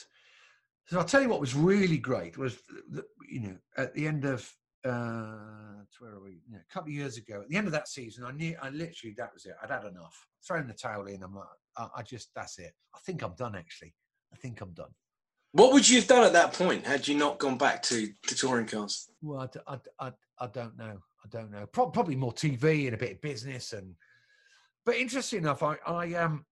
So 0.86 0.98
I'll 0.98 1.04
tell 1.04 1.20
you 1.20 1.28
what 1.28 1.40
was 1.40 1.54
really 1.54 1.98
great 1.98 2.38
was, 2.38 2.56
the, 2.90 3.04
you 3.28 3.40
know, 3.40 3.56
at 3.76 3.92
the 3.94 4.06
end 4.06 4.24
of 4.24 4.48
uh, 4.84 5.82
where 5.98 6.12
are 6.12 6.22
we? 6.22 6.40
You 6.46 6.52
know, 6.52 6.58
a 6.58 6.72
couple 6.72 6.90
of 6.90 6.94
years 6.94 7.16
ago, 7.16 7.40
at 7.42 7.48
the 7.48 7.56
end 7.56 7.66
of 7.66 7.72
that 7.72 7.88
season, 7.88 8.24
I 8.24 8.30
knew, 8.30 8.56
I 8.62 8.70
literally, 8.70 9.14
that 9.18 9.34
was 9.34 9.44
it. 9.44 9.56
I'd 9.62 9.70
had 9.70 9.84
enough. 9.84 10.26
Thrown 10.46 10.68
the 10.68 10.74
towel 10.74 11.06
in. 11.06 11.22
I'm 11.22 11.34
like, 11.34 11.46
I, 11.76 11.88
I 11.96 12.02
just, 12.02 12.30
that's 12.34 12.58
it. 12.58 12.72
I 12.94 12.98
think 13.00 13.22
I'm 13.22 13.34
done. 13.34 13.54
Actually, 13.54 13.94
I 14.32 14.36
think 14.36 14.60
I'm 14.60 14.72
done. 14.72 14.90
What 15.52 15.72
would 15.72 15.88
you 15.88 15.96
have 15.96 16.08
done 16.08 16.24
at 16.24 16.34
that 16.34 16.52
point 16.52 16.86
had 16.86 17.08
you 17.08 17.16
not 17.16 17.38
gone 17.38 17.56
back 17.56 17.82
to, 17.84 18.08
to 18.26 18.34
touring 18.34 18.66
cars? 18.66 19.08
Well, 19.22 19.50
I 19.66 19.78
I 19.98 20.12
I 20.38 20.46
don't 20.48 20.76
know. 20.76 20.98
I 21.24 21.28
don't 21.30 21.50
know. 21.50 21.66
Pro- 21.66 21.90
probably 21.90 22.16
more 22.16 22.32
TV 22.32 22.86
and 22.86 22.94
a 22.94 22.98
bit 22.98 23.12
of 23.12 23.20
business 23.20 23.72
and. 23.72 23.94
But 24.84 24.96
interesting 24.96 25.40
enough, 25.40 25.64
I, 25.64 25.78
I 25.84 26.14
um, 26.14 26.44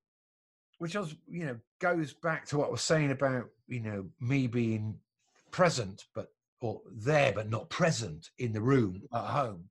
which 0.79 0.97
was 0.97 1.15
you 1.29 1.47
know 1.47 1.57
goes 1.81 2.15
back 2.15 2.47
to 2.47 2.59
what 2.59 2.69
I 2.69 2.73
was 2.73 2.83
saying 2.83 3.11
about 3.11 3.45
you 3.69 3.81
know 3.81 4.07
me 4.21 4.47
being 4.47 4.99
present, 5.51 6.07
but 6.15 6.29
or 6.61 6.81
there 6.91 7.33
but 7.33 7.51
not 7.51 7.69
present 7.69 8.31
in 8.39 8.53
the 8.53 8.61
room 8.61 9.03
at 9.13 9.25
home. 9.25 9.69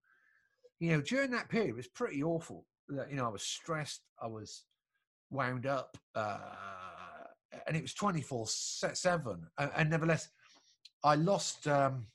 You 0.79 0.91
know, 0.91 1.01
during 1.01 1.31
that 1.31 1.49
period, 1.49 1.71
it 1.71 1.75
was 1.75 1.87
pretty 1.87 2.21
awful. 2.23 2.65
You 2.87 3.15
know, 3.15 3.25
I 3.25 3.29
was 3.29 3.41
stressed. 3.41 4.01
I 4.21 4.27
was 4.27 4.63
wound 5.33 5.65
up, 5.65 5.97
uh, 6.15 6.37
and 7.67 7.75
it 7.75 7.81
was 7.81 7.93
twenty 7.93 8.21
four 8.21 8.45
seven. 8.47 9.47
And 9.57 9.89
nevertheless, 9.89 10.29
I 11.03 11.15
lost. 11.15 11.67
Um, 11.67 12.07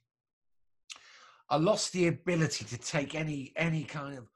I 1.51 1.57
lost 1.57 1.93
the 1.93 2.09
ability 2.09 2.67
to 2.67 2.79
take 2.79 3.15
any 3.15 3.53
any 3.57 3.85
kind 3.85 4.19
of 4.19 4.29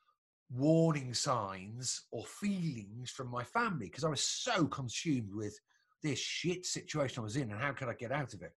warning 0.54 1.14
signs 1.14 2.02
or 2.10 2.24
feelings 2.24 3.10
from 3.10 3.30
my 3.30 3.44
family 3.44 3.86
because 3.86 4.04
I 4.04 4.08
was 4.08 4.22
so 4.22 4.66
consumed 4.66 5.34
with 5.34 5.58
this 6.02 6.18
shit 6.18 6.66
situation 6.66 7.20
I 7.20 7.24
was 7.24 7.36
in 7.36 7.50
and 7.50 7.60
how 7.60 7.72
could 7.72 7.88
I 7.88 7.94
get 7.94 8.12
out 8.12 8.34
of 8.34 8.42
it. 8.42 8.52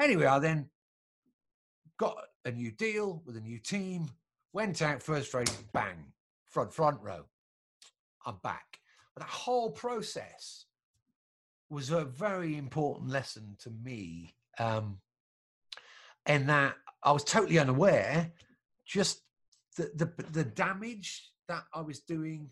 Anyway, 0.00 0.26
I 0.26 0.38
then 0.38 0.68
got 1.98 2.16
a 2.44 2.50
new 2.50 2.72
deal 2.72 3.22
with 3.24 3.36
a 3.36 3.40
new 3.40 3.58
team, 3.58 4.08
went 4.52 4.82
out 4.82 5.02
first 5.02 5.34
race, 5.34 5.56
bang, 5.72 6.12
front 6.48 6.72
front 6.72 7.00
row. 7.00 7.24
I'm 8.26 8.38
back. 8.42 8.78
But 9.14 9.24
that 9.24 9.30
whole 9.30 9.70
process 9.70 10.66
was 11.70 11.90
a 11.90 12.04
very 12.04 12.56
important 12.56 13.10
lesson 13.10 13.56
to 13.60 13.70
me. 13.70 14.34
Um, 14.58 14.98
and 16.26 16.48
that 16.48 16.76
I 17.02 17.12
was 17.12 17.24
totally 17.24 17.58
unaware 17.58 18.30
just 18.86 19.22
the, 19.76 19.90
the 19.94 20.24
the 20.30 20.44
damage 20.44 21.30
that 21.48 21.64
I 21.74 21.80
was 21.80 22.00
doing 22.00 22.50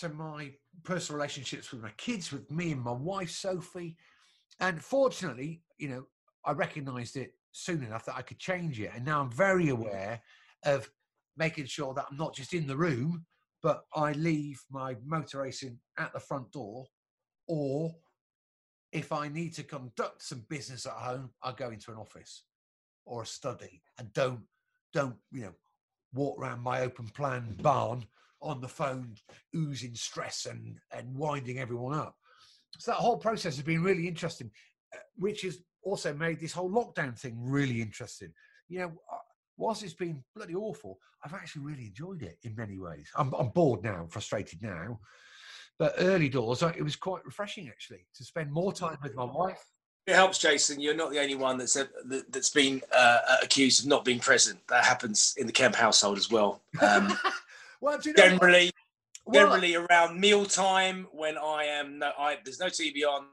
to 0.00 0.08
my 0.08 0.52
personal 0.82 1.16
relationships 1.16 1.72
with 1.72 1.82
my 1.82 1.92
kids, 1.96 2.32
with 2.32 2.50
me 2.50 2.72
and 2.72 2.82
my 2.82 2.92
wife 2.92 3.30
Sophie, 3.30 3.96
and 4.60 4.82
fortunately, 4.82 5.62
you 5.78 5.88
know, 5.88 6.06
I 6.44 6.52
recognised 6.52 7.16
it 7.16 7.32
soon 7.52 7.82
enough 7.82 8.04
that 8.06 8.16
I 8.16 8.22
could 8.22 8.38
change 8.38 8.80
it, 8.80 8.90
and 8.94 9.04
now 9.04 9.22
I'm 9.22 9.30
very 9.30 9.70
aware 9.70 10.20
of 10.64 10.90
making 11.36 11.66
sure 11.66 11.94
that 11.94 12.06
I'm 12.10 12.16
not 12.16 12.34
just 12.34 12.52
in 12.52 12.66
the 12.66 12.76
room, 12.76 13.24
but 13.66 13.82
I 13.96 14.12
leave 14.12 14.62
my 14.70 14.94
motor 15.04 15.38
racing 15.38 15.80
at 15.98 16.12
the 16.12 16.20
front 16.20 16.52
door, 16.52 16.86
or 17.48 17.96
if 18.92 19.10
I 19.10 19.26
need 19.26 19.54
to 19.54 19.64
conduct 19.64 20.22
some 20.22 20.46
business 20.48 20.86
at 20.86 20.92
home, 20.92 21.30
I 21.42 21.50
go 21.50 21.70
into 21.70 21.90
an 21.90 21.96
office 21.96 22.44
or 23.06 23.22
a 23.22 23.26
study 23.26 23.82
and 23.98 24.12
don't 24.12 24.42
don't 24.92 25.16
you 25.32 25.40
know 25.40 25.54
walk 26.14 26.38
around 26.40 26.60
my 26.60 26.82
open 26.82 27.08
plan 27.08 27.56
barn 27.60 28.04
on 28.40 28.60
the 28.60 28.68
phone, 28.68 29.16
oozing 29.56 29.96
stress 29.96 30.46
and, 30.46 30.78
and 30.96 31.16
winding 31.16 31.58
everyone 31.58 31.98
up. 31.98 32.14
So 32.78 32.92
that 32.92 32.98
whole 32.98 33.16
process 33.16 33.56
has 33.56 33.64
been 33.64 33.82
really 33.82 34.06
interesting, 34.06 34.48
uh, 34.94 34.98
which 35.16 35.42
has 35.42 35.58
also 35.82 36.14
made 36.14 36.38
this 36.38 36.52
whole 36.52 36.70
lockdown 36.70 37.18
thing 37.18 37.36
really 37.40 37.82
interesting. 37.82 38.32
You 38.68 38.78
know, 38.78 38.92
whilst 39.56 39.82
it's 39.82 39.94
been 39.94 40.22
bloody 40.34 40.54
awful, 40.54 40.98
I've 41.24 41.34
actually 41.34 41.62
really 41.62 41.86
enjoyed 41.86 42.22
it 42.22 42.38
in 42.42 42.54
many 42.54 42.78
ways. 42.78 43.10
I'm, 43.16 43.32
I'm 43.34 43.48
bored 43.48 43.82
now, 43.82 44.06
frustrated 44.08 44.62
now, 44.62 45.00
but 45.78 45.94
early 45.98 46.28
doors, 46.28 46.62
it 46.62 46.82
was 46.82 46.96
quite 46.96 47.24
refreshing 47.24 47.68
actually 47.68 48.06
to 48.14 48.24
spend 48.24 48.52
more 48.52 48.72
time 48.72 48.98
with 49.02 49.14
my 49.14 49.24
wife 49.24 49.64
it 50.06 50.14
helps, 50.14 50.38
Jason. 50.38 50.80
You're 50.80 50.94
not 50.94 51.10
the 51.10 51.20
only 51.20 51.34
one 51.34 51.58
that's 51.58 51.76
uh, 51.76 51.86
that's 52.28 52.50
been 52.50 52.80
uh, 52.94 53.18
accused 53.42 53.80
of 53.80 53.86
not 53.88 54.04
being 54.04 54.20
present. 54.20 54.60
That 54.68 54.84
happens 54.84 55.34
in 55.36 55.48
the 55.48 55.52
Kemp 55.52 55.74
household 55.74 56.16
as 56.16 56.30
well. 56.30 56.62
Um, 56.80 57.18
well, 57.80 57.98
you 58.04 58.12
know 58.12 58.22
generally, 58.22 58.70
well, 59.24 59.46
generally 59.46 59.74
around 59.74 60.20
mealtime 60.20 61.08
when 61.10 61.36
I 61.36 61.64
am 61.64 61.98
no, 61.98 62.12
I 62.16 62.38
there's 62.44 62.60
no 62.60 62.66
TV 62.66 63.04
on. 63.04 63.26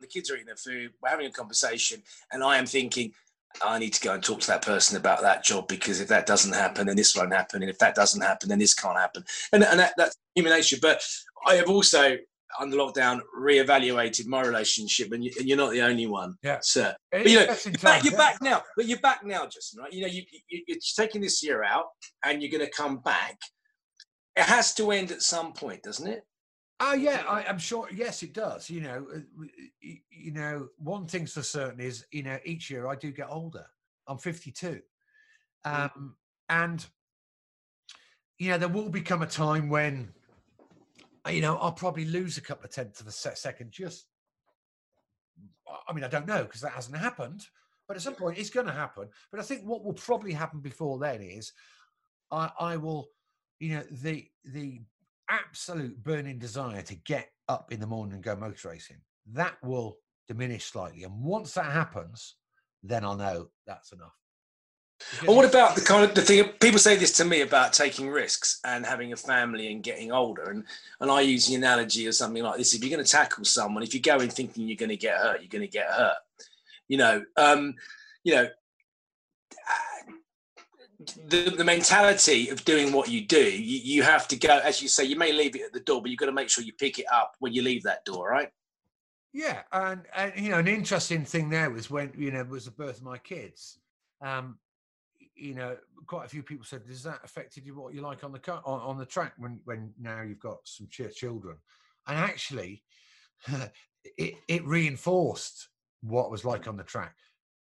The 0.00 0.08
kids 0.08 0.30
are 0.30 0.34
eating 0.34 0.46
their 0.46 0.56
food. 0.56 0.92
We're 1.00 1.10
having 1.10 1.26
a 1.26 1.30
conversation, 1.30 2.02
and 2.32 2.42
I 2.42 2.56
am 2.56 2.66
thinking, 2.66 3.12
I 3.62 3.78
need 3.78 3.92
to 3.94 4.00
go 4.00 4.14
and 4.14 4.22
talk 4.22 4.40
to 4.40 4.46
that 4.48 4.62
person 4.62 4.96
about 4.96 5.22
that 5.22 5.44
job 5.44 5.68
because 5.68 6.00
if 6.00 6.08
that 6.08 6.26
doesn't 6.26 6.52
happen, 6.52 6.86
then 6.86 6.96
this 6.96 7.16
won't 7.16 7.32
happen, 7.32 7.62
and 7.62 7.70
if 7.70 7.78
that 7.78 7.94
doesn't 7.94 8.20
happen, 8.20 8.48
then 8.48 8.58
this 8.58 8.74
can't 8.74 8.98
happen, 8.98 9.24
and 9.52 9.64
and 9.64 9.80
that, 9.80 9.94
that's 9.96 10.16
human 10.34 10.52
nature. 10.52 10.76
But 10.80 11.02
I 11.46 11.54
have 11.54 11.68
also 11.68 12.16
under 12.58 12.76
lockdown 12.76 13.20
reevaluated 13.38 14.26
my 14.26 14.42
relationship, 14.42 15.12
and, 15.12 15.24
you, 15.24 15.54
are 15.54 15.56
not 15.56 15.72
the 15.72 15.82
only 15.82 16.06
one, 16.06 16.36
yeah. 16.42 16.58
sir. 16.62 16.94
But, 17.12 17.28
you 17.28 17.40
know, 17.40 17.56
you're, 17.64 17.72
back, 17.74 18.04
you're 18.04 18.16
back, 18.16 18.42
now, 18.42 18.62
but 18.76 18.86
you're 18.86 18.98
back 18.98 19.24
now, 19.24 19.46
Jason. 19.46 19.80
Right? 19.80 19.92
You 19.92 20.02
know, 20.02 20.08
you, 20.08 20.22
you, 20.48 20.62
you're 20.66 20.78
taking 20.96 21.20
this 21.20 21.42
year 21.42 21.62
out, 21.62 21.86
and 22.24 22.42
you're 22.42 22.50
going 22.50 22.64
to 22.64 22.72
come 22.72 22.98
back. 22.98 23.38
It 24.36 24.44
has 24.44 24.74
to 24.74 24.90
end 24.90 25.10
at 25.10 25.22
some 25.22 25.52
point, 25.52 25.82
doesn't 25.82 26.06
it? 26.06 26.22
Oh 26.82 26.94
yeah, 26.94 27.24
I, 27.28 27.42
am 27.42 27.58
sure. 27.58 27.88
Yes, 27.92 28.22
it 28.22 28.32
does. 28.32 28.70
You 28.70 28.80
know, 28.80 29.06
uh, 29.14 29.18
you 29.82 30.32
know, 30.32 30.68
one 30.78 31.06
thing's 31.06 31.32
for 31.32 31.42
certain 31.42 31.78
is, 31.78 32.06
you 32.10 32.22
know, 32.22 32.38
each 32.44 32.70
year 32.70 32.86
I 32.88 32.96
do 32.96 33.10
get 33.10 33.28
older. 33.30 33.66
I'm 34.06 34.18
52, 34.18 34.80
mm. 35.66 35.90
um, 35.94 36.16
and 36.48 36.84
you 38.38 38.48
know, 38.50 38.58
there 38.58 38.68
will 38.68 38.88
become 38.88 39.20
a 39.20 39.26
time 39.26 39.68
when 39.68 40.12
you 41.28 41.42
know, 41.42 41.56
I'll 41.58 41.72
probably 41.72 42.06
lose 42.06 42.38
a 42.38 42.40
couple 42.40 42.64
of 42.64 42.70
tenths 42.70 43.00
of 43.00 43.06
a 43.06 43.12
second. 43.12 43.72
Just, 43.72 44.06
I 45.86 45.92
mean, 45.92 46.04
I 46.04 46.08
don't 46.08 46.26
know 46.26 46.44
because 46.44 46.62
that 46.62 46.72
hasn't 46.72 46.96
happened, 46.96 47.46
but 47.86 47.96
at 47.96 48.02
some 48.02 48.14
point 48.14 48.38
it's 48.38 48.50
going 48.50 48.66
to 48.66 48.72
happen. 48.72 49.08
But 49.30 49.40
I 49.40 49.42
think 49.42 49.62
what 49.62 49.84
will 49.84 49.92
probably 49.92 50.32
happen 50.32 50.60
before 50.60 50.98
then 50.98 51.20
is, 51.20 51.52
I, 52.30 52.50
I 52.58 52.76
will, 52.76 53.10
you 53.58 53.74
know, 53.74 53.82
the 53.90 54.26
the 54.44 54.80
absolute 55.30 56.02
burning 56.02 56.38
desire 56.38 56.82
to 56.82 56.94
get 56.94 57.30
up 57.48 57.72
in 57.72 57.80
the 57.80 57.86
morning 57.86 58.14
and 58.14 58.22
go 58.22 58.36
motor 58.36 58.68
racing 58.68 58.98
that 59.32 59.56
will 59.62 59.98
diminish 60.28 60.64
slightly, 60.64 61.04
and 61.04 61.22
once 61.22 61.54
that 61.54 61.66
happens, 61.66 62.36
then 62.82 63.04
I'll 63.04 63.16
know 63.16 63.48
that's 63.66 63.92
enough. 63.92 64.16
And 65.20 65.34
what 65.34 65.48
about 65.48 65.74
the 65.74 65.80
kind 65.80 66.04
of 66.04 66.14
the 66.14 66.20
thing 66.20 66.44
people 66.60 66.78
say 66.78 66.94
this 66.96 67.12
to 67.12 67.24
me 67.24 67.40
about 67.40 67.72
taking 67.72 68.10
risks 68.10 68.60
and 68.64 68.84
having 68.84 69.12
a 69.12 69.16
family 69.16 69.72
and 69.72 69.82
getting 69.82 70.12
older, 70.12 70.50
and 70.50 70.64
and 71.00 71.10
I 71.10 71.22
use 71.22 71.46
the 71.46 71.54
analogy 71.54 72.06
of 72.06 72.14
something 72.14 72.42
like 72.42 72.58
this: 72.58 72.74
if 72.74 72.82
you're 72.82 72.94
going 72.94 73.04
to 73.04 73.10
tackle 73.10 73.44
someone, 73.44 73.82
if 73.82 73.94
you 73.94 74.00
go 74.00 74.18
in 74.18 74.28
thinking 74.28 74.68
you're 74.68 74.76
going 74.76 74.90
to 74.90 74.96
get 74.96 75.18
hurt, 75.18 75.40
you're 75.40 75.48
going 75.48 75.66
to 75.66 75.68
get 75.68 75.90
hurt. 75.90 76.18
You 76.88 76.98
know, 76.98 77.24
um, 77.36 77.74
you 78.24 78.34
know, 78.34 78.48
the, 81.00 81.54
the 81.56 81.64
mentality 81.64 82.48
of 82.48 82.64
doing 82.64 82.92
what 82.92 83.08
you 83.08 83.22
do, 83.22 83.42
you, 83.42 83.78
you 83.78 84.02
have 84.02 84.28
to 84.28 84.36
go, 84.36 84.58
as 84.58 84.82
you 84.82 84.88
say, 84.88 85.04
you 85.04 85.16
may 85.16 85.32
leave 85.32 85.56
it 85.56 85.62
at 85.62 85.72
the 85.72 85.80
door, 85.80 86.02
but 86.02 86.10
you've 86.10 86.20
got 86.20 86.26
to 86.26 86.32
make 86.32 86.50
sure 86.50 86.62
you 86.62 86.72
pick 86.72 86.98
it 86.98 87.06
up 87.12 87.36
when 87.38 87.52
you 87.52 87.62
leave 87.62 87.82
that 87.84 88.04
door, 88.04 88.28
right? 88.28 88.50
Yeah, 89.32 89.62
and, 89.72 90.02
and 90.14 90.32
you 90.36 90.50
know, 90.50 90.58
an 90.58 90.68
interesting 90.68 91.24
thing 91.24 91.48
there 91.50 91.70
was 91.70 91.88
when 91.88 92.12
you 92.18 92.32
know 92.32 92.42
was 92.44 92.64
the 92.64 92.72
birth 92.72 92.98
of 92.98 93.04
my 93.04 93.18
kids. 93.18 93.78
Um, 94.20 94.58
you 95.36 95.54
know, 95.54 95.76
quite 96.06 96.26
a 96.26 96.28
few 96.28 96.42
people 96.42 96.64
said, 96.64 96.86
"Does 96.86 97.04
that 97.04 97.20
affected 97.22 97.64
you 97.64 97.78
what 97.78 97.94
you 97.94 98.00
like 98.00 98.24
on 98.24 98.32
the 98.32 98.40
car, 98.40 98.60
on, 98.64 98.80
on 98.80 98.98
the 98.98 99.06
track 99.06 99.34
when 99.38 99.60
when 99.64 99.92
now 100.00 100.22
you've 100.22 100.40
got 100.40 100.58
some 100.64 100.88
children?" 100.88 101.56
And 102.08 102.18
actually, 102.18 102.82
it 104.18 104.34
it 104.48 104.66
reinforced 104.66 105.68
what 106.02 106.30
was 106.30 106.44
like 106.44 106.66
on 106.66 106.76
the 106.76 106.82
track. 106.82 107.14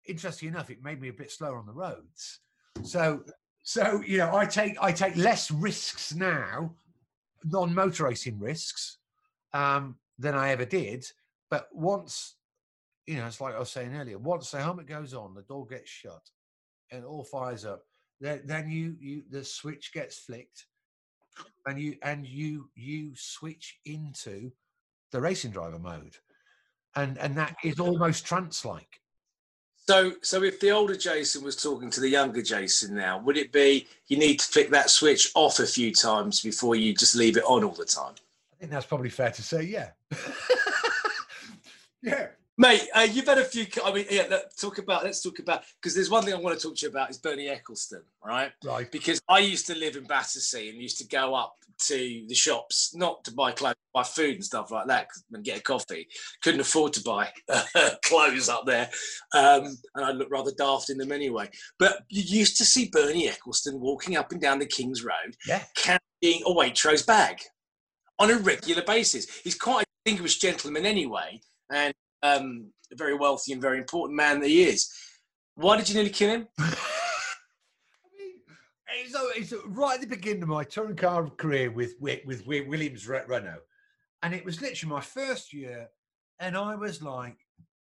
Interesting 0.07 0.49
enough, 0.49 0.71
it 0.71 0.83
made 0.83 1.03
me 1.03 1.09
a 1.09 1.13
bit 1.13 1.31
slower 1.31 1.59
on 1.59 1.67
the 1.67 1.73
roads. 1.73 2.41
So 2.85 3.23
so 3.63 4.03
you 4.07 4.19
know, 4.19 4.35
I 4.35 4.47
take 4.47 4.77
I 4.81 4.93
take 4.93 5.17
less 5.17 5.51
risks 5.51 6.15
now, 6.15 6.75
non-motor 7.45 8.05
racing 8.05 8.39
risks, 8.39 8.99
um, 9.53 9.97
than 10.19 10.35
I 10.35 10.51
ever 10.51 10.65
did. 10.65 11.07
But 11.51 11.69
once, 11.73 12.37
you 13.07 13.17
know, 13.17 13.27
it's 13.27 13.41
like 13.41 13.55
I 13.55 13.59
was 13.59 13.71
saying 13.71 13.95
earlier. 13.95 14.19
Once 14.19 14.51
the 14.51 14.61
helmet 14.61 14.87
goes 14.87 15.15
on, 15.15 15.35
the 15.35 15.43
door 15.43 15.67
gets 15.67 15.91
shut 15.91 16.31
and 16.91 17.05
all 17.05 17.25
fires 17.25 17.65
up, 17.65 17.83
then, 18.21 18.43
then 18.45 18.71
you 18.71 18.97
you 19.01 19.23
the 19.31 19.45
switch 19.45 19.93
gets 19.93 20.19
flicked, 20.19 20.67
and 21.67 21.79
you 21.79 21.97
and 22.03 22.27
you 22.27 22.71
you 22.75 23.13
switch 23.15 23.79
into 23.85 24.51
the 25.13 25.21
racing 25.21 25.51
driver 25.51 25.79
mode, 25.79 26.17
and 26.97 27.19
and 27.19 27.37
that 27.37 27.57
is 27.65 27.79
almost 27.79 28.27
trance 28.27 28.65
like. 28.65 29.01
So, 29.89 30.13
so 30.21 30.43
if 30.43 30.61
the 30.61 30.71
older 30.71 30.95
Jason 30.95 31.43
was 31.43 31.57
talking 31.57 31.89
to 31.89 32.01
the 32.01 32.11
younger 32.11 32.43
Jason 32.43 32.95
now, 32.95 33.21
would 33.21 33.39
it 33.39 33.53
be 33.53 33.87
you 34.09 34.19
need 34.19 34.39
to 34.39 34.47
flick 34.47 34.69
that 34.69 34.91
switch 34.91 35.33
off 35.35 35.61
a 35.61 35.67
few 35.67 35.95
times 35.95 36.43
before 36.43 36.77
you 36.77 36.93
just 36.93 37.15
leave 37.15 37.39
it 37.39 37.45
on 37.45 37.65
all 37.65 37.73
the 37.73 37.87
time? 37.87 38.13
I 38.53 38.57
think 38.61 38.71
that's 38.71 38.85
probably 38.85 39.09
fair 39.09 39.31
to 39.31 39.43
say. 39.43 39.63
Yeah. 39.63 39.89
yeah. 42.03 42.27
Mate, 42.61 42.89
uh, 42.93 43.07
you've 43.09 43.27
had 43.27 43.39
a 43.39 43.45
few. 43.45 43.67
I 43.85 43.93
mean, 43.93 44.05
yeah. 44.11 44.27
Let's 44.29 44.61
talk 44.61 44.79
about. 44.79 45.05
Let's 45.05 45.23
talk 45.23 45.39
about 45.39 45.63
because 45.81 45.95
there's 45.95 46.11
one 46.11 46.25
thing 46.25 46.35
I 46.35 46.39
want 46.39 46.59
to 46.59 46.63
talk 46.67 46.77
to 46.77 46.87
you 46.87 46.91
about 46.91 47.09
is 47.09 47.17
Bernie 47.17 47.47
Ecclestone, 47.47 48.03
right? 48.25 48.51
Right. 48.65 48.91
Because 48.91 49.21
I 49.29 49.39
used 49.39 49.69
to 49.69 49.77
live 49.77 49.95
in 49.95 50.03
Battersea 50.03 50.69
and 50.69 50.83
used 50.83 50.99
to 50.99 51.07
go 51.07 51.37
up 51.37 51.55
to 51.87 52.25
the 52.27 52.35
shops 52.35 52.97
not 52.97 53.23
to 53.25 53.33
buy 53.33 53.53
clothes, 53.53 53.77
buy 53.95 54.03
food 54.03 54.35
and 54.35 54.45
stuff 54.45 54.73
like 54.73 54.89
that, 54.89 55.07
and 55.33 55.45
get 55.45 55.61
a 55.61 55.63
coffee. 55.63 56.09
Couldn't 56.43 56.59
afford 56.59 56.95
to 56.95 57.03
buy 57.03 57.31
uh, 57.49 57.63
clothes 58.05 58.49
up 58.49 58.67
there, 58.67 58.91
um, 59.37 59.79
and 59.95 60.05
I 60.05 60.11
looked 60.11 60.33
rather 60.33 60.51
daft 60.59 60.91
in 60.91 60.99
them 60.99 61.13
anyway. 61.13 61.49
But 61.79 62.01
you 62.09 62.25
used 62.25 62.57
to 62.59 62.65
see 62.65 62.91
Bernie 62.93 63.29
Ecclestone 63.29 63.79
walking 63.79 64.17
up 64.17 64.33
and 64.33 64.41
down 64.41 64.59
the 64.59 64.67
King's 64.67 65.05
Road, 65.05 65.37
yeah. 65.47 65.63
carrying 65.77 66.43
a 66.45 66.51
Waitrose 66.51 67.07
bag 67.07 67.39
on 68.19 68.33
a 68.33 68.39
regular 68.39 68.83
basis. 68.83 69.29
He's 69.45 69.55
quite 69.55 69.85
a 69.85 69.87
distinguished 70.05 70.43
gentleman 70.43 70.85
anyway, 70.85 71.41
and 71.71 71.95
um, 72.23 72.73
a 72.93 72.97
very 72.97 73.15
wealthy 73.15 73.53
and 73.53 73.63
very 73.63 73.79
important 73.79 74.17
man 74.17 74.41
that 74.41 74.49
he 74.49 74.65
is. 74.65 74.91
Why 75.55 75.77
did 75.77 75.89
you 75.89 75.95
nearly 75.95 76.11
kill 76.11 76.31
him? 76.31 76.49
It's, 79.01 79.55
right 79.67 79.95
at 79.95 80.01
the 80.01 80.07
beginning 80.07 80.43
of 80.43 80.49
my 80.49 80.65
touring 80.65 80.97
car 80.97 81.29
career 81.31 81.71
with 81.71 81.95
with, 82.01 82.25
with, 82.25 82.45
Williams 82.47 83.07
Re- 83.07 83.23
Renault, 83.27 83.61
and 84.23 84.35
it 84.35 84.45
was 84.45 84.61
literally 84.61 84.95
my 84.95 85.01
first 85.01 85.53
year, 85.53 85.89
and 86.41 86.57
I 86.57 86.75
was 86.75 87.03
like 87.03 87.37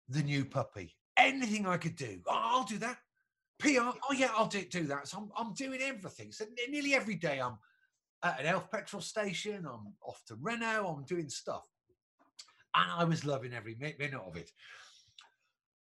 the 0.09 0.23
new 0.23 0.45
puppy. 0.45 0.95
Anything 1.19 1.67
I 1.67 1.77
could 1.77 1.97
do, 1.97 2.21
oh, 2.27 2.41
I'll 2.43 2.65
do 2.65 2.79
that. 2.79 2.97
PR, 3.59 3.91
oh 4.09 4.13
yeah, 4.15 4.31
I'll 4.37 4.47
do, 4.47 4.63
do 4.65 4.85
that. 4.85 5.09
So 5.09 5.19
I'm, 5.19 5.31
I'm 5.37 5.55
doing 5.55 5.81
everything. 5.83 6.33
So 6.33 6.47
nearly 6.69 6.95
every 6.95 7.15
day 7.15 7.41
I'm 7.41 7.59
at 8.23 8.41
an 8.41 8.47
Elf 8.47 8.71
petrol 8.71 9.03
station. 9.03 9.67
I'm 9.67 9.93
off 10.05 10.23
to 10.29 10.37
Renault. 10.41 10.97
I'm 10.99 11.05
doing 11.05 11.29
stuff, 11.29 11.67
and 12.75 12.91
I 12.91 13.05
was 13.05 13.25
loving 13.25 13.53
every 13.53 13.77
minute 13.77 14.15
of 14.15 14.37
it. 14.37 14.51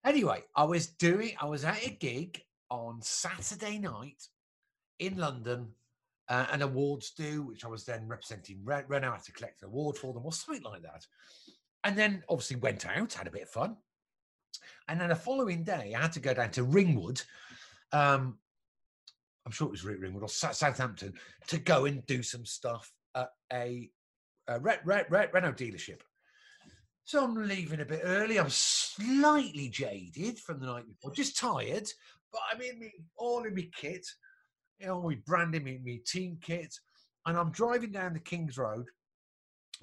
Anyway, 0.05 0.43
I 0.55 0.63
was 0.63 0.87
doing. 0.87 1.33
I 1.39 1.45
was 1.45 1.63
at 1.63 1.85
a 1.85 1.91
gig 1.91 2.41
on 2.69 3.01
Saturday 3.01 3.77
night 3.77 4.23
in 4.99 5.17
London, 5.17 5.67
uh, 6.29 6.47
an 6.51 6.61
awards 6.61 7.11
do, 7.11 7.43
which 7.43 7.65
I 7.65 7.67
was 7.67 7.85
then 7.85 8.07
representing 8.07 8.61
Re- 8.63 8.83
Renault. 8.87 9.19
To 9.25 9.31
collect 9.31 9.61
an 9.61 9.67
award 9.69 9.97
for 9.97 10.13
them 10.13 10.25
or 10.25 10.33
something 10.33 10.63
like 10.63 10.81
that. 10.83 11.05
And 11.83 11.97
then 11.97 12.23
obviously 12.29 12.57
went 12.57 12.85
out, 12.85 13.13
had 13.13 13.27
a 13.27 13.31
bit 13.31 13.43
of 13.43 13.49
fun. 13.49 13.77
And 14.87 14.99
then 14.99 15.09
the 15.09 15.15
following 15.15 15.63
day, 15.63 15.93
I 15.95 16.01
had 16.01 16.11
to 16.13 16.19
go 16.19 16.33
down 16.33 16.51
to 16.51 16.63
Ringwood. 16.63 17.21
Um, 17.91 18.37
I'm 19.45 19.51
sure 19.51 19.67
it 19.67 19.71
was 19.71 19.83
Ringwood 19.83 20.23
or 20.23 20.29
Southampton 20.29 21.13
to 21.47 21.57
go 21.57 21.85
and 21.85 22.05
do 22.05 22.21
some 22.21 22.45
stuff 22.45 22.91
at 23.15 23.29
a, 23.51 23.89
a 24.47 24.59
Re- 24.59 24.79
Re- 24.83 25.05
Re- 25.09 25.29
Renault 25.33 25.53
dealership. 25.53 26.01
So 27.03 27.23
I'm 27.23 27.35
leaving 27.35 27.81
a 27.81 27.85
bit 27.85 28.01
early. 28.03 28.39
I'm 28.39 28.49
slightly 28.49 29.69
jaded 29.69 30.39
from 30.39 30.59
the 30.59 30.67
night 30.67 30.87
before, 30.87 31.11
just 31.11 31.37
tired. 31.37 31.87
But 32.31 32.41
I'm 32.51 32.61
in 32.61 32.79
me 32.79 32.93
all 33.17 33.43
in 33.43 33.55
my 33.55 33.67
kit, 33.75 34.05
you 34.79 34.87
know, 34.87 34.99
we 34.99 35.15
branding 35.15 35.63
me, 35.63 35.79
me 35.83 35.97
team 35.97 36.37
kit, 36.41 36.73
and 37.25 37.37
I'm 37.37 37.51
driving 37.51 37.91
down 37.91 38.13
the 38.13 38.19
King's 38.19 38.57
Road 38.57 38.87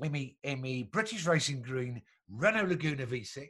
in 0.02 0.12
me 0.12 0.36
in 0.42 0.60
me 0.60 0.84
British 0.84 1.26
Racing 1.26 1.62
Green 1.62 2.02
Renault 2.30 2.66
Laguna 2.66 3.06
V6, 3.06 3.48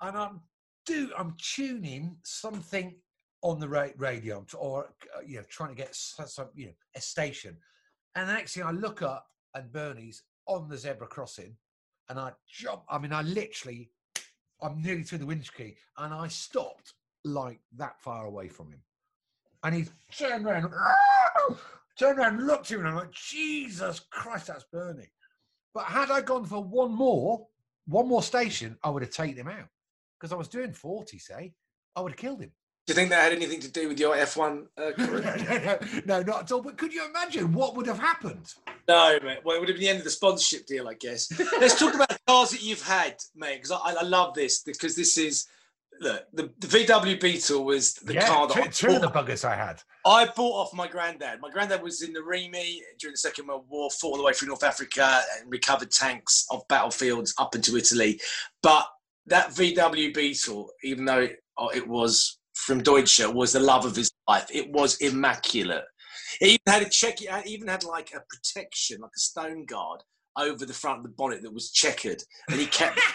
and 0.00 0.16
I'm 0.16 0.40
do 0.86 1.10
I'm 1.18 1.34
tuning 1.38 2.16
something 2.24 2.94
on 3.42 3.58
the 3.58 3.68
ra- 3.68 3.88
radio 3.96 4.44
or 4.58 4.94
uh, 5.16 5.20
you 5.26 5.38
know 5.38 5.44
trying 5.48 5.70
to 5.70 5.74
get 5.74 5.94
some 5.94 6.48
you 6.54 6.66
know 6.66 6.72
a 6.96 7.00
station, 7.00 7.56
and 8.14 8.28
next 8.28 8.54
thing 8.54 8.64
I 8.64 8.70
look 8.70 9.02
up 9.02 9.26
and 9.54 9.72
Bernie's 9.72 10.22
on 10.46 10.68
the 10.68 10.76
zebra 10.76 11.06
crossing, 11.06 11.56
and 12.10 12.18
I 12.18 12.32
jump. 12.46 12.82
I 12.90 12.98
mean, 12.98 13.12
I 13.12 13.22
literally, 13.22 13.88
I'm 14.60 14.82
nearly 14.82 15.04
through 15.04 15.18
the 15.18 15.26
windscreen, 15.26 15.74
and 15.96 16.12
I 16.12 16.28
stopped 16.28 16.92
like 17.24 17.60
that 17.76 18.00
far 18.00 18.26
away 18.26 18.48
from 18.48 18.72
him, 18.72 18.82
and 19.62 19.74
he 19.74 19.86
turned 20.14 20.44
around, 20.44 20.72
turned 21.98 22.18
around, 22.18 22.46
looked 22.46 22.70
at 22.70 22.78
him, 22.78 22.80
and 22.80 22.88
I'm 22.88 22.96
like, 22.96 23.12
Jesus 23.12 24.00
Christ, 24.10 24.48
that's 24.48 24.64
Bernie. 24.64 25.12
But 25.72 25.84
had 25.84 26.10
I 26.10 26.20
gone 26.20 26.44
for 26.44 26.62
one 26.62 26.92
more, 26.92 27.46
one 27.86 28.08
more 28.08 28.24
station, 28.24 28.76
I 28.82 28.90
would 28.90 29.02
have 29.02 29.12
taken 29.12 29.38
him 29.38 29.48
out 29.48 29.68
because 30.18 30.32
I 30.32 30.36
was 30.36 30.48
doing 30.48 30.72
40, 30.72 31.18
say, 31.18 31.54
I 31.94 32.00
would 32.00 32.12
have 32.12 32.18
killed 32.18 32.40
him. 32.40 32.50
Do 32.86 32.92
you 32.92 32.94
think 32.94 33.10
that 33.10 33.22
had 33.22 33.32
anything 33.32 33.60
to 33.60 33.70
do 33.70 33.86
with 33.88 34.00
your 34.00 34.16
F1 34.16 34.66
uh, 34.76 34.90
career? 34.98 35.78
no, 36.06 36.22
not 36.22 36.42
at 36.42 36.52
all. 36.52 36.60
But 36.60 36.76
could 36.76 36.92
you 36.92 37.04
imagine 37.08 37.52
what 37.52 37.76
would 37.76 37.86
have 37.86 38.00
happened? 38.00 38.52
No, 38.88 39.18
mate. 39.22 39.38
Well, 39.44 39.56
it 39.56 39.60
would 39.60 39.68
have 39.68 39.76
been 39.76 39.84
the 39.84 39.90
end 39.90 39.98
of 39.98 40.04
the 40.04 40.10
sponsorship 40.10 40.66
deal, 40.66 40.88
I 40.88 40.94
guess. 40.94 41.30
Let's 41.60 41.78
talk 41.78 41.94
about 41.94 42.08
the 42.08 42.18
cars 42.26 42.50
that 42.50 42.62
you've 42.62 42.82
had, 42.82 43.16
mate, 43.34 43.56
because 43.56 43.72
I, 43.72 44.00
I 44.00 44.02
love 44.02 44.34
this 44.34 44.62
because 44.62 44.96
this 44.96 45.16
is 45.18 45.46
look 46.00 46.24
the, 46.32 46.50
the 46.58 46.66
VW 46.66 47.20
Beetle 47.20 47.64
was 47.64 47.94
the 47.94 48.14
yeah, 48.14 48.26
car 48.26 48.48
that 48.48 48.54
two, 48.54 48.62
I 48.62 48.66
two 48.66 48.96
of 48.96 49.02
the 49.02 49.08
buggers 49.08 49.44
I 49.44 49.54
had. 49.54 49.82
I 50.04 50.26
bought 50.26 50.66
off 50.66 50.74
my 50.74 50.88
granddad. 50.88 51.40
My 51.40 51.50
granddad 51.50 51.82
was 51.82 52.02
in 52.02 52.12
the 52.12 52.20
REME 52.20 52.80
during 52.98 53.12
the 53.12 53.18
Second 53.18 53.46
World 53.46 53.66
War, 53.68 53.90
fought 53.90 54.12
all 54.12 54.16
the 54.16 54.22
way 54.22 54.32
through 54.32 54.48
North 54.48 54.64
Africa 54.64 55.20
and 55.38 55.50
recovered 55.50 55.90
tanks 55.90 56.46
off 56.50 56.66
battlefields 56.68 57.34
up 57.38 57.54
into 57.54 57.76
Italy. 57.76 58.20
But 58.62 58.86
that 59.26 59.50
VW 59.50 60.14
Beetle, 60.14 60.70
even 60.82 61.04
though 61.04 61.20
it, 61.20 61.42
oh, 61.58 61.68
it 61.68 61.86
was 61.86 62.38
from 62.54 62.82
Deutsche, 62.82 63.26
was 63.26 63.52
the 63.52 63.60
love 63.60 63.84
of 63.84 63.94
his 63.94 64.10
life. 64.26 64.48
It 64.52 64.72
was 64.72 64.96
immaculate. 64.96 65.84
It 66.40 66.46
even 66.46 66.60
had 66.66 66.82
a 66.82 66.88
check. 66.88 67.20
It 67.22 67.46
even 67.46 67.68
had 67.68 67.84
like 67.84 68.12
a 68.14 68.20
protection, 68.28 69.00
like 69.00 69.10
a 69.16 69.20
stone 69.20 69.64
guard 69.64 70.02
over 70.36 70.64
the 70.64 70.72
front 70.74 70.98
of 70.98 71.02
the 71.04 71.10
bonnet 71.10 71.42
that 71.42 71.52
was 71.52 71.70
checkered, 71.70 72.22
and 72.48 72.60
he 72.60 72.66
kept. 72.66 73.00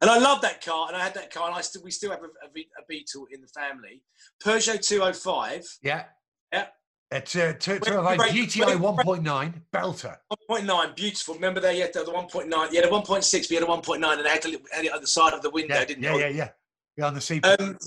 And 0.00 0.10
I 0.10 0.18
love 0.18 0.42
that 0.42 0.62
car, 0.62 0.88
and 0.88 0.96
I 0.96 1.00
had 1.02 1.14
that 1.14 1.32
car, 1.32 1.46
and 1.46 1.54
I 1.56 1.62
still 1.62 1.82
we 1.82 1.90
still 1.90 2.10
have 2.10 2.20
a, 2.20 2.24
a, 2.26 2.48
a 2.50 2.84
Beetle 2.86 3.26
in 3.32 3.40
the 3.40 3.46
family. 3.46 4.02
Peugeot 4.44 4.86
205, 4.86 5.64
Yeah. 5.82 6.04
Yeah. 6.52 6.66
It's 7.10 7.34
uh, 7.36 7.54
two, 7.58 7.78
two 7.78 7.90
When- 7.92 7.98
of 8.00 8.04
my 8.04 8.16
when- 8.16 8.28
GTI 8.28 8.76
1.9 8.76 9.62
belter. 9.72 10.16
1.9, 10.50 10.94
beautiful. 10.96 11.34
Remember 11.36 11.58
they 11.60 11.78
had 11.78 11.94
the 11.94 12.00
1.9. 12.00 12.50
You 12.72 12.82
had 12.82 12.84
a 12.84 12.92
1.6, 12.92 13.32
but 13.32 13.50
you 13.50 13.56
had 13.60 13.66
a 13.66 13.72
1.9, 13.72 14.16
and 14.16 14.24
they 14.26 14.28
had, 14.28 14.42
to, 14.42 14.60
had 14.72 14.84
it 14.84 14.92
at 14.92 15.00
the 15.00 15.06
side 15.06 15.32
of 15.32 15.40
the 15.40 15.48
window, 15.48 15.76
Yeah, 15.76 15.84
didn't 15.86 16.02
yeah, 16.02 16.16
yeah, 16.16 16.28
yeah. 16.28 16.48
Yeah, 16.98 17.06
on 17.06 17.14
the 17.14 17.20
seat. 17.22 17.46
Um, 17.46 17.78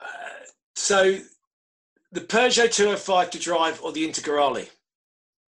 uh, 0.00 0.06
so 0.76 1.18
the 2.12 2.20
Peugeot 2.20 2.72
205 2.72 3.30
to 3.30 3.38
drive 3.38 3.80
or 3.82 3.92
the 3.92 4.06
Integrale, 4.08 4.68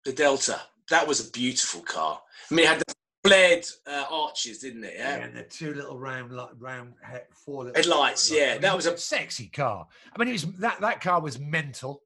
the 0.06 0.14
Delta, 0.14 0.62
that 0.90 1.08
was 1.08 1.26
a 1.28 1.32
beautiful 1.32 1.82
car. 1.82 2.22
I 2.52 2.54
mean, 2.54 2.66
it 2.66 2.70
had 2.70 2.80
the 2.80 2.94
flared 3.24 3.66
uh, 3.88 4.06
arches, 4.12 4.60
didn't 4.60 4.84
it? 4.84 4.94
yeah, 4.98 5.18
Yeah. 5.18 5.24
and 5.24 5.36
the 5.38 5.44
two 5.44 5.74
little 5.74 5.98
round, 5.98 6.32
round 6.60 6.94
four 7.32 7.66
little 7.66 7.76
Headlights, 7.76 8.32
I 8.32 8.36
yeah, 8.36 8.52
mean, 8.54 8.62
that 8.62 8.76
was 8.76 8.86
a- 8.86 8.98
sexy 8.98 9.48
car. 9.48 9.88
I 10.14 10.20
mean, 10.20 10.28
it 10.30 10.34
was 10.34 10.44
that 10.60 10.82
that 10.82 11.02
car 11.02 11.22
was 11.22 11.40
mental. 11.40 12.04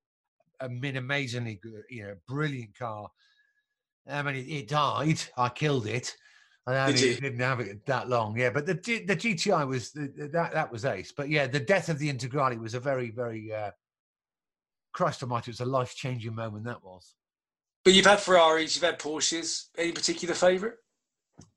I 0.59 0.67
mean, 0.69 0.95
amazingly 0.97 1.59
good, 1.61 1.83
you 1.89 2.03
know, 2.03 2.15
brilliant 2.27 2.75
car. 2.77 3.09
I 4.09 4.21
mean, 4.23 4.35
it, 4.35 4.47
it 4.49 4.67
died. 4.67 5.19
I 5.37 5.49
killed 5.49 5.87
it. 5.87 6.15
I 6.65 6.91
Did 6.91 7.21
didn't 7.21 7.39
have 7.39 7.59
it 7.61 7.85
that 7.85 8.09
long. 8.09 8.37
Yeah, 8.37 8.49
but 8.49 8.65
the 8.65 8.73
the 8.73 9.15
GTI 9.15 9.65
was 9.67 9.91
the, 9.91 10.11
the- 10.15 10.27
that 10.29 10.53
that 10.53 10.71
was 10.71 10.85
ace. 10.85 11.11
But 11.15 11.29
yeah, 11.29 11.47
the 11.47 11.59
death 11.59 11.89
of 11.89 11.97
the 11.99 12.11
Integrale 12.13 12.59
was 12.59 12.73
a 12.75 12.79
very 12.79 13.11
very. 13.11 13.53
Uh, 13.53 13.71
Christ 14.97 15.21
Almighty, 15.21 15.51
it 15.51 15.53
was 15.53 15.59
a 15.59 15.65
life 15.65 15.93
changing 15.93 16.33
moment. 16.33 16.65
That 16.65 16.83
was. 16.83 17.13
But 17.85 17.93
you've 17.93 18.07
had 18.07 18.19
Ferraris, 18.19 18.75
you've 18.75 18.83
had 18.83 18.97
Porsches. 18.97 19.65
Any 19.77 19.91
particular 19.91 20.33
favourite? 20.33 20.73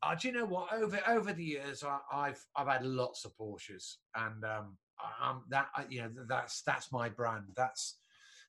Uh, 0.03 0.15
do 0.15 0.29
you 0.29 0.35
know 0.35 0.45
what? 0.45 0.71
Over 0.75 1.01
over 1.09 1.33
the 1.33 1.43
years, 1.43 1.83
I, 1.83 2.01
I've 2.13 2.45
I've 2.55 2.69
had 2.69 2.85
lots 2.85 3.25
of 3.25 3.35
Porsches, 3.39 3.95
and 4.15 4.45
um, 4.45 4.77
I- 4.99 5.31
I'm 5.31 5.41
that 5.49 5.69
I- 5.75 5.87
you 5.89 6.03
know 6.03 6.11
that's 6.29 6.61
that's 6.67 6.93
my 6.93 7.09
brand. 7.09 7.45
That's 7.57 7.97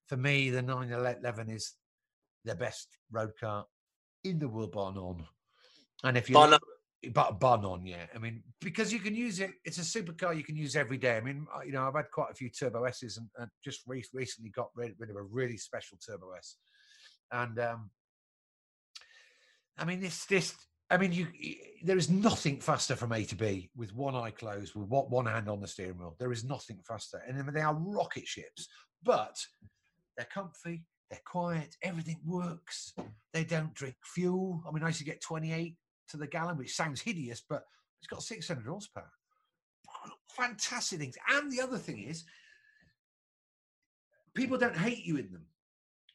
for 0.10 0.18
me. 0.18 0.50
The 0.50 0.62
911 0.62 1.50
is 1.50 1.72
the 2.44 2.54
best 2.56 2.90
road 3.12 3.32
car 3.40 3.66
in 4.26 4.40
the 4.40 4.50
world, 4.50 4.74
bar 4.74 4.92
none. 4.94 5.26
And 6.04 6.18
if 6.18 6.30
you 6.30 6.34
Bar. 6.34 6.60
But 7.10 7.32
a 7.32 7.34
bun 7.34 7.66
on, 7.66 7.86
yeah. 7.86 8.06
I 8.14 8.20
mean, 8.20 8.44
because 8.60 8.94
you 8.94 9.00
can 9.00 9.16
use 9.16 9.40
it. 9.40 9.52
It's 9.66 9.80
a 9.80 9.82
supercar 9.82 10.38
you 10.38 10.44
can 10.44 10.56
use 10.56 10.76
every 10.76 10.98
day. 10.98 11.18
I 11.18 11.22
mean, 11.22 11.48
you 11.66 11.72
know, 11.72 11.88
I've 11.88 11.96
had 11.96 12.12
quite 12.12 12.32
a 12.32 12.36
few 12.36 12.50
Turbo 12.50 12.84
S's, 12.84 13.18
and, 13.18 13.28
and 13.40 13.50
just 13.64 13.82
re- 13.88 14.04
recently 14.14 14.52
got 14.52 14.70
rid, 14.76 14.94
rid 15.00 15.10
of 15.10 15.16
a 15.16 15.24
really 15.24 15.58
special 15.58 15.98
Turbo 15.98 16.32
S, 16.38 16.58
and 17.32 17.58
um, 17.60 17.90
I 19.78 19.86
mean, 19.86 20.00
this 20.00 20.26
this. 20.26 20.56
I 20.92 20.98
mean, 20.98 21.12
you. 21.12 21.28
There 21.84 21.98
is 21.98 22.10
nothing 22.10 22.60
faster 22.60 22.96
from 22.96 23.14
A 23.14 23.24
to 23.26 23.36
B 23.36 23.72
with 23.76 23.96
one 23.96 24.16
eye 24.16 24.30
closed, 24.30 24.76
with 24.76 24.88
what 24.88 25.10
one 25.10 25.26
hand 25.26 25.50
on 25.50 25.60
the 25.60 25.68
steering 25.68 25.98
wheel. 25.98 26.16
There 26.20 26.32
is 26.32 26.44
nothing 26.44 26.80
faster, 26.88 27.24
and 27.28 27.40
I 27.40 27.42
mean, 27.42 27.54
they 27.54 27.62
are 27.62 27.74
rocket 27.74 28.28
ships. 28.28 28.68
But 29.04 29.36
they're 30.16 30.28
comfy, 30.32 30.84
they're 31.10 31.20
quiet, 31.26 31.76
everything 31.82 32.20
works. 32.24 32.94
They 33.34 33.44
don't 33.44 33.74
drink 33.74 33.96
fuel. 34.04 34.62
I 34.68 34.72
mean, 34.72 34.84
I 34.84 34.88
used 34.88 35.00
to 35.00 35.06
get 35.06 35.22
28 35.22 35.76
to 36.12 36.18
the 36.18 36.28
gallon, 36.28 36.58
which 36.58 36.76
sounds 36.76 37.02
hideous, 37.02 37.42
but 37.48 37.66
it's 38.00 38.08
got 38.08 38.24
600 38.24 38.66
horsepower. 38.66 39.12
Fantastic 40.30 41.00
things. 41.00 41.18
And 41.30 41.52
the 41.52 41.62
other 41.62 41.78
thing 41.78 42.04
is, 42.04 42.24
people 44.34 44.58
don't 44.58 44.78
hate 44.78 45.06
you 45.06 45.18
in 45.18 45.32
them 45.32 45.46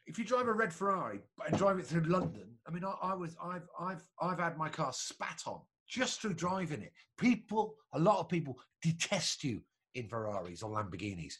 if 0.06 0.18
you 0.18 0.24
drive 0.24 0.46
a 0.46 0.52
red 0.52 0.72
Ferrari 0.72 1.20
and 1.46 1.58
drive 1.58 1.78
it 1.78 1.86
through 1.86 2.02
London, 2.02 2.46
I 2.66 2.70
mean, 2.70 2.84
I, 2.84 2.94
I 3.02 3.14
was, 3.14 3.36
I've, 3.42 3.68
I've, 3.78 4.02
I've 4.20 4.38
had 4.38 4.56
my 4.56 4.68
car 4.68 4.92
spat 4.92 5.42
on 5.46 5.60
just 5.88 6.20
through 6.20 6.34
driving 6.34 6.82
it. 6.82 6.92
People, 7.18 7.74
a 7.92 7.98
lot 7.98 8.20
of 8.20 8.28
people 8.28 8.58
detest 8.82 9.42
you 9.42 9.62
in 9.94 10.08
Ferraris 10.08 10.62
or 10.62 10.70
Lamborghinis. 10.70 11.34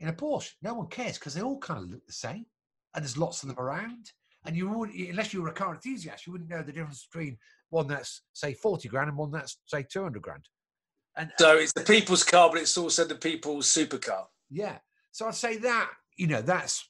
In 0.00 0.08
a 0.08 0.12
Porsche, 0.12 0.50
no 0.62 0.74
one 0.74 0.88
cares 0.88 1.18
because 1.18 1.34
they 1.34 1.42
all 1.42 1.58
kind 1.58 1.84
of 1.84 1.90
look 1.90 2.06
the 2.06 2.12
same, 2.12 2.46
and 2.94 3.04
there's 3.04 3.18
lots 3.18 3.42
of 3.42 3.48
them 3.48 3.58
around. 3.58 4.12
And 4.44 4.56
you 4.56 4.68
would, 4.68 4.90
unless 4.90 5.32
you 5.32 5.42
were 5.42 5.48
a 5.48 5.54
car 5.54 5.74
enthusiast, 5.74 6.26
you 6.26 6.32
wouldn't 6.32 6.50
know 6.50 6.62
the 6.62 6.72
difference 6.72 7.06
between 7.06 7.38
one 7.72 7.88
that's 7.88 8.22
say 8.34 8.54
40 8.54 8.88
grand 8.88 9.08
and 9.08 9.18
one 9.18 9.30
that's 9.30 9.58
say 9.66 9.84
200 9.90 10.20
grand. 10.20 10.44
And 11.16 11.30
So 11.38 11.56
it's 11.56 11.72
the 11.72 11.82
people's 11.82 12.24
car, 12.24 12.48
but 12.50 12.60
it's 12.60 12.76
also 12.76 13.04
the 13.04 13.14
people's 13.14 13.66
supercar. 13.66 14.26
yeah. 14.50 14.78
So 15.10 15.26
I'd 15.28 15.34
say 15.34 15.58
that, 15.58 15.90
you 16.16 16.26
know, 16.26 16.40
that's 16.40 16.88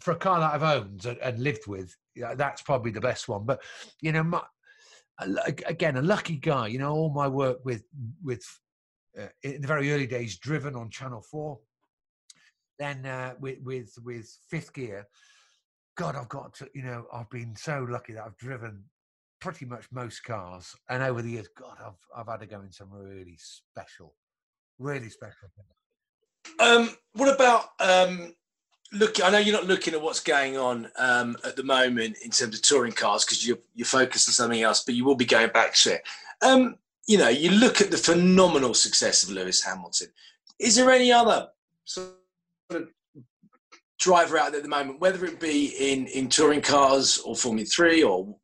for 0.00 0.12
a 0.12 0.16
car 0.16 0.40
that 0.40 0.52
I've 0.52 0.62
owned 0.62 1.06
and, 1.06 1.16
and 1.18 1.42
lived 1.42 1.66
with, 1.66 1.96
yeah, 2.14 2.34
that's 2.34 2.60
probably 2.60 2.90
the 2.90 3.00
best 3.00 3.26
one. 3.26 3.46
But, 3.46 3.62
you 4.02 4.12
know, 4.12 4.22
my, 4.22 4.42
again 5.66 5.96
a 5.96 6.02
lucky 6.02 6.36
guy. 6.36 6.68
You 6.68 6.78
know, 6.78 6.92
all 6.92 7.10
my 7.10 7.28
work 7.28 7.64
with 7.64 7.84
with 8.22 8.44
uh, 9.18 9.28
in 9.42 9.60
the 9.62 9.68
very 9.68 9.92
early 9.92 10.06
days, 10.06 10.38
driven 10.38 10.74
on 10.74 10.90
Channel 10.90 11.22
Four. 11.22 11.60
Then 12.78 13.06
uh, 13.06 13.34
with 13.40 13.58
with 13.62 13.94
with 14.02 14.36
Fifth 14.50 14.72
Gear, 14.72 15.06
God, 15.96 16.16
I've 16.16 16.28
got 16.28 16.54
to. 16.54 16.68
You 16.74 16.82
know, 16.82 17.06
I've 17.12 17.30
been 17.30 17.54
so 17.56 17.86
lucky 17.88 18.14
that 18.14 18.24
I've 18.24 18.36
driven 18.36 18.84
pretty 19.44 19.66
much 19.66 19.84
most 19.92 20.24
cars, 20.24 20.74
and 20.88 21.02
over 21.02 21.20
the 21.20 21.32
years, 21.32 21.48
God, 21.48 21.76
I've 21.78 22.00
I've 22.16 22.26
had 22.26 22.40
to 22.40 22.46
go 22.46 22.62
in 22.62 22.72
some 22.72 22.88
really 22.90 23.36
special, 23.38 24.14
really 24.78 25.10
special. 25.10 25.50
Um, 26.58 26.96
what 27.12 27.34
about 27.34 27.66
um, 27.78 28.34
look? 28.90 29.22
I 29.22 29.28
know 29.28 29.38
you're 29.38 29.54
not 29.54 29.66
looking 29.66 29.92
at 29.92 30.00
what's 30.00 30.20
going 30.20 30.56
on 30.56 30.88
um, 30.98 31.36
at 31.44 31.56
the 31.56 31.62
moment 31.62 32.16
in 32.24 32.30
terms 32.30 32.54
of 32.54 32.62
touring 32.62 32.92
cars 32.92 33.26
because 33.26 33.46
you're 33.46 33.58
you're 33.74 33.84
focused 33.84 34.30
on 34.30 34.32
something 34.32 34.62
else, 34.62 34.82
but 34.82 34.94
you 34.94 35.04
will 35.04 35.14
be 35.14 35.26
going 35.26 35.50
back 35.50 35.74
to 35.74 35.96
it. 35.96 36.02
Um, 36.40 36.76
you 37.06 37.18
know, 37.18 37.28
you 37.28 37.50
look 37.50 37.82
at 37.82 37.90
the 37.90 37.98
phenomenal 37.98 38.72
success 38.72 39.24
of 39.24 39.30
Lewis 39.30 39.62
Hamilton. 39.62 40.08
Is 40.58 40.74
there 40.74 40.90
any 40.90 41.12
other 41.12 41.48
sort 41.84 42.14
of 42.70 42.88
driver 43.98 44.38
out 44.38 44.52
there 44.52 44.58
at 44.58 44.62
the 44.62 44.70
moment, 44.70 45.00
whether 45.00 45.26
it 45.26 45.38
be 45.38 45.66
in 45.92 46.06
in 46.06 46.30
touring 46.30 46.62
cars 46.62 47.18
or 47.18 47.36
Formula 47.36 47.66
Three 47.66 48.02
or 48.02 48.34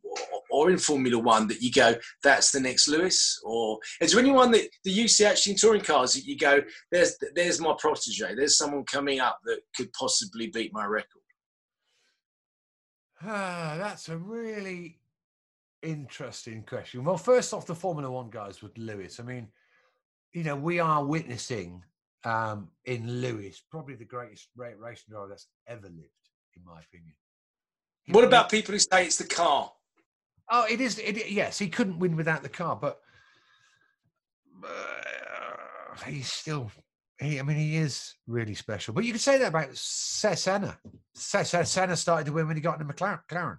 or 0.51 0.71
in 0.71 0.79
Formula 0.79 1.19
One 1.19 1.47
that 1.49 1.63
you 1.63 1.71
go, 1.71 1.95
that's 2.23 2.51
the 2.51 2.61
next 2.61 2.89
Lewis? 2.89 3.41
Or 3.45 3.79
is 4.01 4.13
there 4.13 4.21
anyone 4.21 4.51
that, 4.53 4.69
that 4.85 4.91
you 4.91 5.09
see 5.09 5.25
actually 5.25 5.53
in 5.53 5.59
touring 5.59 5.83
cars 5.83 6.15
that 6.15 6.25
you 6.25 6.37
go, 6.37 6.61
there's 6.91 7.17
there's 7.35 7.61
my 7.61 7.75
protege, 7.79 8.35
there's 8.35 8.59
someone 8.59 8.85
coming 8.85 9.21
up 9.21 9.39
that 9.45 9.61
could 9.77 9.93
possibly 9.93 10.49
beat 10.49 10.73
my 10.73 10.85
record? 10.85 11.07
Ah, 13.23 13.77
that's 13.79 14.09
a 14.09 14.17
really 14.17 14.99
interesting 15.83 16.63
question. 16.63 17.05
Well, 17.05 17.19
first 17.19 17.53
off, 17.53 17.67
the 17.67 17.75
Formula 17.75 18.11
One 18.11 18.31
guys 18.31 18.63
with 18.63 18.77
Lewis. 18.79 19.21
I 19.21 19.25
mean, 19.25 19.49
you 20.33 20.45
know, 20.45 20.57
we 20.57 20.79
are 20.79 21.05
witnessing 21.05 21.85
um, 22.25 22.69
in 22.85 23.21
Lewis 23.21 23.63
probably 23.71 23.95
the 23.95 24.05
greatest 24.05 24.49
racing 24.57 25.05
driver 25.11 25.29
that's 25.29 25.49
ever 25.67 25.87
lived, 25.87 26.09
in 26.57 26.65
my 26.65 26.81
opinion. 26.81 27.15
What 28.09 28.25
about 28.25 28.51
people 28.51 28.73
who 28.73 28.79
say 28.79 29.07
it's 29.07 29.19
the 29.19 29.25
car? 29.25 29.71
Oh, 30.51 30.67
it 30.69 30.81
is. 30.81 30.99
It, 30.99 31.31
yes, 31.31 31.59
he 31.59 31.69
couldn't 31.69 32.01
win 32.01 32.17
without 32.17 32.43
the 32.43 32.49
car, 32.49 32.77
but 32.77 32.99
uh, 34.65 36.05
he's 36.05 36.31
still. 36.31 36.71
He, 37.21 37.39
I 37.39 37.43
mean, 37.43 37.57
he 37.57 37.77
is 37.77 38.15
really 38.27 38.55
special. 38.55 38.93
But 38.95 39.05
you 39.05 39.13
could 39.13 39.21
say 39.21 39.39
that 39.39 39.49
about 39.49 39.69
Senna. 39.75 40.79
Senna 41.15 41.97
started 41.97 42.27
to 42.27 42.33
win 42.33 42.49
when 42.49 42.57
he 42.57 42.63
got 42.63 42.81
into 42.81 42.93
McLaren. 42.93 43.59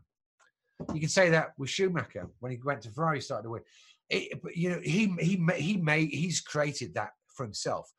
You 0.93 0.99
can 0.99 1.09
say 1.09 1.29
that 1.29 1.51
with 1.57 1.69
Schumacher 1.69 2.27
when 2.39 2.51
he 2.51 2.59
went 2.63 2.81
to 2.81 2.91
Ferrari, 2.91 3.21
started 3.21 3.43
to 3.43 3.49
win. 3.51 3.61
It, 4.09 4.41
but 4.41 4.57
you 4.57 4.71
know, 4.71 4.79
he 4.83 5.13
he 5.19 5.41
he 5.55 5.77
made 5.77 6.09
he's 6.09 6.41
created 6.41 6.95
that 6.95 7.11
for 7.33 7.43
himself. 7.45 7.89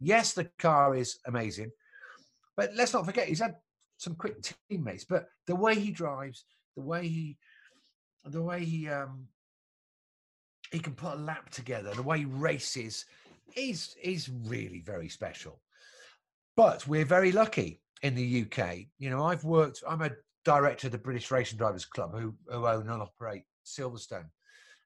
Yes, 0.00 0.34
the 0.34 0.50
car 0.58 0.94
is 0.94 1.18
amazing, 1.26 1.70
but 2.56 2.74
let's 2.74 2.92
not 2.92 3.06
forget 3.06 3.28
he's 3.28 3.40
had 3.40 3.54
some 3.96 4.16
quick 4.16 4.36
teammates. 4.68 5.04
But 5.04 5.28
the 5.46 5.56
way 5.56 5.76
he 5.76 5.92
drives, 5.92 6.44
the 6.76 6.82
way 6.82 7.08
he 7.08 7.38
the 8.24 8.42
way 8.42 8.64
he 8.64 8.88
um 8.88 9.28
he 10.70 10.78
can 10.78 10.94
put 10.94 11.14
a 11.14 11.16
lap 11.16 11.50
together, 11.50 11.92
the 11.94 12.02
way 12.02 12.20
he 12.20 12.24
races, 12.24 13.04
is 13.56 13.96
is 14.02 14.30
really 14.46 14.80
very 14.80 15.08
special. 15.08 15.60
But 16.56 16.86
we're 16.86 17.04
very 17.04 17.32
lucky 17.32 17.80
in 18.02 18.14
the 18.14 18.42
UK. 18.42 18.86
You 18.98 19.10
know, 19.10 19.24
I've 19.24 19.44
worked. 19.44 19.82
I'm 19.88 20.02
a 20.02 20.10
director 20.44 20.88
of 20.88 20.92
the 20.92 20.98
British 20.98 21.30
Racing 21.30 21.58
Drivers 21.58 21.84
Club, 21.84 22.12
who, 22.18 22.34
who 22.48 22.66
own 22.66 22.88
and 22.88 23.02
operate 23.02 23.44
Silverstone, 23.64 24.28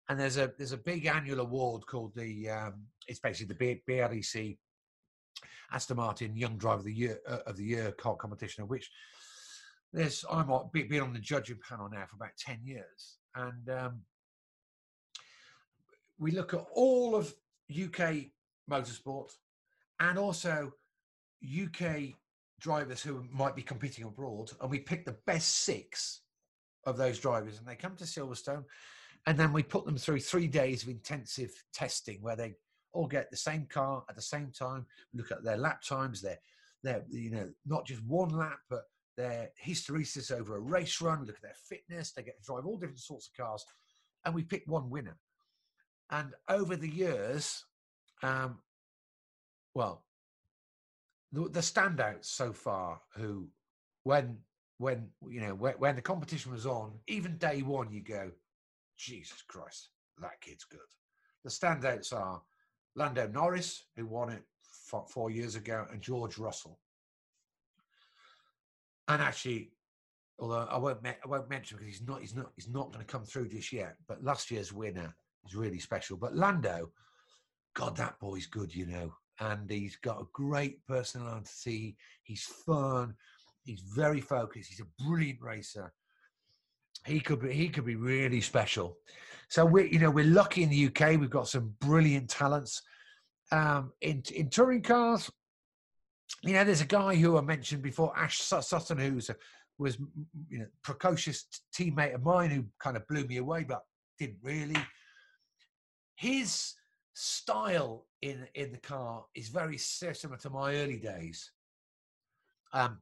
and 0.08 0.18
there's 0.18 0.36
a 0.36 0.52
there's 0.58 0.72
a 0.72 0.78
big 0.78 1.06
annual 1.06 1.40
award 1.40 1.86
called 1.86 2.14
the 2.14 2.50
um, 2.50 2.84
it's 3.08 3.20
basically 3.20 3.54
the 3.54 3.80
BRDC 3.88 4.58
Aston 5.72 5.96
Martin 5.96 6.36
Young 6.36 6.56
Driver 6.56 6.80
of 6.80 6.84
the 6.84 6.92
Year 6.92 7.18
uh, 7.28 7.38
of 7.46 7.56
the 7.56 7.64
Year 7.64 7.92
competition, 7.92 8.62
of 8.62 8.70
which 8.70 8.90
there's 9.92 10.24
I'm 10.30 10.50
been 10.72 11.00
on 11.00 11.12
the 11.12 11.18
judging 11.18 11.58
panel 11.66 11.88
now 11.90 12.04
for 12.08 12.16
about 12.16 12.36
ten 12.38 12.60
years, 12.62 13.18
and 13.36 13.70
um, 13.70 14.00
we 16.18 16.30
look 16.30 16.54
at 16.54 16.66
all 16.74 17.14
of 17.14 17.34
UK 17.70 18.30
motorsport 18.70 19.32
and 20.00 20.18
also 20.18 20.72
UK 21.44 22.14
drivers 22.60 23.02
who 23.02 23.24
might 23.30 23.54
be 23.54 23.62
competing 23.62 24.04
abroad, 24.04 24.50
and 24.60 24.70
we 24.70 24.78
pick 24.78 25.04
the 25.04 25.16
best 25.26 25.64
six 25.64 26.22
of 26.84 26.96
those 26.96 27.18
drivers, 27.18 27.58
and 27.58 27.66
they 27.66 27.74
come 27.74 27.96
to 27.96 28.04
Silverstone, 28.04 28.64
and 29.26 29.38
then 29.38 29.52
we 29.52 29.62
put 29.62 29.84
them 29.84 29.96
through 29.96 30.20
three 30.20 30.46
days 30.46 30.82
of 30.82 30.88
intensive 30.88 31.50
testing 31.72 32.18
where 32.22 32.36
they 32.36 32.54
all 32.92 33.06
get 33.06 33.30
the 33.30 33.36
same 33.36 33.66
car 33.66 34.04
at 34.08 34.16
the 34.16 34.22
same 34.22 34.50
time. 34.50 34.86
Look 35.12 35.30
at 35.30 35.44
their 35.44 35.58
lap 35.58 35.82
times, 35.82 36.22
their 36.22 36.38
their 36.82 37.04
you 37.10 37.30
know 37.30 37.50
not 37.66 37.86
just 37.86 38.02
one 38.04 38.30
lap, 38.30 38.58
but 38.70 38.84
their 39.16 39.50
hysteresis 39.64 40.30
over 40.30 40.56
a 40.56 40.60
race 40.60 41.00
run. 41.00 41.24
Look 41.24 41.36
at 41.36 41.42
their 41.42 41.54
fitness. 41.68 42.12
They 42.12 42.22
get 42.22 42.38
to 42.38 42.44
drive 42.44 42.66
all 42.66 42.76
different 42.76 43.00
sorts 43.00 43.28
of 43.28 43.44
cars, 43.44 43.64
and 44.24 44.34
we 44.34 44.42
pick 44.42 44.62
one 44.66 44.90
winner. 44.90 45.16
And 46.10 46.34
over 46.48 46.76
the 46.76 46.88
years, 46.88 47.64
um, 48.22 48.58
well, 49.74 50.04
the, 51.32 51.48
the 51.48 51.60
standouts 51.60 52.26
so 52.26 52.52
far 52.52 53.00
who, 53.16 53.48
when 54.04 54.38
when 54.78 55.08
you 55.28 55.40
know 55.40 55.54
when, 55.54 55.74
when 55.74 55.96
the 55.96 56.02
competition 56.02 56.52
was 56.52 56.66
on, 56.66 56.92
even 57.08 57.38
day 57.38 57.62
one, 57.62 57.90
you 57.90 58.02
go, 58.02 58.30
Jesus 58.98 59.42
Christ, 59.48 59.88
that 60.20 60.40
kid's 60.40 60.64
good. 60.64 60.80
The 61.44 61.50
standouts 61.50 62.12
are 62.12 62.42
Lando 62.94 63.26
Norris, 63.28 63.84
who 63.96 64.06
won 64.06 64.30
it 64.30 64.42
four 65.08 65.30
years 65.30 65.56
ago, 65.56 65.86
and 65.90 66.00
George 66.00 66.38
Russell 66.38 66.78
and 69.08 69.22
actually, 69.22 69.72
although 70.38 70.66
I 70.70 70.78
won't, 70.78 70.98
I 71.04 71.26
won't 71.26 71.50
mention 71.50 71.78
because 71.78 71.92
he's 71.92 72.06
not, 72.06 72.20
he's 72.20 72.34
not, 72.34 72.52
he's 72.56 72.68
not 72.68 72.92
going 72.92 73.04
to 73.04 73.10
come 73.12 73.24
through 73.24 73.48
just 73.48 73.72
yet. 73.72 73.96
But 74.08 74.24
last 74.24 74.50
year's 74.50 74.72
winner 74.72 75.14
is 75.46 75.54
really 75.54 75.78
special. 75.78 76.16
But 76.16 76.36
Lando, 76.36 76.90
God, 77.74 77.96
that 77.96 78.18
boy's 78.20 78.46
good, 78.46 78.74
you 78.74 78.86
know, 78.86 79.14
and 79.40 79.70
he's 79.70 79.96
got 79.96 80.20
a 80.20 80.26
great 80.32 80.84
personality. 80.86 81.96
He's 82.22 82.42
fun. 82.42 83.14
He's 83.64 83.80
very 83.80 84.20
focused. 84.20 84.70
He's 84.70 84.80
a 84.80 85.04
brilliant 85.04 85.40
racer. 85.40 85.92
He 87.04 87.20
could 87.20 87.40
be, 87.40 87.52
he 87.52 87.68
could 87.68 87.84
be 87.84 87.96
really 87.96 88.40
special. 88.40 88.96
So 89.48 89.64
we, 89.64 89.90
you 89.90 89.98
know, 89.98 90.10
we're 90.10 90.24
lucky 90.24 90.62
in 90.62 90.70
the 90.70 90.86
UK. 90.86 91.20
We've 91.20 91.30
got 91.30 91.48
some 91.48 91.74
brilliant 91.80 92.30
talents. 92.30 92.82
Um, 93.52 93.92
in 94.00 94.24
in 94.34 94.50
touring 94.50 94.82
cars, 94.82 95.30
you 96.42 96.52
know, 96.52 96.64
there's 96.64 96.80
a 96.80 96.86
guy 96.86 97.14
who 97.16 97.38
I 97.38 97.40
mentioned 97.40 97.82
before, 97.82 98.16
Ash 98.16 98.40
Sutton, 98.40 98.98
who's 98.98 99.30
a, 99.30 99.36
was 99.78 99.98
you 100.48 100.58
know 100.58 100.66
precocious 100.82 101.46
teammate 101.74 102.14
of 102.14 102.24
mine 102.24 102.50
who 102.50 102.64
kind 102.78 102.96
of 102.96 103.06
blew 103.08 103.24
me 103.26 103.36
away, 103.38 103.64
but 103.64 103.82
didn't 104.18 104.38
really. 104.42 104.76
His 106.16 106.74
style 107.14 108.06
in 108.22 108.46
in 108.54 108.72
the 108.72 108.78
car 108.78 109.24
is 109.34 109.48
very 109.48 109.76
similar 109.78 110.38
to 110.38 110.50
my 110.50 110.76
early 110.76 110.98
days. 110.98 111.50
Um, 112.72 112.98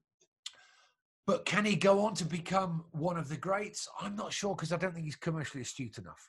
but 1.27 1.47
can 1.47 1.65
he 1.65 1.75
go 1.75 2.01
on 2.05 2.15
to 2.17 2.25
become 2.25 2.85
one 2.93 3.17
of 3.17 3.29
the 3.29 3.37
greats? 3.37 3.89
I'm 4.01 4.15
not 4.15 4.33
sure 4.33 4.55
because 4.55 4.73
I 4.73 4.77
don't 4.77 4.93
think 4.93 5.07
he's 5.07 5.17
commercially 5.17 5.63
astute 5.63 5.99
enough. 5.99 6.29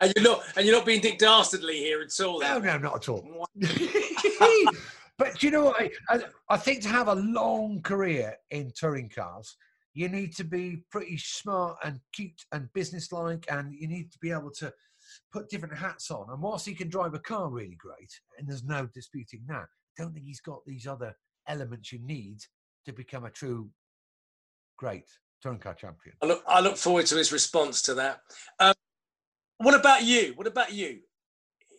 And 0.00 0.12
you're 0.16 0.24
not, 0.24 0.42
and 0.56 0.64
you're 0.64 0.76
not 0.76 0.86
being 0.86 1.00
Dick 1.00 1.18
Dastardly 1.18 1.76
here 1.76 2.00
at 2.00 2.20
all. 2.20 2.40
No, 2.40 2.58
no, 2.58 2.78
not 2.78 2.96
at 2.96 3.08
all. 3.08 3.48
But 5.20 5.42
you 5.42 5.50
know 5.50 5.66
what? 5.66 5.92
I, 6.08 6.22
I 6.48 6.56
think 6.56 6.80
to 6.80 6.88
have 6.88 7.08
a 7.08 7.14
long 7.14 7.82
career 7.82 8.36
in 8.50 8.72
touring 8.74 9.10
cars, 9.10 9.54
you 9.92 10.08
need 10.08 10.34
to 10.36 10.44
be 10.44 10.82
pretty 10.90 11.18
smart 11.18 11.76
and 11.84 12.00
cute 12.14 12.40
and 12.52 12.72
businesslike, 12.72 13.44
and 13.50 13.74
you 13.74 13.86
need 13.86 14.10
to 14.12 14.18
be 14.20 14.30
able 14.30 14.50
to 14.52 14.72
put 15.30 15.50
different 15.50 15.76
hats 15.76 16.10
on. 16.10 16.24
And 16.30 16.40
whilst 16.40 16.64
he 16.64 16.74
can 16.74 16.88
drive 16.88 17.12
a 17.12 17.18
car 17.18 17.50
really 17.50 17.76
great, 17.78 18.10
and 18.38 18.48
there's 18.48 18.64
no 18.64 18.88
disputing 18.94 19.42
that, 19.48 19.66
I 19.66 20.02
don't 20.02 20.14
think 20.14 20.24
he's 20.24 20.40
got 20.40 20.64
these 20.66 20.86
other 20.86 21.14
elements 21.46 21.92
you 21.92 21.98
need 21.98 22.38
to 22.86 22.92
become 22.94 23.26
a 23.26 23.30
true 23.30 23.68
great 24.78 25.04
touring 25.42 25.58
car 25.58 25.74
champion. 25.74 26.16
I 26.22 26.26
look, 26.26 26.42
I 26.48 26.60
look 26.60 26.78
forward 26.78 27.04
to 27.06 27.16
his 27.16 27.30
response 27.30 27.82
to 27.82 27.94
that. 27.94 28.20
Um, 28.58 28.72
what 29.58 29.74
about 29.74 30.02
you? 30.02 30.32
What 30.36 30.46
about 30.46 30.72
you 30.72 31.00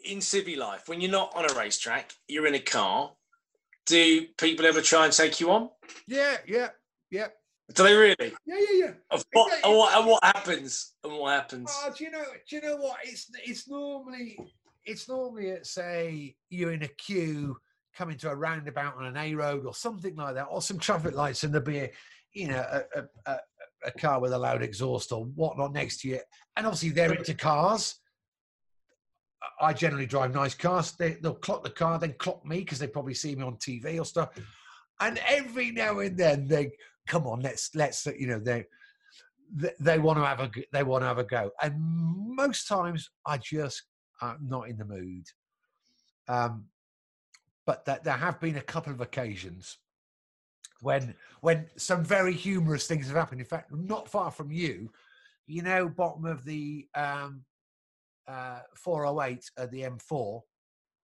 in 0.06 0.20
civvy 0.20 0.58
life? 0.58 0.84
When 0.86 1.02
you're 1.02 1.10
not 1.10 1.36
on 1.36 1.50
a 1.50 1.54
racetrack, 1.56 2.14
you're 2.28 2.46
in 2.46 2.54
a 2.54 2.60
car 2.60 3.14
do 3.86 4.26
people 4.38 4.66
ever 4.66 4.82
try 4.82 5.06
and 5.06 5.14
take 5.14 5.40
you 5.40 5.52
on? 5.52 5.70
Yeah, 6.08 6.38
yeah, 6.48 6.70
yeah. 7.10 7.28
Do 7.74 7.84
they 7.84 7.96
really? 7.96 8.34
Yeah, 8.46 8.56
yeah, 8.60 8.86
yeah. 8.86 8.92
Of 9.10 9.24
what, 9.32 9.52
and 9.64 9.78
what, 9.78 9.98
and 9.98 10.06
what 10.06 10.24
happens? 10.24 10.94
And 11.04 11.14
what 11.14 11.34
happens? 11.34 11.72
Oh, 11.84 11.94
do 11.98 12.04
you 12.04 12.12
know? 12.12 12.24
Do 12.50 12.56
you 12.56 12.62
know 12.62 12.78
what? 12.78 12.98
It's 13.04 13.30
it's 13.46 13.70
normally 13.70 14.38
it's 14.86 15.08
normally 15.08 15.52
at 15.52 15.66
say 15.66 16.36
you're 16.50 16.74
in 16.74 16.84
a 16.84 16.88
queue 16.88 17.58
coming 17.96 18.18
to 18.18 18.30
a 18.30 18.36
roundabout 18.36 18.98
on 18.98 19.06
an 19.06 19.18
A 19.18 19.36
road 19.36 19.66
or 19.66 19.74
something 19.74 20.16
like 20.16 20.36
that, 20.36 20.48
or 20.50 20.62
some 20.62 20.80
traffic 20.80 21.16
lights, 21.16 21.44
and 21.44 21.54
there'll 21.54 21.66
be 21.66 21.80
a 21.80 21.92
you 22.34 22.48
know 22.48 22.66
a, 22.72 23.00
a, 23.00 23.32
a, 23.32 23.40
a 23.86 23.92
car 23.92 24.20
with 24.20 24.34
a 24.34 24.38
loud 24.38 24.64
exhaust 24.64 25.12
or 25.12 25.26
whatnot 25.26 25.74
next 25.74 26.02
to 26.02 26.10
you, 26.10 26.20
and 26.58 26.66
obviously 26.66 26.90
they're 26.90 27.14
into 27.14 27.34
cars, 27.34 28.00
I 29.60 29.74
generally 29.74 30.06
drive 30.06 30.34
nice 30.34 30.54
cars. 30.54 30.92
They, 30.94 31.14
they'll 31.14 31.34
clock 31.36 31.64
the 31.64 31.70
car, 31.70 32.00
then 32.00 32.14
clock 32.18 32.46
me 32.46 32.60
because 32.60 32.80
they 32.80 32.88
probably 32.88 33.14
see 33.14 33.36
me 33.36 33.44
on 33.44 33.56
TV 33.56 34.00
or 34.00 34.06
stuff. 34.06 34.30
And 35.00 35.20
every 35.28 35.72
now 35.72 36.00
and 36.00 36.18
then 36.18 36.48
they 36.48 36.72
come 37.08 37.26
on, 37.28 37.42
let's 37.42 37.74
let's 37.76 38.06
you 38.06 38.28
know 38.28 38.40
they 38.40 38.66
they, 39.80 40.00
want 40.00 40.18
to 40.18 40.26
have 40.26 40.40
a 40.40 40.50
they 40.72 40.84
want 40.84 41.04
to 41.04 41.08
have 41.08 41.18
a 41.18 41.24
go. 41.24 41.52
And 41.62 41.76
most 41.78 42.68
times 42.68 43.10
I 43.26 43.38
just 43.38 43.84
am 44.22 44.38
not 44.42 44.70
in 44.70 44.78
the 44.78 44.86
mood. 44.86 45.26
Um, 46.28 46.66
but 47.66 47.86
that 47.86 48.04
there 48.04 48.14
have 48.14 48.40
been 48.40 48.58
a 48.58 48.62
couple 48.62 48.94
of 48.94 49.02
occasions 49.02 49.78
when 50.82 51.16
when 51.42 51.68
some 51.78 52.04
very 52.04 52.34
humorous 52.34 52.88
things 52.88 53.08
have 53.08 53.16
happened. 53.16 53.42
In 53.42 53.48
fact, 53.48 53.72
not 53.74 54.08
far 54.08 54.32
from 54.32 54.52
you, 54.52 54.92
you 55.48 55.62
know, 55.62 55.90
bottom 55.90 56.26
of 56.26 56.46
the 56.46 56.88
um, 56.96 57.44
uh, 58.32 58.60
408 58.76 59.44
at 59.58 59.72
the 59.72 59.82
M4. 59.82 60.42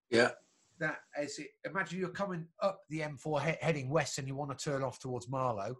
Yeah. 0.09 0.31
That 0.79 0.97
is 1.19 1.39
it. 1.39 1.49
Imagine 1.65 1.99
you're 1.99 2.09
coming 2.09 2.45
up 2.61 2.81
the 2.89 3.01
M4 3.01 3.41
he- 3.41 3.65
heading 3.65 3.89
west 3.89 4.17
and 4.17 4.27
you 4.27 4.35
want 4.35 4.57
to 4.57 4.63
turn 4.63 4.83
off 4.83 4.99
towards 4.99 5.29
Marlow. 5.29 5.75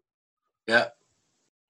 Yeah. 0.68 0.88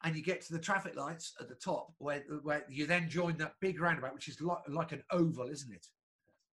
And 0.03 0.15
you 0.15 0.23
get 0.23 0.41
to 0.41 0.53
the 0.53 0.59
traffic 0.59 0.95
lights 0.95 1.33
at 1.39 1.49
the 1.49 1.55
top 1.55 1.93
where, 1.97 2.23
where 2.43 2.63
you 2.69 2.85
then 2.85 3.09
join 3.09 3.37
that 3.37 3.53
big 3.59 3.81
roundabout, 3.81 4.13
which 4.13 4.27
is 4.27 4.39
like, 4.41 4.59
like 4.69 4.91
an 4.91 5.03
oval, 5.11 5.49
isn't 5.49 5.73
it? 5.73 5.85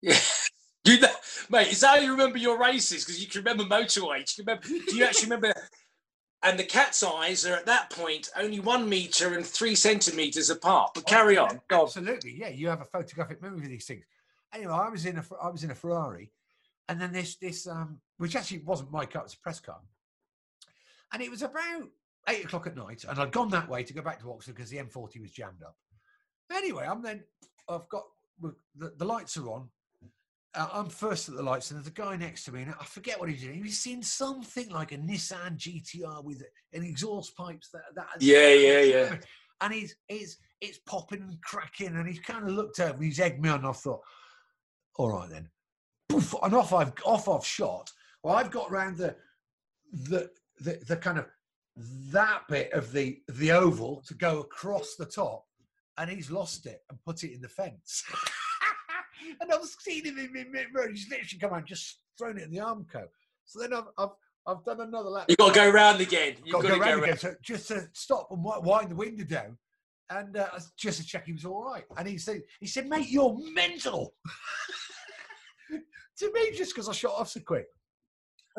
Yeah. 0.01 0.17
Do 0.85 0.97
that, 0.97 1.15
mate. 1.49 1.67
Is 1.67 1.81
that 1.81 1.97
how 1.97 2.03
you 2.03 2.11
remember 2.11 2.37
your 2.37 2.57
races? 2.57 3.03
Because 3.03 3.21
you 3.21 3.27
can 3.27 3.43
remember 3.43 3.63
motorways. 3.63 4.37
You 4.37 4.45
remember? 4.45 4.67
Do 4.67 4.95
you 4.95 5.03
actually 5.03 5.29
remember? 5.29 5.53
And 6.41 6.57
the 6.57 6.63
cat's 6.63 7.03
eyes 7.03 7.45
are 7.45 7.55
at 7.55 7.65
that 7.65 7.89
point 7.89 8.29
only 8.37 8.59
one 8.61 8.87
meter 8.87 9.33
and 9.35 9.45
three 9.45 9.75
centimeters 9.75 10.49
apart. 10.49 10.91
But 10.95 11.05
carry 11.05 11.37
Oh, 11.37 11.43
on. 11.45 11.55
yeah, 11.55 11.59
Go 11.67 11.77
on. 11.81 11.85
Absolutely, 11.87 12.31
yeah. 12.39 12.47
You 12.47 12.69
have 12.69 12.81
a 12.81 12.85
photographic 12.85 13.41
memory 13.41 13.63
of 13.63 13.69
these 13.69 13.85
things. 13.85 14.05
Anyway, 14.53 14.71
I 14.71 14.89
was 14.89 15.05
in 15.05 15.17
a 15.17 15.25
I 15.41 15.49
was 15.49 15.63
in 15.63 15.71
a 15.71 15.75
Ferrari, 15.75 16.31
and 16.87 16.99
then 16.99 17.11
this 17.11 17.35
this 17.35 17.67
um, 17.67 17.99
which 18.17 18.35
actually 18.35 18.59
wasn't 18.59 18.91
my 18.91 19.05
car; 19.05 19.21
it 19.21 19.25
was 19.25 19.33
a 19.33 19.39
press 19.39 19.59
car, 19.59 19.79
and 21.13 21.21
it 21.21 21.29
was 21.29 21.41
about 21.41 21.83
eight 22.29 22.45
o'clock 22.45 22.67
at 22.67 22.75
night, 22.75 23.03
and 23.07 23.19
I'd 23.19 23.31
gone 23.31 23.49
that 23.49 23.69
way 23.69 23.83
to 23.83 23.93
go 23.93 24.01
back 24.01 24.19
to 24.21 24.31
Oxford 24.31 24.55
because 24.55 24.69
the 24.69 24.77
M40 24.77 25.21
was 25.21 25.31
jammed 25.31 25.61
up. 25.61 25.75
Anyway, 26.51 26.85
I'm 26.89 27.01
then 27.03 27.23
I've 27.67 27.87
got 27.89 28.05
the, 28.41 28.93
the 28.97 29.05
lights 29.05 29.37
are 29.37 29.49
on. 29.49 29.69
Uh, 30.55 30.67
I'm 30.73 30.89
first 30.89 31.29
at 31.29 31.35
the 31.35 31.43
lights, 31.43 31.69
and 31.69 31.79
there's 31.79 31.87
a 31.87 31.91
guy 31.91 32.15
next 32.15 32.43
to 32.45 32.51
me, 32.51 32.63
and 32.63 32.73
I 32.79 32.83
forget 32.83 33.19
what 33.19 33.29
he's 33.29 33.43
doing. 33.43 33.63
He's 33.63 33.79
seen 33.79 34.01
something 34.01 34.69
like 34.69 34.91
a 34.91 34.97
Nissan 34.97 35.57
GTR 35.57 36.23
with 36.23 36.41
an 36.73 36.83
exhaust 36.83 37.35
pipes 37.35 37.69
that 37.71 37.83
that. 37.95 38.07
Yeah, 38.19 38.53
yeah, 38.53 38.81
yeah. 38.81 39.17
And 39.61 39.73
he's 39.73 39.95
he's 40.07 40.37
it's 40.59 40.79
popping 40.87 41.21
and 41.21 41.41
cracking, 41.41 41.95
and 41.95 42.07
he's 42.07 42.19
kind 42.19 42.43
of 42.43 42.55
looked 42.55 42.79
over, 42.79 42.95
and 42.95 43.03
he's 43.03 43.19
egged 43.19 43.41
me 43.41 43.49
on. 43.49 43.59
And 43.59 43.67
I 43.67 43.71
thought, 43.73 44.01
all 44.97 45.11
right 45.11 45.29
then, 45.29 45.49
Poof, 46.09 46.33
and 46.41 46.55
off 46.55 46.73
I've 46.73 46.93
off 47.05 47.29
I've 47.29 47.45
shot. 47.45 47.91
Well, 48.23 48.35
I've 48.35 48.51
got 48.51 48.71
round 48.71 48.97
the 48.97 49.15
the 49.93 50.31
the, 50.59 50.79
the 50.87 50.97
kind 50.97 51.19
of 51.19 51.27
that 52.11 52.41
bit 52.49 52.73
of 52.73 52.91
the 52.91 53.21
the 53.29 53.51
oval 53.51 54.03
to 54.07 54.15
go 54.15 54.39
across 54.39 54.95
the 54.95 55.05
top, 55.05 55.45
and 55.99 56.09
he's 56.09 56.31
lost 56.31 56.65
it 56.65 56.81
and 56.89 56.99
put 57.05 57.23
it 57.23 57.33
in 57.33 57.41
the 57.41 57.49
fence. 57.49 58.03
and 59.39 59.51
I've 59.51 59.63
seen 59.63 60.05
him 60.05 60.17
in 60.17 60.51
mid 60.51 60.67
road. 60.73 60.91
He's 60.91 61.09
literally 61.09 61.39
come 61.39 61.51
out 61.51 61.59
and 61.59 61.67
just 61.67 61.99
thrown 62.17 62.37
it 62.37 62.43
in 62.43 62.51
the 62.51 62.59
arm 62.59 62.85
armco. 62.85 63.05
So 63.45 63.59
then 63.59 63.73
I've 63.73 63.85
I've 63.97 64.09
I've 64.45 64.63
done 64.63 64.81
another 64.81 65.09
lap. 65.09 65.25
You've 65.29 65.37
got 65.37 65.53
to 65.53 65.59
go 65.59 65.69
round 65.69 66.01
again. 66.01 66.35
You've 66.43 66.53
Got 66.53 66.63
got 66.63 66.67
to 66.69 66.73
go 66.75 66.79
go 66.79 66.91
round 66.91 67.03
again, 67.03 67.17
so 67.17 67.33
just 67.41 67.67
to 67.67 67.87
stop 67.93 68.27
and 68.31 68.43
wind 68.43 68.91
the 68.91 68.95
window 68.95 69.23
down, 69.23 69.57
and 70.09 70.37
uh, 70.37 70.47
just 70.77 71.01
to 71.01 71.05
check 71.05 71.25
he 71.25 71.33
was 71.33 71.45
all 71.45 71.63
right. 71.63 71.83
And 71.97 72.07
he 72.07 72.17
said, 72.17 72.41
"He 72.59 72.67
said, 72.67 72.87
mate, 72.87 73.09
you're 73.09 73.37
mental." 73.53 74.13
to 75.69 76.31
me, 76.33 76.51
just 76.55 76.73
because 76.73 76.89
I 76.89 76.93
shot 76.93 77.13
off 77.15 77.29
so 77.29 77.39
quick. 77.41 77.67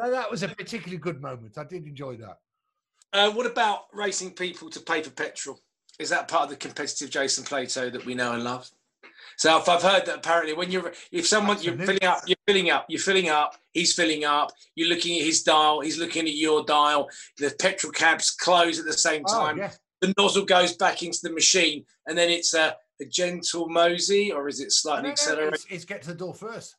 Uh, 0.00 0.10
that 0.10 0.30
was 0.30 0.42
a 0.42 0.48
particularly 0.48 0.98
good 0.98 1.20
moment. 1.20 1.58
I 1.58 1.64
did 1.64 1.86
enjoy 1.86 2.16
that. 2.16 2.38
Uh, 3.12 3.30
what 3.32 3.46
about 3.46 3.80
racing 3.92 4.32
people 4.32 4.70
to 4.70 4.80
pay 4.80 5.02
for 5.02 5.10
petrol? 5.10 5.60
Is 5.98 6.10
that 6.10 6.28
part 6.28 6.44
of 6.44 6.50
the 6.50 6.56
competitive 6.56 7.10
Jason 7.10 7.44
Plato 7.44 7.90
that 7.90 8.06
we 8.06 8.14
know 8.14 8.32
and 8.32 8.44
love? 8.44 8.70
So 9.36 9.56
if 9.58 9.68
I've 9.70 9.82
heard 9.82 10.04
that 10.04 10.16
apparently 10.18 10.52
when 10.52 10.70
you're 10.70 10.92
if 11.12 11.26
someone 11.26 11.56
you're 11.62 11.76
filling 11.76 12.04
up, 12.04 12.22
you're 12.26 12.36
filling 12.46 12.70
up, 12.70 12.84
you're 12.88 13.00
filling 13.00 13.28
up, 13.30 13.54
he's 13.72 13.94
filling 13.94 14.24
up, 14.24 14.50
you're 14.74 14.88
looking 14.88 15.18
at 15.18 15.24
his 15.24 15.42
dial, 15.42 15.80
he's 15.80 15.96
looking 15.98 16.26
at 16.26 16.34
your 16.34 16.62
dial, 16.64 17.08
the 17.38 17.50
petrol 17.58 17.90
cabs 17.90 18.30
close 18.30 18.78
at 18.78 18.84
the 18.84 18.92
same 18.92 19.22
Oh, 19.28 19.32
time, 19.32 19.56
yeah. 19.56 19.72
the 20.02 20.12
nozzle 20.18 20.44
goes 20.44 20.76
back 20.76 21.02
into 21.02 21.20
the 21.22 21.32
machine, 21.32 21.86
and 22.06 22.18
then 22.18 22.28
it's 22.28 22.52
a, 22.52 22.76
a 23.00 23.04
gentle 23.06 23.66
mosey, 23.70 24.30
or 24.30 24.46
is 24.46 24.60
it 24.60 24.72
slightly 24.72 25.04
no, 25.04 25.12
accelerated? 25.12 25.54
it's, 25.54 25.66
it's 25.70 25.84
get 25.86 26.02
to 26.02 26.08
the 26.08 26.14
door 26.14 26.34
first, 26.34 26.76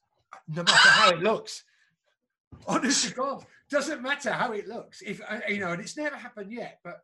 no 0.47 0.61
matter 0.61 0.77
how 0.89 1.09
it 1.09 1.19
looks. 1.19 1.63
Honest 2.67 3.07
to 3.07 3.13
God, 3.15 3.45
doesn't 3.71 4.03
matter 4.03 4.31
how 4.31 4.51
it 4.51 4.67
looks. 4.67 5.01
If 5.01 5.19
uh, 5.27 5.39
you 5.47 5.59
know, 5.59 5.71
and 5.71 5.81
it's 5.81 5.97
never 5.97 6.15
happened 6.15 6.51
yet, 6.51 6.79
but 6.83 7.03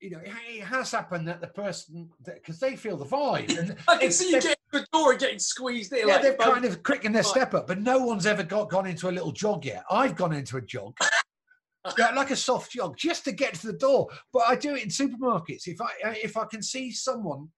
you 0.00 0.10
know, 0.10 0.18
it, 0.18 0.32
it 0.48 0.64
has 0.64 0.90
happened 0.90 1.26
that 1.28 1.40
the 1.40 1.48
person 1.48 2.08
because 2.24 2.60
they 2.60 2.76
feel 2.76 2.96
the 2.96 3.04
vibe. 3.04 3.56
And 3.58 3.76
I 3.88 3.98
can 3.98 4.12
see 4.12 4.30
you 4.30 4.40
getting 4.40 4.56
to 4.72 4.80
the 4.80 4.86
door 4.92 5.12
and 5.12 5.20
getting 5.20 5.38
squeezed 5.38 5.92
in. 5.92 6.06
Yeah, 6.06 6.14
like, 6.14 6.22
they're 6.22 6.36
kind 6.36 6.64
of 6.64 6.82
quickened 6.82 7.14
their 7.14 7.22
step 7.22 7.54
up, 7.54 7.66
but 7.66 7.80
no 7.80 7.98
one's 7.98 8.26
ever 8.26 8.42
got 8.42 8.70
gone 8.70 8.86
into 8.86 9.08
a 9.08 9.12
little 9.12 9.32
jog 9.32 9.64
yet. 9.64 9.84
I've 9.90 10.16
gone 10.16 10.32
into 10.32 10.56
a 10.56 10.62
jog, 10.62 10.96
yeah, 11.98 12.10
like 12.10 12.30
a 12.30 12.36
soft 12.36 12.72
jog, 12.72 12.96
just 12.96 13.24
to 13.24 13.32
get 13.32 13.54
to 13.54 13.66
the 13.66 13.78
door. 13.78 14.08
But 14.32 14.44
I 14.46 14.56
do 14.56 14.74
it 14.74 14.82
in 14.82 14.88
supermarkets. 14.88 15.66
If 15.66 15.80
I 15.80 16.08
uh, 16.08 16.14
if 16.22 16.36
I 16.36 16.44
can 16.44 16.62
see 16.62 16.92
someone, 16.92 17.48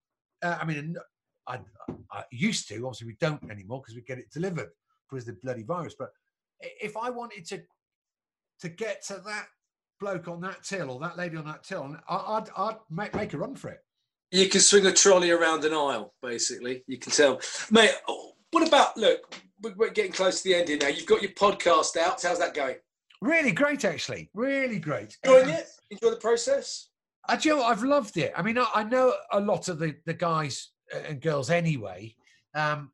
uh, 0.41 0.57
I 0.59 0.65
mean, 0.65 0.95
I, 1.47 1.59
I 2.11 2.23
used 2.31 2.67
to. 2.69 2.75
Obviously, 2.85 3.07
we 3.07 3.17
don't 3.19 3.51
anymore 3.51 3.81
because 3.81 3.95
we 3.95 4.01
get 4.01 4.17
it 4.17 4.31
delivered 4.31 4.69
because 5.09 5.27
of 5.27 5.35
the 5.35 5.41
bloody 5.41 5.63
virus. 5.63 5.95
But 5.97 6.09
if 6.59 6.97
I 6.97 7.09
wanted 7.09 7.45
to 7.47 7.61
to 8.61 8.69
get 8.69 9.03
to 9.07 9.21
that 9.25 9.47
bloke 10.01 10.27
on 10.27 10.41
that 10.41 10.63
till 10.63 10.89
or 10.91 10.99
that 10.99 11.15
lady 11.17 11.37
on 11.37 11.45
that 11.45 11.63
till, 11.63 11.95
I- 12.09 12.15
I'd 12.15 12.49
I'd 12.57 12.75
make, 12.89 13.15
make 13.15 13.33
a 13.33 13.37
run 13.37 13.55
for 13.55 13.69
it. 13.69 13.79
You 14.31 14.49
can 14.49 14.59
swing 14.61 14.85
a 14.87 14.91
trolley 14.91 15.29
around 15.31 15.63
an 15.63 15.73
aisle, 15.73 16.13
basically. 16.21 16.83
You 16.87 16.97
can 16.97 17.11
tell. 17.11 17.39
Mate, 17.69 17.91
what 18.51 18.67
about, 18.67 18.97
look, 18.97 19.35
we're 19.77 19.89
getting 19.91 20.11
close 20.11 20.41
to 20.41 20.49
the 20.49 20.55
end 20.55 20.69
here 20.69 20.77
now. 20.77 20.87
You've 20.87 21.05
got 21.05 21.21
your 21.21 21.31
podcast 21.31 21.95
out. 21.97 22.21
How's 22.21 22.39
that 22.39 22.53
going? 22.53 22.75
Really 23.21 23.51
great, 23.51 23.85
actually. 23.85 24.29
Really 24.33 24.79
great. 24.79 25.17
Enjoying 25.23 25.43
Um, 25.49 25.49
it? 25.51 25.67
Enjoy 25.91 26.09
the 26.09 26.15
process? 26.15 26.87
I 27.29 27.35
do. 27.37 27.49
you 27.49 27.55
know? 27.57 27.63
I've 27.63 27.83
loved 27.83 28.17
it. 28.17 28.33
I 28.35 28.41
mean, 28.41 28.57
I, 28.57 28.65
I 28.73 28.83
know 28.83 29.13
a 29.31 29.39
lot 29.39 29.67
of 29.69 29.77
the 29.79 29.95
the 30.05 30.13
guys 30.13 30.69
and 31.07 31.21
girls 31.21 31.49
anyway, 31.51 32.15
um, 32.55 32.91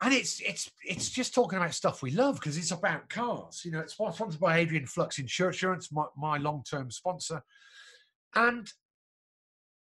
and 0.00 0.14
it's 0.14 0.40
it's 0.40 0.70
it's 0.84 1.10
just 1.10 1.34
talking 1.34 1.58
about 1.58 1.74
stuff 1.74 2.02
we 2.02 2.12
love 2.12 2.36
because 2.36 2.56
it's 2.56 2.70
about 2.70 3.08
cars. 3.08 3.62
You 3.64 3.72
know, 3.72 3.80
it's 3.80 3.94
sponsored 3.94 4.40
by 4.40 4.58
Adrian 4.58 4.86
Flux 4.86 5.18
Insurance, 5.18 5.90
my, 5.90 6.04
my 6.16 6.38
long 6.38 6.62
term 6.68 6.90
sponsor, 6.90 7.42
and 8.34 8.70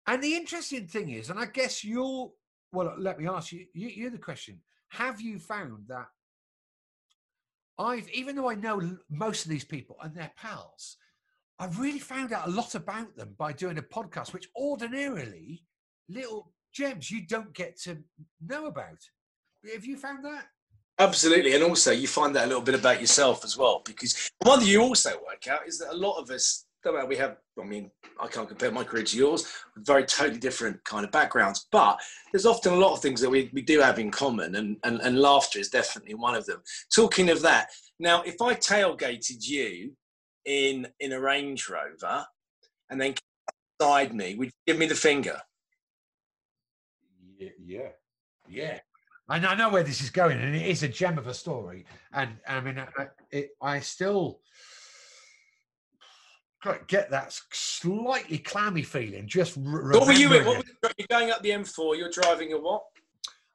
and 0.07 0.23
the 0.23 0.35
interesting 0.35 0.87
thing 0.87 1.11
is, 1.11 1.31
and 1.31 1.39
I 1.39 1.47
guess 1.47 1.83
you're 1.83 2.31
well. 2.73 2.95
Let 2.99 3.19
me 3.19 3.27
ask 3.27 3.53
you. 3.53 3.67
you 3.73 3.89
you're 3.89 4.11
the 4.11 4.19
question. 4.19 4.61
Have 4.89 5.21
you 5.21 5.39
found 5.39 5.89
that? 5.89 6.07
I've 7.79 8.09
even 8.11 8.37
though 8.37 8.51
I 8.51 8.55
know 8.55 8.99
most 9.11 9.47
of 9.47 9.51
these 9.51 9.65
people 9.65 9.97
and 10.03 10.15
they're 10.15 10.33
pals, 10.37 10.99
I've 11.59 11.79
really 11.79 11.99
found 11.99 12.33
out 12.33 12.47
a 12.47 12.51
lot 12.51 12.75
about 12.75 13.17
them 13.17 13.35
by 13.39 13.53
doing 13.53 13.79
a 13.79 13.83
podcast, 13.83 14.35
which 14.35 14.49
ordinarily 14.55 15.65
little 16.11 16.53
gems 16.75 17.11
you 17.11 17.27
don't 17.27 17.55
get 17.55 17.81
to 17.83 17.99
know 18.45 18.67
about. 18.67 18.99
Have 19.73 19.85
you 19.85 19.97
found 19.97 20.25
that? 20.25 20.47
Absolutely. 20.99 21.55
And 21.55 21.65
also, 21.65 21.91
you 21.91 22.07
find 22.07 22.37
that 22.37 22.45
a 22.45 22.47
little 22.47 22.63
bit 22.63 22.75
about 22.75 23.01
yourself 23.01 23.45
as 23.45 23.57
well. 23.57 23.83
Because 23.85 24.31
one 24.43 24.61
thing 24.61 24.69
you 24.69 24.81
also 24.81 25.11
work 25.11 25.49
out 25.49 25.67
is 25.67 25.79
that 25.79 25.93
a 25.93 25.97
lot 25.97 26.21
of 26.21 26.31
us, 26.31 26.67
don't 26.85 26.97
know, 26.97 27.07
we 27.07 27.17
have, 27.17 27.39
I 27.61 27.65
mean, 27.65 27.91
I 28.21 28.29
can't 28.29 28.47
compare 28.47 28.71
my 28.71 28.85
career 28.85 29.03
to 29.05 29.17
yours, 29.17 29.47
very 29.79 30.05
totally 30.05 30.39
different 30.39 30.85
kind 30.85 31.05
of 31.05 31.11
backgrounds. 31.11 31.67
But 31.73 31.99
there's 32.33 32.47
often 32.47 32.75
a 32.75 32.77
lot 32.77 32.93
of 32.93 33.01
things 33.01 33.21
that 33.23 33.31
we, 33.31 33.51
we 33.53 33.63
do 33.63 33.81
have 33.81 33.99
in 33.99 34.11
common, 34.11 34.55
and, 34.55 34.77
and, 34.85 35.01
and 35.01 35.19
laughter 35.19 35.59
is 35.59 35.71
definitely 35.71 36.15
one 36.15 36.35
of 36.35 36.47
them. 36.47 36.63
Talking 36.95 37.31
of 37.31 37.43
that, 37.43 37.71
now, 37.99 38.23
if 38.23 38.41
I 38.41 38.55
tailgated 38.55 39.47
you 39.47 39.93
in, 40.45 40.87
in 41.01 41.13
a 41.13 41.21
Range 41.21 41.69
Rover 41.69 42.27
and 42.91 43.01
then 43.01 43.15
beside 43.79 44.15
me, 44.15 44.35
would 44.35 44.47
you 44.47 44.53
give 44.67 44.79
me 44.79 44.87
the 44.87 44.95
finger? 44.95 45.41
Yeah, 47.39 47.49
yeah, 47.65 47.89
yeah. 48.49 48.79
And 49.29 49.47
I 49.47 49.55
know 49.55 49.71
where 49.71 49.83
this 49.83 50.03
is 50.03 50.11
going, 50.11 50.39
and 50.39 50.55
it 50.55 50.67
is 50.67 50.83
a 50.83 50.89
gem 50.89 51.17
of 51.17 51.27
a 51.27 51.35
story. 51.35 51.87
And 52.13 52.37
I 52.47 52.61
mean, 52.61 52.79
I, 52.79 53.09
it, 53.31 53.51
I 53.61 53.81
still 53.81 54.41
get 56.87 57.11
that 57.11 57.39
slightly 57.53 58.39
clammy 58.39 58.83
feeling. 58.83 59.27
Just 59.27 59.57
What 59.57 60.07
were 60.07 60.13
you 60.13 60.29
What 60.31 60.59
was, 60.59 60.93
you're 60.99 61.07
going 61.09 61.31
up 61.31 61.43
the 61.43 61.51
M4, 61.51 61.97
you're 61.97 62.11
driving 62.11 62.53
a 62.53 62.59
what? 62.59 62.83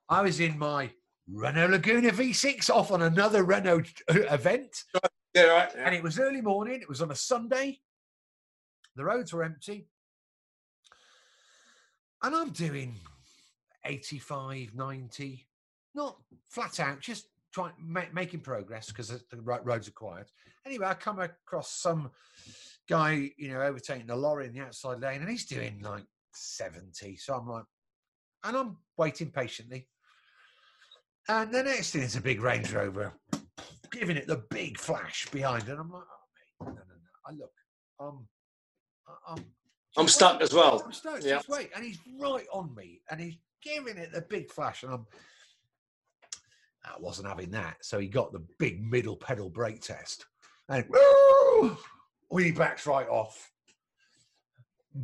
I 0.08 0.22
was 0.22 0.40
in 0.40 0.58
my 0.58 0.92
Renault 1.32 1.68
Laguna 1.68 2.12
V6 2.12 2.70
off 2.70 2.92
on 2.92 3.04
another 3.04 3.44
Renault 3.44 3.84
uh, 4.10 4.22
event. 4.32 4.84
Yeah, 5.36 5.44
right. 5.44 5.72
and 5.78 5.94
it 5.94 6.02
was 6.02 6.20
early 6.20 6.42
morning. 6.42 6.82
It 6.82 6.90
was 6.90 7.02
on 7.02 7.12
a 7.12 7.16
Sunday. 7.16 7.80
The 8.96 9.04
roads 9.04 9.32
were 9.32 9.44
empty. 9.44 9.88
And 12.24 12.36
I'm 12.36 12.50
doing 12.50 12.96
85, 13.86 14.74
90. 14.74 15.46
Not 15.96 16.18
flat 16.50 16.80
out, 16.80 17.00
just 17.02 17.28
trying 17.54 17.74
ma- 17.80 18.04
making 18.14 18.42
progress 18.42 18.88
because 18.88 19.08
the 19.10 19.42
ro- 19.42 19.60
roads 19.64 19.88
are 19.88 19.92
quiet. 19.92 20.30
Anyway, 20.66 20.86
I 20.86 20.94
come 20.94 21.20
across 21.20 21.72
some 21.72 22.12
guy, 22.88 23.32
you 23.38 23.50
know, 23.50 23.62
overtaking 23.62 24.08
the 24.08 24.16
lorry 24.16 24.46
in 24.48 24.54
the 24.54 24.62
outside 24.62 25.02
lane, 25.02 25.22
and 25.22 25.30
he's 25.30 25.46
doing 25.46 25.80
like 25.82 26.04
seventy. 26.34 27.16
So 27.18 27.34
I'm 27.36 27.48
like, 27.48 27.66
and 28.44 28.56
I'm 28.58 28.78
waiting 28.98 29.32
patiently. 29.32 29.88
And 31.28 31.52
the 31.54 31.64
next 31.64 31.92
thing 31.92 32.02
is 32.02 32.16
a 32.16 32.22
big 32.22 32.42
Range 32.42 32.72
Rover, 32.74 33.14
giving 33.92 34.18
it 34.18 34.28
the 34.28 34.44
big 34.50 34.78
flash 34.80 35.28
behind, 35.32 35.68
and 35.70 35.80
I'm 35.80 35.92
like, 35.92 36.04
oh 36.62 36.66
mate, 36.66 36.76
no, 36.76 36.82
no, 36.82 36.82
no. 36.82 37.28
I 37.28 37.32
look, 37.34 37.52
um, 38.00 38.28
I- 39.08 39.34
I'm. 39.34 39.46
I'm 39.98 40.08
stuck 40.08 40.34
wait. 40.34 40.44
as 40.44 40.54
well. 40.54 40.84
I'm 40.86 40.94
stuck. 40.94 41.24
Yeah. 41.24 41.38
Just 41.38 41.50
wait, 41.50 41.72
and 41.76 41.84
he's 41.84 41.98
right 42.20 42.46
on 42.54 42.74
me, 42.76 43.02
and 43.10 43.20
he's 43.20 43.38
giving 43.64 43.98
it 43.98 44.12
the 44.14 44.22
big 44.22 44.52
flash, 44.52 44.84
and 44.84 44.94
I'm. 44.94 45.06
I 46.90 47.00
wasn't 47.00 47.28
having 47.28 47.52
that, 47.52 47.78
so 47.82 48.00
he 48.00 48.08
got 48.08 48.32
the 48.32 48.46
big 48.58 48.84
middle 48.84 49.16
pedal 49.16 49.50
brake 49.50 49.82
test, 49.82 50.26
and 50.70 50.86
woo, 50.90 51.78
he 52.38 52.52
backs 52.52 52.88
right 52.88 53.08
off. 53.08 53.52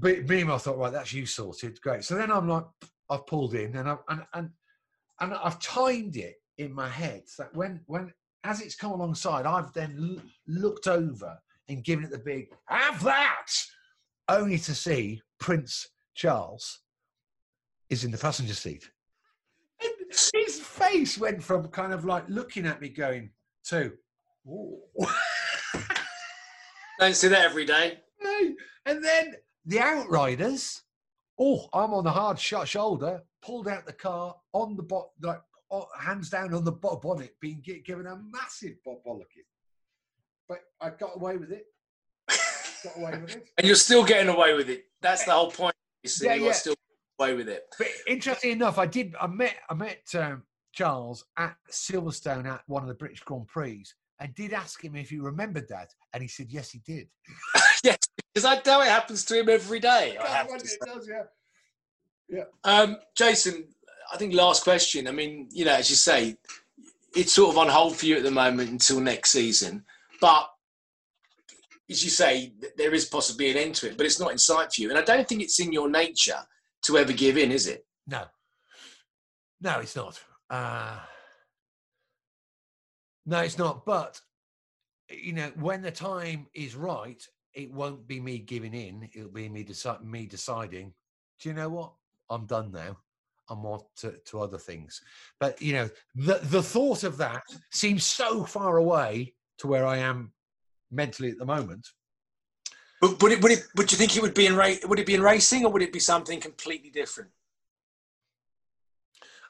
Me, 0.02 0.22
me 0.22 0.42
and 0.42 0.52
I 0.52 0.58
thought, 0.58 0.78
right, 0.78 0.92
that's 0.92 1.14
you 1.14 1.26
sorted, 1.26 1.80
great. 1.82 2.04
So 2.04 2.16
then 2.16 2.32
I'm 2.32 2.50
like, 2.50 2.66
I've 3.10 3.28
pulled 3.28 3.54
in, 3.54 3.76
and 3.76 3.90
I 3.90 3.98
and 4.10 4.22
and 4.34 4.50
and 5.20 5.34
I've 5.34 5.60
timed 5.60 6.18
it 6.18 6.36
in 6.58 6.74
my 6.74 6.90
head 6.90 7.24
so 7.26 7.44
that 7.44 7.56
when 7.56 7.82
when 7.88 8.12
as 8.44 8.62
it's 8.62 8.76
come 8.76 8.92
alongside, 8.92 9.46
I've 9.46 9.74
then 9.74 10.18
l- 10.18 10.24
looked 10.48 10.88
over 10.88 11.38
and 11.68 11.84
given 11.84 12.06
it 12.06 12.12
the 12.12 12.20
big 12.20 12.48
have 12.68 13.04
that, 13.04 13.48
only 14.30 14.58
to 14.60 14.76
see 14.76 15.22
Prince 15.40 15.90
Charles 16.14 16.82
is 17.90 18.04
in 18.04 18.12
the 18.12 18.18
passenger 18.18 18.54
seat. 18.54 18.90
His 20.10 20.60
face 20.60 21.18
went 21.18 21.42
from 21.44 21.68
kind 21.70 21.94
of 21.94 22.06
like 22.06 22.26
looking 22.28 22.66
at 22.66 22.82
me, 22.82 22.90
going 22.90 23.32
to, 23.66 23.94
Don't 27.00 27.16
see 27.16 27.28
that 27.28 27.42
every 27.46 27.66
day. 27.66 28.00
No. 28.22 28.56
And 28.86 29.04
then 29.04 29.36
the 29.66 29.80
Outriders, 29.80 30.84
oh, 31.40 31.68
I'm 31.74 31.94
on 31.94 32.04
the 32.04 32.12
hard 32.12 32.40
shot 32.40 32.68
shoulder, 32.68 33.22
pulled 33.42 33.68
out 33.68 33.86
the 33.86 33.94
car 33.94 34.36
on 34.54 34.76
the 34.78 34.84
bot, 34.84 35.10
like 35.22 35.42
hands 36.00 36.30
down 36.30 36.54
on 36.54 36.64
the 36.64 36.72
bo- 36.72 36.98
bonnet, 36.98 37.36
being 37.42 37.62
gi- 37.62 37.82
given 37.82 38.06
a 38.08 38.16
massive 38.32 38.76
bo- 38.86 39.02
bollocking. 39.06 39.44
But 40.48 40.60
I 40.80 40.92
got 40.92 41.16
away 41.16 41.38
with 41.38 41.52
it. 41.52 41.66
Got 42.84 42.98
away 42.98 43.20
with 43.20 43.36
it. 43.36 43.48
And 43.58 43.66
you're 43.68 43.76
still 43.76 44.04
getting 44.06 44.30
away 44.34 44.54
with 44.54 44.70
it. 44.70 44.86
That's 45.02 45.26
the 45.26 45.32
whole 45.32 45.52
point. 45.52 45.76
You 46.04 46.10
see, 46.10 46.28
Yeah, 46.28 46.36
you're 46.36 46.46
yeah. 46.48 46.52
still 46.54 46.76
away 47.20 47.34
with 47.34 47.50
it. 47.50 47.64
But 47.78 47.88
interesting 48.08 48.52
enough, 48.52 48.78
I 48.78 48.86
did. 48.86 49.16
I 49.20 49.28
met. 49.28 49.56
I 49.70 49.74
met 49.74 50.04
um, 50.16 50.44
Charles 50.74 51.26
at 51.38 51.56
Silverstone 51.72 52.46
at 52.46 52.62
one 52.68 52.84
of 52.84 52.88
the 52.88 52.96
British 52.96 53.22
Grand 53.22 53.48
Prix, 53.48 53.86
and 54.20 54.34
did 54.36 54.54
ask 54.54 54.84
him 54.84 54.96
if 54.96 55.10
he 55.10 55.20
remembered 55.20 55.68
that, 55.70 55.90
and 56.14 56.22
he 56.22 56.28
said 56.28 56.48
yes, 56.50 56.72
he 56.72 56.80
did. 56.80 57.08
yes, 57.84 57.98
because 58.34 58.46
I 58.46 58.62
know 58.66 58.82
it 58.82 58.90
happens 58.90 59.26
to 59.26 59.40
him 59.40 59.50
every 59.50 59.80
day. 59.80 60.18
I 60.22 60.28
have 60.28 60.48
God, 60.48 60.60
to 60.60 60.66
it 60.66 60.80
does, 60.86 61.10
yeah. 62.28 62.44
Um, 62.64 62.98
Jason, 63.16 63.66
I 64.12 64.18
think 64.18 64.34
last 64.34 64.64
question. 64.64 65.08
I 65.08 65.12
mean, 65.12 65.48
you 65.52 65.66
know, 65.66 65.74
as 65.74 65.90
you 65.90 65.96
say, 65.96 66.36
it's 67.16 67.34
sort 67.34 67.52
of 67.52 67.58
on 67.58 67.70
hold 67.70 67.96
for 67.96 68.08
you 68.08 68.18
at 68.18 68.24
the 68.24 68.32
moment 68.32 68.72
until 68.72 69.00
next 69.00 69.32
season. 69.32 69.86
But 70.20 70.50
as 71.90 72.04
you 72.04 72.10
say, 72.10 72.54
there 72.78 72.96
is 72.96 73.06
possibly 73.06 73.52
an 73.52 73.58
end 73.58 73.76
to 73.76 73.88
it, 73.88 73.98
but 73.98 74.08
it's 74.08 74.20
not 74.20 74.32
in 74.32 74.40
sight 74.40 74.74
for 74.74 74.82
you. 74.82 74.90
And 74.90 74.98
I 74.98 75.04
don't 75.04 75.28
think 75.28 75.44
it's 75.44 75.60
in 75.60 75.72
your 75.72 75.90
nature 75.90 76.40
to 76.86 76.98
ever 76.98 77.14
give 77.14 77.38
in, 77.38 77.52
is 77.52 77.68
it? 77.68 77.86
No, 78.08 78.26
no, 79.62 79.80
it's 79.80 79.96
not. 79.96 80.22
Uh, 80.50 81.00
no, 83.26 83.40
it's 83.40 83.58
not. 83.58 83.86
But 83.86 84.20
you 85.10 85.34
know, 85.34 85.52
when 85.60 85.82
the 85.82 85.92
time 85.92 86.48
is 86.54 86.76
right, 86.76 87.22
it 87.54 87.72
won't 87.72 88.08
be 88.08 88.20
me 88.20 88.40
giving 88.40 88.74
in. 88.74 89.10
It'll 89.14 89.30
be 89.30 89.50
me 89.50 89.64
deci- 89.64 90.04
me 90.04 90.26
deciding. 90.26 90.94
Do 91.40 91.50
you 91.50 91.56
know 91.56 91.70
what? 91.70 91.94
I'm 92.30 92.46
done 92.46 92.72
now. 92.72 92.98
I'm 93.50 93.66
on 93.66 93.82
to, 93.98 94.12
to 94.26 94.42
other 94.42 94.58
things. 94.58 95.02
But 95.40 95.62
you 95.62 95.74
know, 95.74 95.90
the 96.16 96.40
the 96.44 96.64
thought 96.64 97.04
of 97.04 97.18
that 97.18 97.44
seems 97.72 98.04
so 98.04 98.44
far 98.44 98.78
away 98.78 99.34
to 99.60 99.68
where 99.68 99.86
I 99.86 99.98
am 99.98 100.34
mentally 100.92 101.30
at 101.30 101.38
the 101.38 101.46
moment. 101.46 101.88
But 103.06 103.22
would 103.22 103.32
it, 103.34 103.44
would 103.44 103.52
it, 103.52 103.68
would 103.76 103.92
you 103.92 104.00
think 104.00 104.18
it 104.18 104.22
would 104.24 104.34
be 104.34 104.48
in 104.48 104.56
ra- 104.56 104.82
would 104.86 104.98
it 104.98 105.06
be 105.06 105.14
in 105.14 105.22
racing 105.22 105.64
or 105.64 105.72
would 105.72 105.84
it 105.84 105.94
be 105.94 106.00
something 106.00 106.40
completely 106.40 106.90
different? 106.90 107.30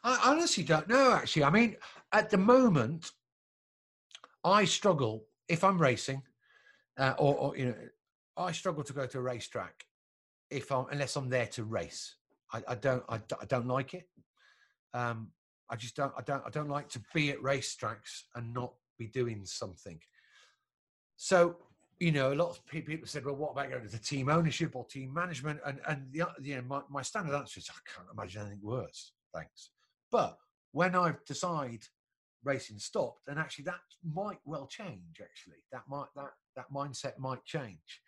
I 0.04 0.20
honestly 0.26 0.64
don't 0.64 0.90
know. 0.90 1.14
Actually, 1.14 1.46
I 1.46 1.50
mean, 1.52 1.78
at 2.12 2.30
the 2.30 2.38
moment, 2.38 3.12
I 4.44 4.66
struggle 4.66 5.24
if 5.48 5.64
I'm 5.64 5.78
racing, 5.78 6.22
uh, 6.98 7.14
or, 7.18 7.36
or 7.36 7.58
you 7.58 7.68
know, 7.68 7.76
I 8.36 8.52
struggle 8.52 8.84
to 8.84 8.92
go 8.92 9.06
to 9.08 9.20
a 9.20 9.22
racetrack 9.22 9.86
if 10.50 10.70
I'm 10.70 10.88
unless 10.92 11.16
I'm 11.16 11.30
there 11.30 11.48
to 11.48 11.64
race. 11.64 12.16
I, 12.52 12.62
I 12.68 12.76
don't. 12.76 13.04
I, 13.08 13.22
I 13.42 13.46
don't 13.48 13.68
like 13.68 13.94
it. 13.94 14.10
Um, 14.94 15.30
I 15.70 15.78
just 15.78 15.96
don't. 15.96 16.12
I 16.18 16.24
don't. 16.24 16.44
I 16.46 16.50
don't 16.50 16.70
like 16.70 16.90
to 16.90 17.02
be 17.14 17.30
at 17.30 17.42
racetracks 17.42 18.24
and 18.36 18.54
not 18.54 18.74
be 18.98 19.08
doing 19.08 19.46
something. 19.46 20.02
So 21.16 21.56
you 22.00 22.12
know, 22.12 22.34
a 22.34 22.36
lot 22.36 22.50
of 22.50 22.66
people 22.66 23.08
said, 23.08 23.26
"Well, 23.26 23.36
what 23.36 23.52
about 23.52 23.70
going 23.70 23.88
to 23.88 24.02
team 24.02 24.30
ownership 24.30 24.76
or 24.76 24.86
team 24.86 25.14
management?" 25.14 25.60
And 25.66 25.80
and 25.88 26.12
the, 26.12 26.28
you 26.42 26.56
know, 26.56 26.62
my, 26.64 26.82
my 26.90 27.02
standard 27.02 27.36
answer 27.36 27.60
is, 27.60 27.70
"I 27.70 27.80
can't 27.96 28.08
imagine 28.12 28.42
anything 28.42 28.62
worse." 28.64 29.14
Thanks. 29.34 29.70
But 30.12 30.38
when 30.72 30.96
I 30.96 31.16
decide 31.26 31.84
racing 32.46 32.80
stopped, 32.80 33.28
and 33.28 33.40
actually 33.40 33.66
that 33.66 33.80
might 34.04 34.40
well 34.46 34.68
change. 34.68 35.20
Actually, 35.22 35.64
that 35.72 35.84
might 35.90 36.08
that 36.16 36.32
that 36.56 36.72
mindset 36.74 37.18
might 37.18 37.44
change. 37.44 38.02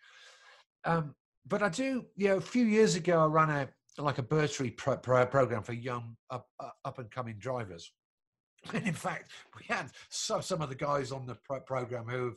Um, 0.84 1.14
but 1.46 1.62
I 1.62 1.68
do, 1.68 2.06
you 2.16 2.28
know, 2.28 2.36
a 2.36 2.40
few 2.40 2.64
years 2.64 2.94
ago, 2.94 3.20
I 3.20 3.26
ran 3.26 3.50
a 3.50 3.68
like 4.00 4.18
a 4.18 4.22
bursary 4.22 4.70
pro, 4.70 4.96
pro, 4.96 5.26
program 5.26 5.62
for 5.62 5.72
young 5.72 6.16
up 6.30 6.46
up 6.84 6.98
and 6.98 7.10
coming 7.10 7.36
drivers. 7.38 7.90
And 8.72 8.86
in 8.86 8.94
fact, 8.94 9.30
we 9.56 9.64
had 9.72 9.90
so, 10.10 10.40
some 10.40 10.62
of 10.62 10.68
the 10.68 10.74
guys 10.74 11.12
on 11.12 11.26
the 11.26 11.36
pro- 11.36 11.60
program 11.60 12.06
who, 12.06 12.34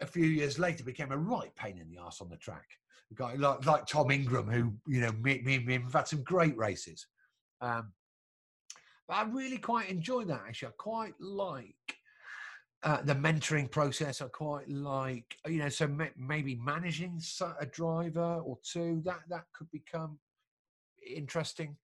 a 0.00 0.06
few 0.06 0.24
years 0.24 0.58
later, 0.58 0.84
became 0.84 1.12
a 1.12 1.18
right 1.18 1.54
pain 1.56 1.78
in 1.78 1.90
the 1.90 2.00
ass 2.00 2.20
on 2.20 2.28
the 2.28 2.36
track. 2.36 2.66
A 3.10 3.14
guy 3.14 3.34
like 3.34 3.64
like 3.66 3.86
Tom 3.86 4.10
Ingram, 4.10 4.48
who 4.48 4.74
you 4.86 5.00
know, 5.00 5.12
me, 5.12 5.40
me 5.44 5.58
him 5.58 5.82
have 5.82 5.92
had 5.92 6.08
some 6.08 6.22
great 6.22 6.56
races. 6.56 7.06
Um, 7.60 7.92
but 9.06 9.14
I 9.14 9.22
really 9.22 9.58
quite 9.58 9.88
enjoy 9.88 10.24
that. 10.24 10.42
Actually, 10.46 10.68
I 10.68 10.72
quite 10.76 11.14
like 11.18 11.74
uh, 12.82 13.02
the 13.02 13.14
mentoring 13.14 13.70
process. 13.70 14.20
I 14.20 14.28
quite 14.28 14.68
like, 14.68 15.36
you 15.46 15.58
know, 15.58 15.68
so 15.68 15.88
ma- 15.88 16.06
maybe 16.16 16.54
managing 16.56 17.20
a 17.60 17.66
driver 17.66 18.40
or 18.44 18.58
two. 18.62 19.02
That 19.04 19.20
that 19.30 19.44
could 19.54 19.70
become 19.70 20.18
interesting. 21.14 21.76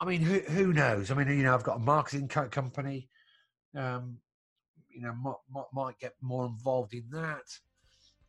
I 0.00 0.04
mean, 0.04 0.20
who 0.20 0.40
who 0.40 0.72
knows? 0.72 1.10
I 1.10 1.14
mean, 1.14 1.28
you 1.28 1.42
know, 1.42 1.54
I've 1.54 1.64
got 1.64 1.76
a 1.76 1.80
marketing 1.80 2.28
co- 2.28 2.48
company. 2.48 3.08
Um, 3.76 4.18
you 4.94 5.02
know, 5.02 5.12
might, 5.14 5.34
might 5.52 5.64
might 5.72 5.98
get 5.98 6.14
more 6.22 6.46
involved 6.46 6.94
in 6.94 7.04
that. 7.12 7.58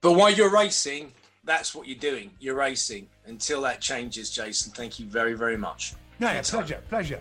But 0.01 0.13
while 0.13 0.29
you're 0.31 0.51
racing, 0.51 1.13
that's 1.43 1.73
what 1.75 1.87
you're 1.87 1.97
doing. 1.97 2.31
You're 2.39 2.55
racing. 2.55 3.07
Until 3.25 3.61
that 3.61 3.81
changes, 3.81 4.29
Jason, 4.29 4.71
thank 4.73 4.99
you 4.99 5.05
very, 5.05 5.33
very 5.33 5.57
much. 5.57 5.93
No, 6.19 6.27
yeah, 6.27 6.33
That's 6.35 6.49
fine. 6.49 6.61
pleasure, 6.61 6.83
pleasure. 6.89 7.19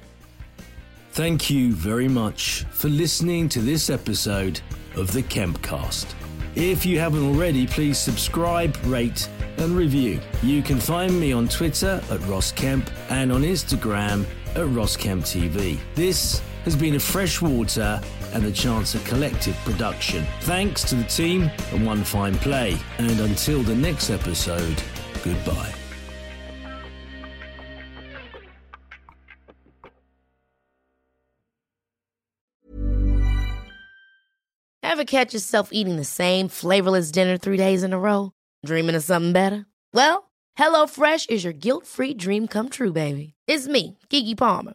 Thank 1.12 1.48
you 1.48 1.72
very 1.72 2.08
much 2.08 2.64
for 2.70 2.88
listening 2.88 3.48
to 3.50 3.60
this 3.60 3.88
episode 3.88 4.60
of 4.96 5.12
the 5.12 5.22
Kempcast. 5.22 6.06
If 6.56 6.84
you 6.86 6.98
haven't 6.98 7.24
already, 7.26 7.66
please 7.66 7.98
subscribe, 7.98 8.76
rate, 8.84 9.28
and 9.58 9.76
review. 9.76 10.20
You 10.42 10.62
can 10.62 10.78
find 10.78 11.18
me 11.18 11.32
on 11.32 11.48
Twitter 11.48 12.00
at 12.10 12.20
Ross 12.26 12.52
Kemp 12.52 12.90
and 13.10 13.32
on 13.32 13.42
Instagram 13.42 14.24
at 14.54 14.66
Ross 14.68 14.96
Kemp 14.96 15.24
TV. 15.24 15.78
This 15.94 16.40
has 16.64 16.76
been 16.76 16.94
a 16.94 17.00
freshwater 17.00 18.00
and 18.34 18.44
the 18.44 18.50
Chancer 18.50 19.04
Collective 19.06 19.56
production. 19.64 20.24
Thanks 20.40 20.82
to 20.84 20.96
the 20.96 21.04
team 21.04 21.50
and 21.72 21.86
one 21.86 22.04
fine 22.04 22.34
play. 22.36 22.78
And 22.98 23.18
until 23.20 23.62
the 23.62 23.74
next 23.74 24.10
episode, 24.10 24.82
goodbye. 25.22 25.72
Ever 34.82 35.04
catch 35.04 35.34
yourself 35.34 35.70
eating 35.72 35.96
the 35.96 36.04
same 36.04 36.48
flavorless 36.48 37.10
dinner 37.10 37.36
three 37.36 37.56
days 37.56 37.82
in 37.82 37.92
a 37.92 37.98
row? 37.98 38.30
Dreaming 38.64 38.94
of 38.94 39.02
something 39.02 39.32
better? 39.32 39.66
Well, 39.92 40.30
HelloFresh 40.56 41.30
is 41.30 41.42
your 41.42 41.52
guilt-free 41.52 42.14
dream 42.14 42.46
come 42.46 42.68
true, 42.68 42.92
baby. 42.92 43.34
It's 43.48 43.66
me, 43.66 43.98
Keke 44.08 44.36
Palmer. 44.36 44.74